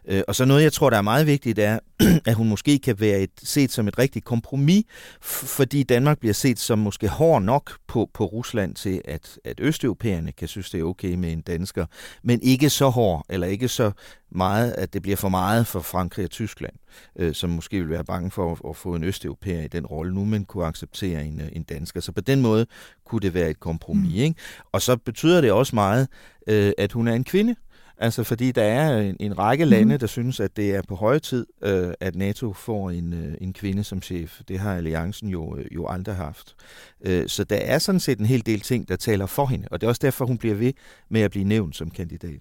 Øh, 0.08 0.22
og 0.28 0.34
så 0.34 0.44
noget, 0.44 0.62
jeg 0.62 0.72
tror, 0.72 0.90
der 0.90 0.96
er 0.96 1.02
meget 1.02 1.26
vigtigt, 1.26 1.58
er, 1.58 1.78
at 2.26 2.34
hun 2.34 2.48
måske 2.48 2.78
kan 2.78 3.00
være 3.00 3.18
et, 3.18 3.30
set 3.42 3.72
som 3.72 3.88
et 3.88 3.98
rigtigt 3.98 4.24
kompromis, 4.24 4.84
fordi 5.22 5.82
Danmark 5.82 6.18
bliver 6.18 6.34
set 6.34 6.58
som 6.58 6.78
måske 6.78 7.08
hård 7.08 7.42
nok 7.42 7.72
på, 7.86 8.10
på 8.14 8.24
Rusland 8.24 8.74
til, 8.74 9.02
at, 9.04 9.38
at 9.44 9.60
østeuropæerne 9.60 10.32
kan 10.32 10.48
synes, 10.48 10.70
det 10.70 10.80
er 10.80 10.84
okay 10.84 11.14
med 11.14 11.32
en 11.32 11.40
dansker, 11.40 11.86
men 12.22 12.42
ikke 12.42 12.70
så 12.70 12.88
hård, 12.88 13.26
eller 13.28 13.46
ikke 13.46 13.68
så 13.68 13.90
meget, 14.30 14.72
at 14.72 14.92
det 14.92 15.02
bliver 15.02 15.16
for 15.16 15.28
meget 15.28 15.66
for 15.66 15.80
Frankrig 15.80 16.24
og 16.24 16.30
Tyskland, 16.30 16.74
øh, 17.16 17.34
som 17.34 17.50
måske 17.50 17.78
vil 17.78 17.88
være 17.88 18.04
bange 18.04 18.30
for 18.30 18.52
at, 18.52 18.58
at 18.68 18.76
få 18.76 18.94
en 18.94 19.04
østeuropæer 19.04 19.62
i 19.62 19.68
den 19.68 19.86
rolle 19.86 20.14
nu, 20.14 20.24
men 20.24 20.44
kunne 20.44 20.66
acceptere 20.66 21.24
en, 21.24 21.40
øh, 21.40 21.48
en 21.52 21.62
dansker. 21.62 22.00
Så 22.00 22.12
på 22.12 22.20
den 22.20 22.42
måde 22.42 22.66
kunne 23.04 23.20
det 23.20 23.34
være 23.34 23.50
et 23.50 23.60
kompromis. 23.60 24.14
Mm. 24.14 24.20
Ikke? 24.20 24.40
Og 24.72 24.82
så 24.82 24.96
betyder 24.96 25.40
det 25.40 25.52
også 25.52 25.74
meget, 25.74 26.08
øh, 26.46 26.72
at 26.78 26.92
hun 26.92 27.08
er 27.08 27.14
en 27.14 27.24
kvinde. 27.24 27.54
Altså 28.00 28.24
fordi 28.24 28.52
der 28.52 28.62
er 28.62 29.00
en, 29.00 29.16
en 29.20 29.38
række 29.38 29.64
mm. 29.64 29.70
lande, 29.70 29.98
der 29.98 30.06
synes, 30.06 30.40
at 30.40 30.56
det 30.56 30.74
er 30.74 30.82
på 30.88 30.94
høje 30.94 31.18
tid, 31.18 31.46
øh, 31.62 31.92
at 32.00 32.14
NATO 32.14 32.52
får 32.52 32.90
en, 32.90 33.14
øh, 33.14 33.34
en 33.40 33.52
kvinde 33.52 33.84
som 33.84 34.02
chef. 34.02 34.40
Det 34.48 34.58
har 34.58 34.76
alliancen 34.76 35.28
jo, 35.28 35.56
øh, 35.56 35.66
jo 35.74 35.86
aldrig 35.86 36.14
haft. 36.14 36.54
Øh, 37.00 37.28
så 37.28 37.44
der 37.44 37.56
er 37.56 37.78
sådan 37.78 38.00
set 38.00 38.18
en 38.18 38.26
hel 38.26 38.46
del 38.46 38.60
ting, 38.60 38.88
der 38.88 38.96
taler 38.96 39.26
for 39.26 39.46
hende, 39.46 39.68
og 39.70 39.80
det 39.80 39.86
er 39.86 39.88
også 39.88 40.00
derfor, 40.02 40.26
hun 40.26 40.38
bliver 40.38 40.54
ved 40.54 40.72
med 41.08 41.20
at 41.20 41.30
blive 41.30 41.44
nævnt 41.44 41.76
som 41.76 41.90
kandidat. 41.90 42.40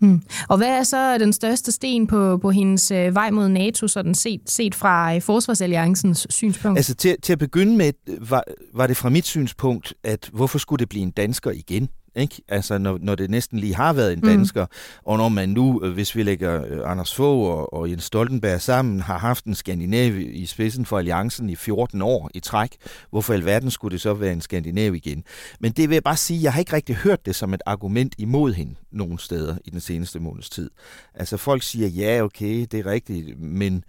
Mm. 0.00 0.22
Og 0.48 0.56
hvad 0.56 0.68
er 0.68 0.82
så 0.82 1.18
den 1.18 1.32
største 1.32 1.72
sten 1.72 2.06
på, 2.06 2.38
på 2.38 2.50
hendes 2.50 2.90
øh, 2.90 3.14
vej 3.14 3.30
mod 3.30 3.48
NATO, 3.48 3.88
sådan 3.88 4.14
set, 4.14 4.40
set 4.46 4.74
fra 4.74 5.14
øh, 5.14 5.22
Forsvarsalliancens 5.22 6.26
synspunkt? 6.30 6.78
Altså 6.78 6.94
til, 6.94 7.16
til 7.22 7.32
at 7.32 7.38
begynde 7.38 7.76
med, 7.76 7.92
øh, 8.08 8.30
var, 8.30 8.44
var 8.74 8.86
det 8.86 8.96
fra 8.96 9.08
mit 9.08 9.26
synspunkt, 9.26 9.94
at 10.04 10.30
hvorfor 10.32 10.58
skulle 10.58 10.80
det 10.80 10.88
blive 10.88 11.02
en 11.02 11.10
dansker 11.10 11.50
igen? 11.50 11.88
Ikke? 12.18 12.42
Altså, 12.48 12.78
når, 12.78 12.98
når 13.02 13.14
det 13.14 13.30
næsten 13.30 13.58
lige 13.58 13.74
har 13.74 13.92
været 13.92 14.12
en 14.12 14.20
mm. 14.22 14.28
dansker, 14.28 14.64
mm. 14.64 15.02
og 15.04 15.18
når 15.18 15.28
man 15.28 15.48
nu, 15.48 15.80
øh, 15.84 15.92
hvis 15.92 16.16
vi 16.16 16.22
lægger 16.22 16.64
øh, 16.64 16.90
Anders 16.90 17.14
Fogh 17.14 17.48
og, 17.48 17.72
og 17.72 17.90
Jens 17.90 18.04
Stoltenberg 18.04 18.60
sammen, 18.60 19.00
har 19.00 19.18
haft 19.18 19.44
en 19.44 19.54
skandinav 19.54 20.18
i 20.18 20.46
spidsen 20.46 20.86
for 20.86 20.98
alliancen 20.98 21.50
i 21.50 21.56
14 21.56 22.02
år 22.02 22.30
i 22.34 22.40
træk, 22.40 22.76
hvorfor 23.10 23.32
i 23.32 23.36
alverden 23.36 23.70
skulle 23.70 23.92
det 23.92 24.00
så 24.00 24.14
være 24.14 24.32
en 24.32 24.40
skandinav 24.40 24.94
igen? 24.94 25.24
Men 25.60 25.72
det 25.72 25.88
vil 25.88 25.94
jeg 25.94 26.02
bare 26.02 26.16
sige, 26.16 26.42
jeg 26.42 26.52
har 26.52 26.60
ikke 26.60 26.72
rigtig 26.72 26.96
hørt 26.96 27.26
det 27.26 27.36
som 27.36 27.54
et 27.54 27.62
argument 27.66 28.14
imod 28.18 28.52
hende 28.52 28.74
nogen 28.90 29.18
steder 29.18 29.56
i 29.64 29.70
den 29.70 29.80
seneste 29.80 30.20
måneds 30.20 30.50
tid. 30.50 30.70
Altså, 31.14 31.36
folk 31.36 31.62
siger, 31.62 31.88
ja, 31.88 32.22
okay, 32.22 32.66
det 32.70 32.74
er 32.74 32.86
rigtigt, 32.86 33.40
men 33.40 33.84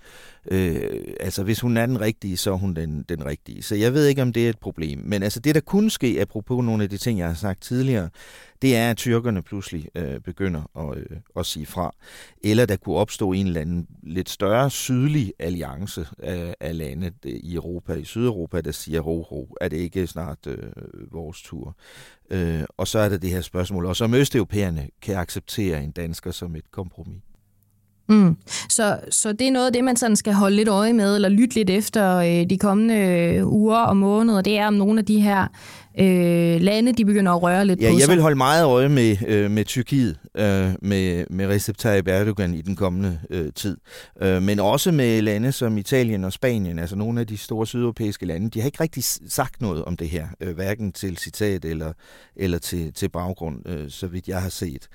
Øh, 0.51 1.03
altså, 1.19 1.43
hvis 1.43 1.59
hun 1.59 1.77
er 1.77 1.85
den 1.85 2.01
rigtige, 2.01 2.37
så 2.37 2.51
er 2.51 2.57
hun 2.57 2.73
den, 2.73 3.05
den 3.09 3.25
rigtige. 3.25 3.63
Så 3.63 3.75
jeg 3.75 3.93
ved 3.93 4.07
ikke, 4.07 4.21
om 4.21 4.33
det 4.33 4.45
er 4.45 4.49
et 4.49 4.59
problem. 4.59 4.99
Men 5.03 5.23
altså, 5.23 5.39
det 5.39 5.55
der 5.55 5.61
kunne 5.61 5.91
ske, 5.91 6.17
apropos 6.21 6.65
nogle 6.65 6.83
af 6.83 6.89
de 6.89 6.97
ting, 6.97 7.19
jeg 7.19 7.27
har 7.27 7.33
sagt 7.33 7.61
tidligere, 7.61 8.09
det 8.61 8.75
er, 8.75 8.89
at 8.89 8.97
tyrkerne 8.97 9.41
pludselig 9.41 9.89
øh, 9.95 10.19
begynder 10.19 10.91
at, 10.91 10.97
øh, 10.97 11.17
at 11.35 11.45
sige 11.45 11.65
fra. 11.65 11.95
Eller 12.43 12.65
der 12.65 12.75
kunne 12.75 12.95
opstå 12.95 13.31
en 13.31 13.47
eller 13.47 13.61
anden 13.61 13.87
lidt 14.03 14.29
større 14.29 14.69
sydlig 14.69 15.33
alliance 15.39 16.07
af, 16.19 16.55
af 16.59 16.77
lande 16.77 17.11
øh, 17.25 17.31
i 17.31 17.55
Europa, 17.55 17.93
i 17.93 18.03
Sydeuropa, 18.03 18.61
der 18.61 18.71
siger, 18.71 19.01
ho, 19.01 19.21
ho, 19.21 19.47
er 19.61 19.67
det 19.67 19.77
ikke 19.77 20.07
snart 20.07 20.47
øh, 20.47 20.57
vores 21.11 21.41
tur? 21.41 21.75
Øh, 22.29 22.63
og 22.77 22.87
så 22.87 22.99
er 22.99 23.09
der 23.09 23.17
det 23.17 23.29
her 23.29 23.41
spørgsmål, 23.41 23.85
og 23.85 23.95
om 24.01 24.13
østeuropæerne 24.13 24.89
kan 25.01 25.15
acceptere 25.15 25.83
en 25.83 25.91
dansker 25.91 26.31
som 26.31 26.55
et 26.55 26.71
kompromis. 26.71 27.21
Mm. 28.09 28.35
Så, 28.69 28.99
så 29.09 29.31
det 29.33 29.47
er 29.47 29.51
noget 29.51 29.67
af 29.67 29.73
det, 29.73 29.83
man 29.83 29.95
sådan 29.95 30.15
skal 30.15 30.33
holde 30.33 30.55
lidt 30.55 30.69
øje 30.69 30.93
med, 30.93 31.15
eller 31.15 31.29
lytte 31.29 31.55
lidt 31.55 31.69
efter 31.69 32.15
øh, 32.15 32.49
de 32.49 32.57
kommende 32.57 32.95
øh, 32.95 33.47
uger 33.47 33.77
og 33.77 33.97
måneder. 33.97 34.41
Det 34.41 34.57
er 34.57 34.67
om 34.67 34.73
nogle 34.73 34.99
af 34.99 35.05
de 35.05 35.21
her 35.21 35.47
øh, 35.99 36.61
lande, 36.61 36.93
de 36.93 37.05
begynder 37.05 37.31
at 37.31 37.43
røre 37.43 37.65
lidt 37.65 37.81
ja, 37.81 37.91
på 37.91 37.99
jeg 37.99 38.09
vil 38.09 38.21
holde 38.21 38.35
meget 38.35 38.65
øje 38.65 38.89
med, 38.89 39.17
øh, 39.27 39.51
med 39.51 39.65
Tyrkiet, 39.65 40.17
øh, 40.37 40.71
med, 40.81 41.25
med 41.29 41.47
Recep 41.47 41.77
Tayyip 41.77 42.07
Erdogan 42.07 42.53
i 42.53 42.61
den 42.61 42.75
kommende 42.75 43.19
øh, 43.29 43.53
tid. 43.55 43.77
Øh, 44.21 44.41
men 44.41 44.59
også 44.59 44.91
med 44.91 45.21
lande 45.21 45.51
som 45.51 45.77
Italien 45.77 46.23
og 46.23 46.33
Spanien, 46.33 46.79
altså 46.79 46.95
nogle 46.95 47.19
af 47.19 47.27
de 47.27 47.37
store 47.37 47.67
sydeuropæiske 47.67 48.25
lande. 48.25 48.49
De 48.49 48.59
har 48.59 48.65
ikke 48.65 48.83
rigtig 48.83 49.03
sagt 49.27 49.61
noget 49.61 49.85
om 49.85 49.97
det 49.97 50.09
her, 50.09 50.27
øh, 50.41 50.55
hverken 50.55 50.91
til 50.91 51.17
citat 51.17 51.65
eller, 51.65 51.93
eller 52.35 52.57
til, 52.57 52.93
til 52.93 53.09
baggrund, 53.09 53.69
øh, 53.69 53.89
så 53.89 54.07
vidt 54.07 54.27
jeg 54.27 54.41
har 54.41 54.49
set. 54.49 54.87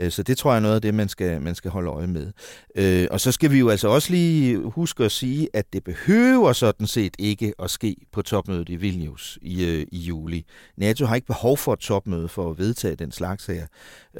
Øh, 0.00 0.10
så 0.10 0.22
det 0.22 0.38
tror 0.38 0.50
jeg 0.50 0.56
er 0.56 0.62
noget 0.62 0.74
af 0.74 0.82
det, 0.82 0.94
man 0.94 1.08
skal, 1.08 1.42
man 1.42 1.54
skal 1.54 1.70
holde 1.70 1.90
øje 1.90 2.06
med. 2.06 2.32
Øh, 2.76 3.06
og 3.10 3.20
så 3.20 3.32
skal 3.32 3.50
vi 3.50 3.58
jo 3.58 3.68
altså 3.68 3.88
også 3.88 4.12
lige 4.12 4.58
huske 4.58 5.04
at 5.04 5.12
sige, 5.12 5.48
at 5.54 5.72
det 5.72 5.84
behøver 5.84 6.52
sådan 6.52 6.86
set 6.86 7.14
ikke 7.18 7.52
at 7.62 7.70
ske 7.70 7.96
på 8.12 8.22
topmødet 8.22 8.68
i 8.68 8.76
Vilnius 8.76 9.38
i, 9.42 9.64
øh, 9.64 9.86
i 9.92 9.98
juli. 9.98 10.44
NATO 10.76 11.06
har 11.06 11.14
ikke 11.14 11.26
behov 11.26 11.56
for 11.56 11.72
et 11.72 11.78
topmøde 11.78 12.28
for 12.28 12.50
at 12.50 12.58
vedtage 12.58 12.96
den 12.96 13.12
slags 13.12 13.46
her. 13.46 13.66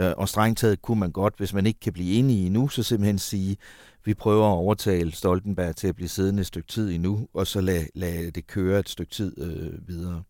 Øh, 0.00 0.12
og 0.16 0.28
strengt 0.28 0.58
taget 0.58 0.82
kunne 0.82 1.00
man 1.00 1.12
godt, 1.12 1.34
hvis 1.36 1.54
man 1.54 1.66
ikke 1.66 1.80
kan 1.80 1.92
blive 1.92 2.14
enige 2.14 2.50
nu, 2.50 2.68
så 2.68 2.82
simpelthen 2.82 3.18
sige, 3.18 3.56
vi 4.04 4.14
prøver 4.14 4.46
at 4.46 4.56
overtale 4.56 5.12
Stoltenberg 5.12 5.76
til 5.76 5.88
at 5.88 5.94
blive 5.94 6.08
siddende 6.08 6.40
et 6.40 6.46
stykke 6.46 6.68
tid 6.68 6.90
endnu, 6.90 7.28
og 7.34 7.46
så 7.46 7.60
lade, 7.60 7.86
lade 7.94 8.30
det 8.30 8.46
køre 8.46 8.80
et 8.80 8.88
stykke 8.88 9.12
tid 9.12 9.40
øh, 9.42 9.88
videre. 9.88 10.22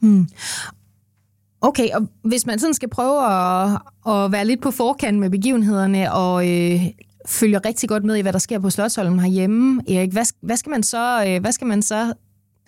Hmm. 0.00 0.28
Okay, 1.60 1.88
og 1.94 2.08
hvis 2.24 2.46
man 2.46 2.58
sådan 2.58 2.74
skal 2.74 2.88
prøve 2.90 3.24
at, 3.26 3.80
at 4.08 4.32
være 4.32 4.44
lidt 4.44 4.62
på 4.62 4.70
forkant 4.70 5.18
med 5.18 5.30
begivenhederne 5.30 6.12
og 6.12 6.48
øh, 6.48 6.80
følge 7.26 7.58
rigtig 7.58 7.88
godt 7.88 8.04
med 8.04 8.16
i, 8.16 8.20
hvad 8.20 8.32
der 8.32 8.38
sker 8.38 8.58
på 8.58 8.70
Slottsholmen 8.70 9.20
herhjemme, 9.20 9.82
Erik, 9.88 10.12
hvad, 10.12 10.24
hvad, 10.42 10.56
skal 10.56 10.70
man 10.70 10.82
så, 10.82 11.24
øh, 11.28 11.40
hvad 11.40 11.52
skal 11.52 11.66
man 11.66 11.82
så 11.82 12.12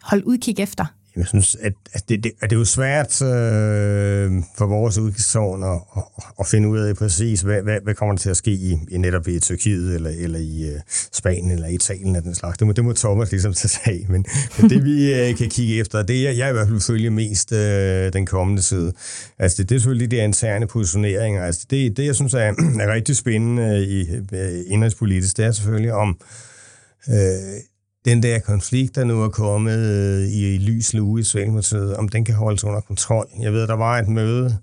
holde 0.02 0.26
udkig 0.26 0.60
efter? 0.60 0.84
Jeg 1.18 1.26
synes, 1.26 1.56
at, 1.60 1.72
at, 1.92 2.08
det, 2.08 2.24
det, 2.24 2.32
at 2.40 2.50
det 2.50 2.56
er 2.56 2.60
jo 2.60 2.64
svært 2.64 3.22
øh, 3.22 4.42
for 4.58 4.66
vores 4.66 4.98
udgiftsårn 4.98 5.62
at, 5.62 5.80
at, 5.96 6.02
at 6.40 6.46
finde 6.46 6.68
ud 6.68 6.78
af 6.78 6.96
præcis, 6.96 7.40
hvad, 7.40 7.62
hvad, 7.62 7.78
hvad 7.84 7.94
kommer 7.94 8.14
der 8.14 8.18
til 8.18 8.30
at 8.30 8.36
ske 8.36 8.50
i, 8.50 8.78
i 8.90 8.98
netop 8.98 9.28
i 9.28 9.40
Tyrkiet, 9.40 9.94
eller, 9.94 10.10
eller 10.10 10.38
i 10.38 10.74
uh, 10.74 10.80
Spanien, 11.12 11.50
eller 11.50 11.68
Italien 11.68 12.06
eller 12.06 12.20
den 12.20 12.34
slags. 12.34 12.58
Det 12.58 12.66
må, 12.66 12.72
det 12.72 12.84
må 12.84 12.92
Thomas 12.92 13.30
ligesom 13.30 13.54
tage 13.54 13.68
sig 13.68 14.06
men, 14.08 14.24
men 14.58 14.70
det 14.70 14.84
vi 14.84 15.14
øh, 15.14 15.36
kan 15.36 15.50
kigge 15.50 15.80
efter, 15.80 16.02
det 16.02 16.28
er, 16.28 16.32
jeg 16.32 16.50
i 16.50 16.52
hvert 16.52 16.68
fald 16.68 16.80
følger 16.80 17.10
mest 17.10 17.52
øh, 17.52 18.12
den 18.12 18.26
kommende 18.26 18.62
side. 18.62 18.92
Altså 19.38 19.56
det, 19.62 19.68
det 19.68 19.74
er 19.74 19.78
selvfølgelig 19.78 20.10
de 20.10 20.16
interne 20.16 20.66
positioneringer. 20.66 21.44
Altså 21.44 21.66
det, 21.70 21.96
det 21.96 22.06
jeg 22.06 22.14
synes 22.14 22.34
er, 22.34 22.38
er 22.80 22.92
rigtig 22.92 23.16
spændende 23.16 23.62
øh, 23.62 23.82
i 23.82 24.16
øh, 24.32 24.64
indrigspolitisk, 24.66 25.36
det 25.36 25.44
er 25.44 25.52
selvfølgelig 25.52 25.92
om 25.92 26.20
Øh, 27.08 27.60
den 28.04 28.22
der 28.22 28.38
konflikt, 28.38 28.94
der 28.94 29.04
nu 29.04 29.22
er 29.22 29.28
kommet 29.28 29.78
øh, 29.78 30.28
i 30.32 30.58
lys 30.58 30.94
lue 30.94 31.20
i 31.20 31.22
Socialdemokratiet, 31.22 31.96
om 31.96 32.08
den 32.08 32.24
kan 32.24 32.34
holdes 32.34 32.64
under 32.64 32.80
kontrol. 32.80 33.26
Jeg 33.40 33.52
ved, 33.52 33.66
der 33.66 33.76
var 33.76 33.98
et 33.98 34.08
møde 34.08 34.56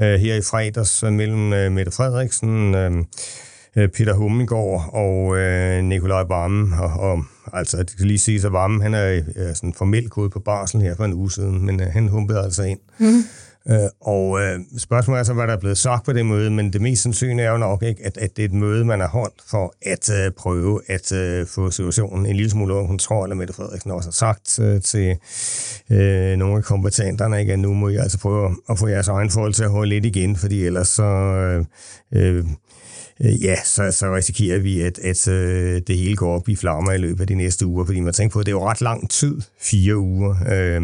øh, 0.00 0.20
her 0.20 0.34
i 0.34 0.42
fredags 0.42 1.02
øh, 1.02 1.12
mellem 1.12 1.52
øh, 1.52 1.72
Mette 1.72 1.92
Frederiksen, 1.92 2.74
øh, 2.74 2.92
øh, 3.76 3.88
Peter 3.88 4.14
Hummelgaard 4.14 4.90
og 4.92 5.36
øh, 5.36 5.84
Nikolaj 5.84 6.22
Vammen. 6.22 6.72
Og, 6.72 6.90
og, 6.90 7.24
altså, 7.52 7.78
det 7.78 7.96
kan 7.96 8.06
lige 8.06 8.18
sige, 8.18 8.46
at 8.46 8.52
Vammen 8.52 8.82
han 8.82 8.94
er 8.94 9.20
øh, 9.36 9.54
sådan 9.54 9.74
formelt 9.74 10.10
gået 10.10 10.32
på 10.32 10.40
barsel 10.40 10.80
her 10.80 10.96
for 10.96 11.04
en 11.04 11.14
uge 11.14 11.32
siden, 11.32 11.66
men 11.66 11.80
øh, 11.80 11.86
han 11.86 12.08
humpede 12.08 12.44
altså 12.44 12.62
ind. 12.62 12.80
Mm. 12.98 13.22
Øh, 13.70 13.88
og 14.00 14.40
øh, 14.40 14.60
spørgsmålet 14.78 15.20
er 15.20 15.24
så, 15.24 15.32
hvad 15.32 15.46
der 15.46 15.52
er 15.52 15.58
blevet 15.58 15.78
sagt 15.78 16.04
på 16.04 16.12
det 16.12 16.26
møde, 16.26 16.50
men 16.50 16.72
det 16.72 16.80
mest 16.80 17.02
sandsynlige 17.02 17.46
er 17.46 17.50
jo 17.50 17.58
nok 17.58 17.82
ikke, 17.82 18.06
at, 18.06 18.16
at 18.16 18.36
det 18.36 18.42
er 18.42 18.48
et 18.48 18.54
møde, 18.54 18.84
man 18.84 19.00
har 19.00 19.08
holdt 19.08 19.34
for 19.50 19.74
at 19.82 20.10
øh, 20.10 20.32
prøve 20.32 20.80
at 20.86 21.12
øh, 21.12 21.46
få 21.46 21.70
situationen 21.70 22.26
en 22.26 22.36
lille 22.36 22.50
smule 22.50 22.74
under 22.74 22.86
kontrol, 22.86 23.30
og 23.30 23.36
Mette 23.36 23.54
Frederiksen 23.54 23.90
også 23.90 24.08
har 24.08 24.12
sagt 24.12 24.58
øh, 24.58 24.82
til 24.82 25.16
øh, 25.90 26.36
nogle 26.36 26.56
af 26.56 26.64
kompetenterne, 26.64 27.40
ikke, 27.40 27.52
at 27.52 27.58
nu 27.58 27.74
må 27.74 27.88
I 27.88 27.96
altså 27.96 28.18
prøve 28.18 28.56
at 28.70 28.78
få 28.78 28.88
jeres 28.88 29.08
egen 29.08 29.30
forhold 29.30 29.54
til 29.54 29.64
at 29.64 29.70
holde 29.70 29.88
lidt 29.88 30.04
igen, 30.04 30.36
fordi 30.36 30.64
ellers 30.64 30.88
så... 30.88 31.04
Øh, 31.04 31.64
øh, 32.12 32.44
ja, 33.20 33.56
så, 33.64 33.90
så 33.92 34.14
risikerer 34.14 34.58
vi, 34.58 34.80
at, 34.80 34.98
at 34.98 35.28
øh, 35.28 35.82
det 35.86 35.96
hele 35.96 36.16
går 36.16 36.34
op 36.34 36.48
i 36.48 36.56
flammer 36.56 36.92
i 36.92 36.98
løbet 36.98 37.20
af 37.20 37.26
de 37.26 37.34
næste 37.34 37.66
uger, 37.66 37.84
fordi 37.84 38.00
man 38.00 38.12
tænker 38.12 38.32
på, 38.32 38.40
at 38.40 38.46
det 38.46 38.52
er 38.52 38.56
jo 38.56 38.68
ret 38.68 38.80
lang 38.80 39.10
tid, 39.10 39.40
fire 39.60 39.96
uger, 39.96 40.34
øh, 40.52 40.82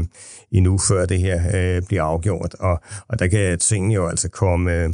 endnu 0.55 0.79
før 0.79 1.07
det 1.07 1.19
her 1.19 1.43
øh, 1.55 1.83
bliver 1.83 2.03
afgjort, 2.03 2.55
og, 2.55 2.81
og 3.09 3.19
der 3.19 3.27
kan 3.27 3.59
tingene 3.59 3.95
jo 3.95 4.09
altså 4.09 4.29
komme... 4.29 4.73
Øh, 4.73 4.91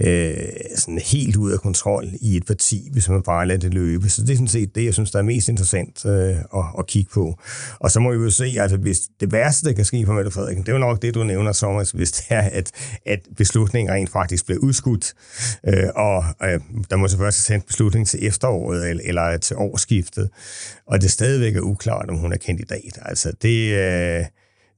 øh, 0.00 0.34
sådan 0.76 0.98
helt 0.98 1.36
ud 1.36 1.52
af 1.52 1.60
kontrol 1.60 2.08
i 2.20 2.36
et 2.36 2.46
parti, 2.46 2.88
hvis 2.92 3.08
man 3.08 3.22
bare 3.22 3.46
lader 3.46 3.60
det 3.60 3.74
løbe. 3.74 4.08
Så 4.08 4.22
det 4.22 4.30
er 4.30 4.34
sådan 4.34 4.48
set 4.48 4.74
det, 4.74 4.84
jeg 4.84 4.94
synes, 4.94 5.10
der 5.10 5.18
er 5.18 5.22
mest 5.22 5.48
interessant 5.48 6.06
øh, 6.06 6.36
at, 6.38 6.64
at 6.78 6.86
kigge 6.86 7.10
på. 7.14 7.38
Og 7.80 7.90
så 7.90 8.00
må 8.00 8.10
vi 8.10 8.24
jo 8.24 8.30
se, 8.30 8.54
altså, 8.58 8.76
hvis 8.76 9.00
det 9.20 9.32
værste, 9.32 9.68
der 9.68 9.72
kan 9.72 9.84
ske 9.84 10.06
for 10.06 10.12
Mette 10.12 10.30
Frederiksen, 10.30 10.62
det 10.66 10.68
er 10.68 10.76
jo 10.76 10.78
nok 10.78 11.02
det, 11.02 11.14
du 11.14 11.24
nævner, 11.24 11.52
Thomas, 11.52 11.90
hvis 11.90 12.12
det 12.12 12.24
er, 12.28 12.42
at, 12.42 12.70
at 13.06 13.20
beslutningen 13.36 13.94
rent 13.94 14.10
faktisk 14.10 14.46
bliver 14.46 14.60
udskudt, 14.60 15.14
øh, 15.68 15.88
og 15.94 16.24
øh, 16.42 16.60
der 16.90 16.96
må 16.96 17.08
så 17.08 17.18
først 17.18 17.44
sendt 17.44 17.66
beslutning 17.66 18.06
til 18.06 18.26
efteråret 18.26 18.90
eller, 18.90 19.02
eller 19.06 19.36
til 19.36 19.56
årsskiftet, 19.56 20.30
og 20.86 21.02
det 21.02 21.10
stadigvæk 21.10 21.56
er 21.56 21.60
uklart, 21.60 22.10
om 22.10 22.16
hun 22.16 22.32
er 22.32 22.36
kandidat. 22.36 22.98
Altså 23.02 23.32
det... 23.42 23.70
Øh, 23.70 24.24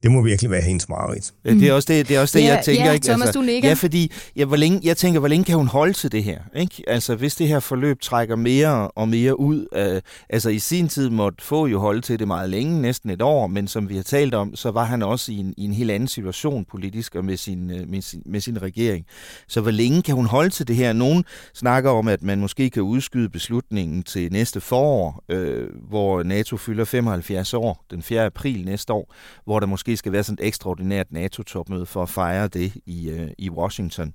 det 0.03 0.11
må 0.11 0.21
virkelig 0.21 0.51
være 0.51 0.61
hendes 0.61 0.89
mareridt. 0.89 1.31
Mm. 1.45 1.59
Det 1.59 1.69
er 1.69 1.73
også 1.73 1.93
det, 1.93 2.07
det, 2.07 2.15
er 2.15 2.21
også 2.21 2.39
det 2.39 2.45
ja, 2.45 2.55
jeg 2.55 2.63
tænker. 2.63 2.85
Ja, 2.85 2.91
ikke? 2.91 3.05
Thomas, 3.05 3.27
altså, 3.27 3.39
du 3.39 3.45
nikker. 3.45 3.69
Ja, 3.69 3.73
fordi 3.73 4.11
ja, 4.35 4.45
hvor 4.45 4.55
længe, 4.55 4.79
jeg 4.83 4.97
tænker, 4.97 5.19
hvor 5.19 5.27
længe 5.27 5.45
kan 5.45 5.55
hun 5.55 5.67
holde 5.67 5.93
til 5.93 6.11
det 6.11 6.23
her? 6.23 6.39
Ikke? 6.55 6.83
Altså, 6.87 7.15
hvis 7.15 7.35
det 7.35 7.47
her 7.47 7.59
forløb 7.59 8.01
trækker 8.01 8.35
mere 8.35 8.87
og 8.87 9.07
mere 9.07 9.39
ud. 9.39 9.67
Øh, 9.75 10.01
altså, 10.29 10.49
i 10.49 10.59
sin 10.59 10.87
tid 10.87 11.09
måtte 11.09 11.43
få 11.43 11.67
jo 11.67 11.79
holde 11.79 12.01
til 12.01 12.19
det 12.19 12.27
meget 12.27 12.49
længe, 12.49 12.81
næsten 12.81 13.09
et 13.09 13.21
år, 13.21 13.47
men 13.47 13.67
som 13.67 13.89
vi 13.89 13.95
har 13.95 14.03
talt 14.03 14.33
om, 14.33 14.55
så 14.55 14.71
var 14.71 14.83
han 14.83 15.01
også 15.01 15.31
i 15.31 15.35
en, 15.35 15.53
i 15.57 15.65
en 15.65 15.73
helt 15.73 15.91
anden 15.91 16.07
situation 16.07 16.65
politisk 16.65 17.15
og 17.15 17.25
med 17.25 17.37
sin, 17.37 17.71
øh, 17.71 17.89
med, 17.89 18.01
sin, 18.01 18.21
med 18.25 18.41
sin 18.41 18.61
regering. 18.61 19.05
Så 19.47 19.61
hvor 19.61 19.71
længe 19.71 20.01
kan 20.01 20.15
hun 20.15 20.25
holde 20.25 20.49
til 20.49 20.67
det 20.67 20.75
her? 20.75 20.93
Nogen 20.93 21.25
snakker 21.53 21.89
om, 21.89 22.07
at 22.07 22.23
man 22.23 22.39
måske 22.39 22.69
kan 22.69 22.81
udskyde 22.81 23.29
beslutningen 23.29 24.03
til 24.03 24.31
næste 24.31 24.61
forår, 24.61 25.23
øh, 25.29 25.67
hvor 25.89 26.23
NATO 26.23 26.57
fylder 26.57 26.85
75 26.85 27.53
år, 27.53 27.85
den 27.91 28.01
4. 28.01 28.25
april 28.25 28.65
næste 28.65 28.93
år, 28.93 29.13
hvor 29.45 29.59
der 29.59 29.67
måske 29.67 29.92
skal 29.95 30.11
være 30.11 30.23
sådan 30.23 30.43
et 30.43 30.47
ekstraordinært 30.47 31.11
NATO-topmøde 31.11 31.85
for 31.85 32.03
at 32.03 32.09
fejre 32.09 32.47
det 32.47 32.73
i, 32.85 33.09
øh, 33.09 33.29
i 33.37 33.49
Washington. 33.49 34.13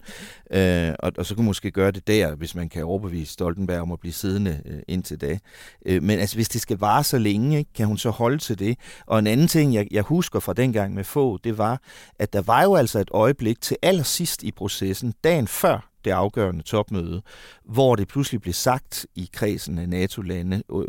Øh, 0.51 0.93
og, 0.99 1.13
og 1.19 1.27
så 1.27 1.35
kunne 1.35 1.43
man 1.43 1.49
måske 1.49 1.71
gøre 1.71 1.91
det 1.91 2.07
der, 2.07 2.35
hvis 2.35 2.55
man 2.55 2.69
kan 2.69 2.85
overbevise 2.85 3.33
Stoltenberg 3.33 3.81
om 3.81 3.93
at 3.93 4.01
blive 4.01 4.13
siddende 4.13 4.63
øh, 4.65 4.79
indtil 4.89 5.21
da. 5.21 5.39
Øh, 5.87 6.03
men 6.03 6.19
altså, 6.19 6.37
hvis 6.37 6.49
det 6.49 6.61
skal 6.61 6.79
vare 6.79 7.05
så 7.05 7.19
længe, 7.19 7.59
ikke, 7.59 7.73
kan 7.73 7.87
hun 7.87 7.99
så 7.99 8.11
holde 8.11 8.39
til 8.39 8.59
det? 8.59 8.79
Og 9.07 9.19
en 9.19 9.27
anden 9.27 9.49
ting, 9.49 9.75
jeg, 9.75 9.87
jeg 9.91 10.03
husker 10.03 10.41
fra 10.41 10.53
dengang 10.53 10.95
med 10.95 11.05
få, 11.05 11.39
det 11.45 11.59
var, 11.59 11.81
at 12.19 12.33
der 12.33 12.43
var 12.43 12.63
jo 12.63 12.75
altså 12.75 12.99
et 12.99 13.11
øjeblik 13.11 13.61
til 13.61 13.77
allersidst 13.83 14.43
i 14.43 14.51
processen, 14.51 15.15
dagen 15.25 15.49
før 15.49 15.88
det 16.05 16.11
afgørende 16.11 16.63
topmøde, 16.63 17.23
hvor 17.65 17.97
det 17.97 18.09
pludselig 18.09 18.41
blev 18.41 18.55
sagt 18.55 19.07
i 19.15 19.31
kredsen 19.33 19.79
af 19.79 19.89
NATO-lande, 19.89 20.63
øh, 20.73 20.85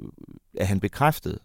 at 0.57 0.67
han 0.67 0.79
bekræftede, 0.79 1.39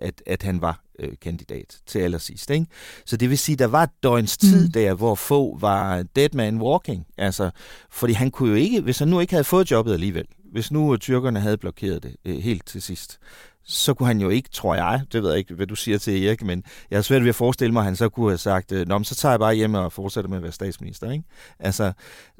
at, 0.00 0.22
at 0.26 0.42
han 0.42 0.60
var 0.60 0.84
øh, 0.98 1.12
kandidat 1.20 1.78
til 1.86 1.98
allersidst. 1.98 2.50
Ikke? 2.50 2.66
Så 3.06 3.16
det 3.16 3.30
vil 3.30 3.38
sige, 3.38 3.56
der 3.56 3.66
var 3.66 3.82
et 3.82 3.90
døgns 4.02 4.36
tid 4.36 4.66
mm. 4.66 4.72
der, 4.72 4.94
hvor 4.94 5.14
få 5.14 5.58
var 5.58 6.02
dead 6.02 6.28
man 6.32 6.62
walking. 6.62 7.06
Altså, 7.18 7.50
fordi 7.90 8.12
han 8.12 8.30
kunne 8.30 8.48
jo 8.48 8.54
ikke, 8.54 8.80
hvis 8.80 8.98
han 8.98 9.08
nu 9.08 9.20
ikke 9.20 9.32
havde 9.32 9.44
fået 9.44 9.70
jobbet 9.70 9.92
alligevel, 9.92 10.26
hvis 10.52 10.72
nu 10.72 10.96
tyrkerne 10.96 11.40
havde 11.40 11.56
blokeret 11.56 12.02
det 12.02 12.16
øh, 12.24 12.38
helt 12.38 12.66
til 12.66 12.82
sidst, 12.82 13.18
så 13.66 13.94
kunne 13.94 14.06
han 14.06 14.20
jo 14.20 14.28
ikke, 14.28 14.48
tror 14.52 14.74
jeg, 14.74 15.00
det 15.12 15.22
ved 15.22 15.30
jeg 15.30 15.38
ikke, 15.38 15.54
hvad 15.54 15.66
du 15.66 15.74
siger 15.74 15.98
til 15.98 16.26
Erik, 16.26 16.42
men 16.42 16.64
jeg 16.90 16.96
har 16.96 17.02
svært 17.02 17.22
ved 17.22 17.28
at 17.28 17.34
forestille 17.34 17.72
mig, 17.72 17.80
at 17.80 17.84
han 17.84 17.96
så 17.96 18.08
kunne 18.08 18.30
have 18.30 18.38
sagt, 18.38 18.72
Nå, 18.86 19.02
så 19.02 19.14
tager 19.14 19.32
jeg 19.32 19.40
bare 19.40 19.54
hjem 19.54 19.74
og 19.74 19.92
fortsætter 19.92 20.28
med 20.28 20.36
at 20.36 20.42
være 20.42 20.52
statsminister. 20.52 21.10
Ikke? 21.10 21.24
Altså, 21.58 21.92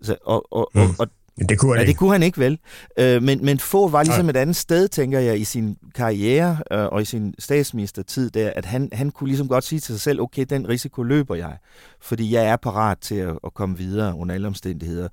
så, 0.03 0.16
og, 0.25 0.53
og, 0.53 0.70
mm. 0.75 0.81
og, 0.81 0.89
og 0.99 1.09
men 1.37 1.49
det 1.49 1.59
kunne 1.59 1.70
han 1.70 1.77
ja, 1.77 1.81
ikke. 1.81 1.91
det 1.91 1.99
kunne 1.99 2.12
han 2.12 2.22
ikke 2.22 2.39
vel. 2.39 2.59
Øh, 2.99 3.22
men, 3.22 3.45
men 3.45 3.59
få 3.59 3.89
var 3.89 4.03
ligesom 4.03 4.29
et 4.29 4.37
andet 4.37 4.57
sted, 4.57 4.89
tænker 4.89 5.18
jeg, 5.18 5.41
i 5.41 5.45
sin 5.45 5.77
karriere 5.95 6.59
øh, 6.72 6.85
og 6.87 7.03
i 7.03 7.05
sin 7.05 7.35
statsministertid 7.39 8.31
der, 8.31 8.51
at 8.57 8.64
han, 8.64 8.89
han 8.93 9.11
kunne 9.11 9.29
ligesom 9.29 9.49
godt 9.49 9.64
sige 9.64 9.81
til 9.81 9.95
sig 9.95 10.01
selv, 10.01 10.20
okay, 10.20 10.47
den 10.51 10.68
risiko 10.68 11.03
løber 11.03 11.35
jeg, 11.35 11.57
fordi 12.01 12.33
jeg 12.33 12.45
er 12.45 12.57
parat 12.57 12.99
til 12.99 13.14
at, 13.14 13.39
at 13.45 13.55
komme 13.55 13.79
videre 13.79 14.14
under 14.14 14.35
alle 14.35 14.47
omstændigheder. 14.47 15.09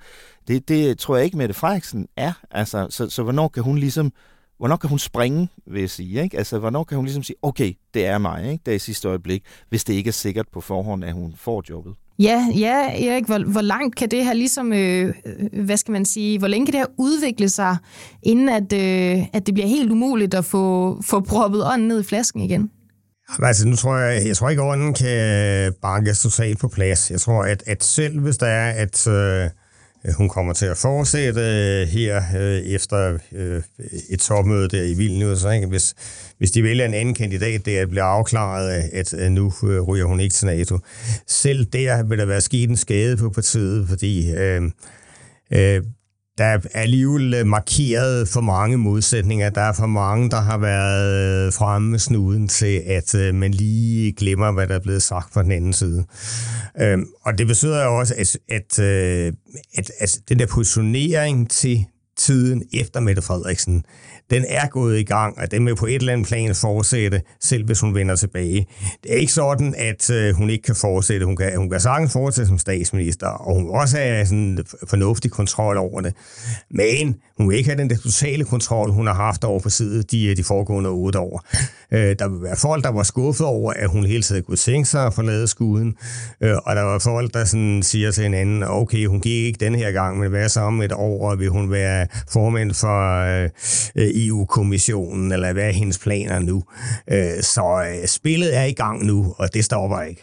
Det, 0.47 0.69
det 0.69 0.97
tror 0.99 1.15
jeg 1.15 1.25
ikke, 1.25 1.37
Mette 1.37 1.53
Frederiksen 1.53 2.07
er. 2.17 2.33
Altså, 2.51 2.87
så, 2.89 3.09
så 3.09 3.23
hvornår 3.23 3.47
kan 3.47 3.63
hun 3.63 3.77
ligesom 3.77 4.11
hvornår 4.61 4.75
kan 4.75 4.89
hun 4.89 4.99
springe, 4.99 5.49
vil 5.67 5.79
jeg 5.79 5.89
sige, 5.89 6.23
ikke? 6.23 6.37
Altså, 6.37 6.59
hvornår 6.59 6.83
kan 6.83 6.95
hun 6.95 7.05
ligesom 7.05 7.23
sige, 7.23 7.35
okay, 7.41 7.73
det 7.93 8.05
er 8.05 8.17
mig, 8.17 8.51
ikke? 8.51 8.61
Det 8.65 8.71
er 8.71 8.75
i 8.75 8.79
sidste 8.79 9.07
øjeblik, 9.07 9.43
hvis 9.69 9.83
det 9.83 9.93
ikke 9.93 10.07
er 10.07 10.11
sikkert 10.11 10.45
på 10.53 10.61
forhånd, 10.61 11.03
at 11.05 11.13
hun 11.13 11.33
får 11.37 11.63
jobbet. 11.69 11.93
Ja, 12.19 12.47
ja 12.55 13.07
Erik, 13.07 13.25
hvor, 13.25 13.51
hvor 13.51 13.61
langt 13.61 13.95
kan 13.95 14.11
det 14.11 14.25
her 14.25 14.33
ligesom, 14.33 14.73
øh, 14.73 15.13
hvad 15.63 15.77
skal 15.77 15.91
man 15.91 16.05
sige, 16.05 16.39
hvor 16.39 16.47
længe 16.47 16.65
kan 16.65 16.73
det 16.73 16.79
her 16.79 16.87
udvikle 16.97 17.49
sig, 17.49 17.77
inden 18.23 18.49
at, 18.49 18.73
øh, 18.73 19.23
at 19.33 19.45
det 19.45 19.53
bliver 19.53 19.67
helt 19.67 19.91
umuligt 19.91 20.33
at 20.33 20.45
få, 20.45 20.97
få 21.05 21.19
proppet 21.19 21.65
ånden 21.73 21.87
ned 21.87 21.99
i 21.99 22.03
flasken 22.03 22.41
igen? 22.41 22.71
Altså, 23.43 23.67
nu 23.67 23.75
tror 23.75 23.97
jeg, 23.97 24.27
jeg 24.27 24.37
tror 24.37 24.49
ikke, 24.49 24.61
at 24.61 24.67
ånden 24.67 24.93
kan 24.93 25.73
bankes 25.81 26.21
totalt 26.21 26.59
på 26.59 26.67
plads. 26.67 27.11
Jeg 27.11 27.21
tror, 27.21 27.43
at, 27.43 27.63
at 27.67 27.83
selv 27.83 28.19
hvis 28.19 28.37
der 28.37 28.47
er, 28.47 28.71
at 28.71 29.07
øh, 29.07 29.49
Øh, 30.05 30.13
hun 30.13 30.29
kommer 30.29 30.53
til 30.53 30.65
at 30.65 30.77
fortsætte 30.77 31.41
øh, 31.41 31.87
her 31.87 32.21
øh, 32.37 32.57
efter 32.57 33.17
øh, 33.31 33.61
et 34.09 34.19
topmøde 34.19 34.69
der 34.69 34.83
i 34.83 34.93
Vilnius, 34.93 35.45
ikke? 35.53 35.67
Hvis, 35.67 35.95
hvis 36.37 36.51
de 36.51 36.63
vælger 36.63 36.85
en 36.85 36.93
anden 36.93 37.13
kandidat, 37.13 37.65
det 37.65 37.89
bliver 37.89 38.03
afklaret, 38.03 38.69
at, 38.93 39.13
øh, 39.13 39.31
nu 39.31 39.53
øh, 39.63 39.81
ryger 39.81 40.05
hun 40.05 40.19
ikke 40.19 40.33
til 40.33 40.45
NATO. 40.45 40.79
Selv 41.27 41.65
der 41.65 42.03
vil 42.03 42.17
der 42.17 42.25
være 42.25 42.41
sket 42.41 42.69
en 42.69 42.77
skade 42.77 43.17
på 43.17 43.29
partiet, 43.29 43.89
fordi 43.89 44.31
øh, 44.31 44.61
øh, 45.51 45.81
der 46.41 46.47
er 46.47 46.59
alligevel 46.73 47.33
øh, 47.33 47.47
markeret 47.47 48.27
for 48.27 48.41
mange 48.41 48.77
modsætninger. 48.77 49.49
Der 49.49 49.61
er 49.61 49.73
for 49.73 49.85
mange, 49.85 50.29
der 50.29 50.41
har 50.41 50.57
været 50.57 51.47
øh, 51.47 51.53
fremme 51.53 51.91
med 51.91 51.99
snuden 51.99 52.47
til, 52.47 52.81
at 52.85 53.15
øh, 53.15 53.35
man 53.35 53.51
lige 53.51 54.11
glemmer, 54.11 54.51
hvad 54.51 54.67
der 54.67 54.75
er 54.75 54.79
blevet 54.79 55.03
sagt 55.03 55.33
fra 55.33 55.43
den 55.43 55.51
anden 55.51 55.73
side. 55.73 56.05
Øhm, 56.81 57.05
og 57.21 57.37
det 57.37 57.47
betyder 57.47 57.83
jo 57.83 57.99
også, 57.99 58.15
at, 58.17 58.37
at, 58.49 58.79
øh, 58.79 59.33
at, 59.77 59.91
at 59.99 60.19
den 60.29 60.39
der 60.39 60.45
positionering 60.45 61.49
til 61.49 61.85
tiden 62.17 62.63
efter 62.73 62.99
Mette 62.99 63.21
Frederiksen, 63.21 63.83
den 64.31 64.45
er 64.47 64.67
gået 64.67 64.99
i 64.99 65.03
gang, 65.03 65.37
og 65.37 65.51
den 65.51 65.65
vil 65.65 65.75
på 65.75 65.85
et 65.85 65.95
eller 65.95 66.13
andet 66.13 66.27
plan 66.27 66.55
fortsætte, 66.55 67.21
selv 67.39 67.65
hvis 67.65 67.79
hun 67.79 67.95
vender 67.95 68.15
tilbage. 68.15 68.67
Det 69.03 69.13
er 69.13 69.15
ikke 69.15 69.33
sådan, 69.33 69.75
at 69.77 70.09
øh, 70.09 70.35
hun 70.35 70.49
ikke 70.49 70.63
kan 70.63 70.75
fortsætte. 70.75 71.25
Hun 71.25 71.35
kan, 71.35 71.57
hun 71.57 71.69
kan 71.69 71.79
sagtens 71.79 72.13
fortsætte 72.13 72.47
som 72.47 72.57
statsminister, 72.57 73.27
og 73.27 73.55
hun 73.55 73.63
vil 73.63 73.71
også 73.71 73.97
have 73.97 74.25
sådan 74.25 74.65
fornuftig 74.87 75.31
kontrol 75.31 75.77
over 75.77 76.01
det. 76.01 76.13
Men 76.69 77.15
hun 77.37 77.49
vil 77.49 77.57
ikke 77.57 77.69
have 77.69 77.81
den 77.81 77.89
der 77.89 77.97
totale 77.97 78.43
kontrol, 78.43 78.91
hun 78.91 79.07
har 79.07 79.13
haft 79.13 79.43
over 79.43 79.59
på 79.59 79.69
side 79.69 80.03
de, 80.03 80.25
øh, 80.25 80.37
de 80.37 80.43
foregående 80.43 80.89
otte 80.89 81.19
år. 81.19 81.45
Øh, 81.93 82.15
der 82.19 82.27
vil 82.27 82.41
være 82.41 82.55
folk, 82.55 82.83
der 82.83 82.89
var 82.89 83.03
skuffet 83.03 83.47
over, 83.47 83.73
at 83.73 83.89
hun 83.89 84.05
hele 84.05 84.23
tiden 84.23 84.43
kunne 84.43 84.57
tænke 84.57 84.89
sig 84.89 85.05
at 85.05 85.13
forlade 85.13 85.47
skuden, 85.47 85.95
øh, 86.41 86.57
og 86.65 86.75
der 86.75 86.81
var 86.81 86.99
folk, 86.99 87.33
der 87.33 87.45
sådan 87.45 87.83
siger 87.83 88.11
til 88.11 88.23
hinanden, 88.23 88.63
okay, 88.63 89.05
hun 89.05 89.21
gik 89.21 89.45
ikke 89.45 89.65
den 89.65 89.75
her 89.75 89.91
gang, 89.91 90.19
men 90.19 90.29
hvad 90.29 90.49
så 90.49 90.59
om 90.59 90.81
et 90.81 90.93
år, 90.93 91.35
vil 91.35 91.49
hun 91.49 91.71
være 91.71 92.07
formand 92.29 92.73
for 92.73 93.21
øh, 93.21 93.49
øh 93.95 94.11
EU-kommissionen, 94.27 95.31
eller 95.31 95.53
hvad 95.53 95.63
er 95.63 95.71
hendes 95.71 95.99
planer 95.99 96.39
nu? 96.39 96.63
Øh, 97.11 97.41
så 97.41 97.83
øh, 97.87 98.07
spillet 98.07 98.57
er 98.57 98.63
i 98.63 98.73
gang 98.73 99.05
nu, 99.05 99.35
og 99.37 99.53
det 99.53 99.65
stopper 99.65 100.01
ikke. 100.01 100.21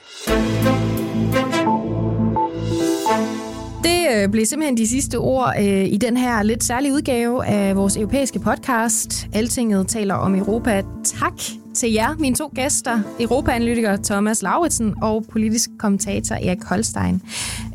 Øh, 4.22 4.28
blev 4.28 4.46
simpelthen 4.46 4.76
de 4.76 4.88
sidste 4.88 5.18
ord 5.18 5.54
øh, 5.58 5.84
i 5.84 5.96
den 5.96 6.16
her 6.16 6.42
lidt 6.42 6.64
særlige 6.64 6.94
udgave 6.94 7.46
af 7.46 7.76
vores 7.76 7.96
europæiske 7.96 8.38
podcast. 8.38 9.26
Altinget 9.32 9.88
taler 9.88 10.14
om 10.14 10.34
Europa. 10.34 10.82
Tak 11.04 11.67
til 11.78 11.92
jer, 11.92 12.14
mine 12.18 12.36
to 12.36 12.52
gæster, 12.54 13.00
Europaanalytiker 13.20 13.96
Thomas 14.04 14.42
Lauritsen 14.42 14.94
og 15.02 15.24
politisk 15.32 15.70
kommentator 15.78 16.34
Erik 16.34 16.64
Holstein. 16.64 17.22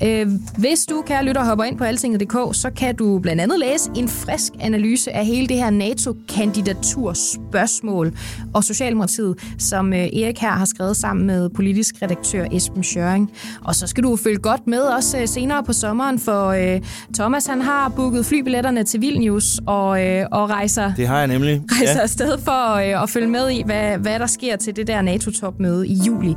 Øh, 0.03 0.27
hvis 0.57 0.85
du, 0.89 1.03
kære 1.07 1.25
lytter, 1.25 1.43
hopper 1.45 1.65
ind 1.65 1.77
på 1.77 1.83
altinget.dk, 1.83 2.55
så 2.55 2.69
kan 2.75 2.95
du 2.95 3.19
blandt 3.19 3.41
andet 3.41 3.59
læse 3.59 3.89
en 3.95 4.07
frisk 4.07 4.53
analyse 4.59 5.11
af 5.11 5.25
hele 5.25 5.47
det 5.47 5.57
her 5.57 5.69
NATO-kandidaturspørgsmål 5.69 8.13
og 8.53 8.63
Socialdemokratiet, 8.63 9.35
som 9.59 9.93
øh, 9.93 9.99
Erik 9.99 10.39
her 10.39 10.51
har 10.51 10.65
skrevet 10.65 10.97
sammen 10.97 11.27
med 11.27 11.49
politisk 11.49 11.95
redaktør 12.01 12.45
Esben 12.51 12.83
Schøring. 12.83 13.31
Og 13.63 13.75
så 13.75 13.87
skal 13.87 14.03
du 14.03 14.15
følge 14.15 14.37
godt 14.37 14.67
med 14.67 14.79
også 14.81 15.17
øh, 15.19 15.27
senere 15.27 15.63
på 15.63 15.73
sommeren, 15.73 16.19
for 16.19 16.47
øh, 16.47 16.81
Thomas 17.13 17.45
han 17.45 17.61
har 17.61 17.89
booket 17.89 18.25
flybilletterne 18.25 18.83
til 18.83 19.01
Vilnius 19.01 19.59
og, 19.67 20.05
øh, 20.05 20.25
og 20.31 20.49
rejser, 20.49 20.93
Det 20.93 21.07
har 21.07 21.17
jeg 21.17 21.27
nemlig. 21.27 21.61
rejser 21.71 21.93
Ja. 21.95 21.99
afsted 22.03 22.37
for 22.39 22.73
øh, 22.75 23.03
at 23.03 23.09
følge 23.09 23.27
med 23.27 23.49
i, 23.51 23.63
hvad, 23.65 23.92
hvad 23.97 24.19
der 24.19 24.27
sker 24.27 24.55
til 24.55 24.75
det 24.75 24.87
der 24.87 25.01
NATO-topmøde 25.01 25.87
i 25.87 25.93
juli. 25.93 26.35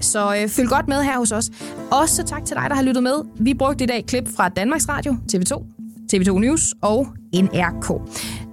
Så 0.00 0.36
øh, 0.36 0.48
følg 0.48 0.68
godt 0.68 0.88
med 0.88 1.02
her 1.02 1.18
hos 1.18 1.32
os. 1.32 1.50
Også 1.90 2.24
tak 2.24 2.44
til 2.44 2.56
dig, 2.56 2.64
der 2.68 2.74
har 2.74 2.82
lyttet 2.82 3.02
med. 3.02 3.14
Vi 3.40 3.54
brugte 3.54 3.84
i 3.84 3.86
dag 3.86 4.04
klip 4.06 4.28
fra 4.36 4.48
Danmarks 4.48 4.88
Radio, 4.88 5.16
TV2, 5.32 5.64
TV2 6.14 6.38
News 6.38 6.74
og 6.82 7.06
NRK. 7.34 8.02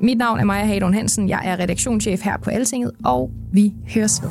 Mit 0.02 0.18
navn 0.18 0.40
er 0.40 0.44
Maja 0.44 0.66
Hadon 0.66 0.94
Hansen. 0.94 1.30
Jeg 1.30 1.42
er 1.44 1.60
redaktionschef 1.60 2.22
her 2.22 2.38
på 2.38 2.50
Altinget, 2.50 2.92
og 3.06 3.32
vi 3.54 3.74
høres 3.94 4.22
ved. 4.24 4.30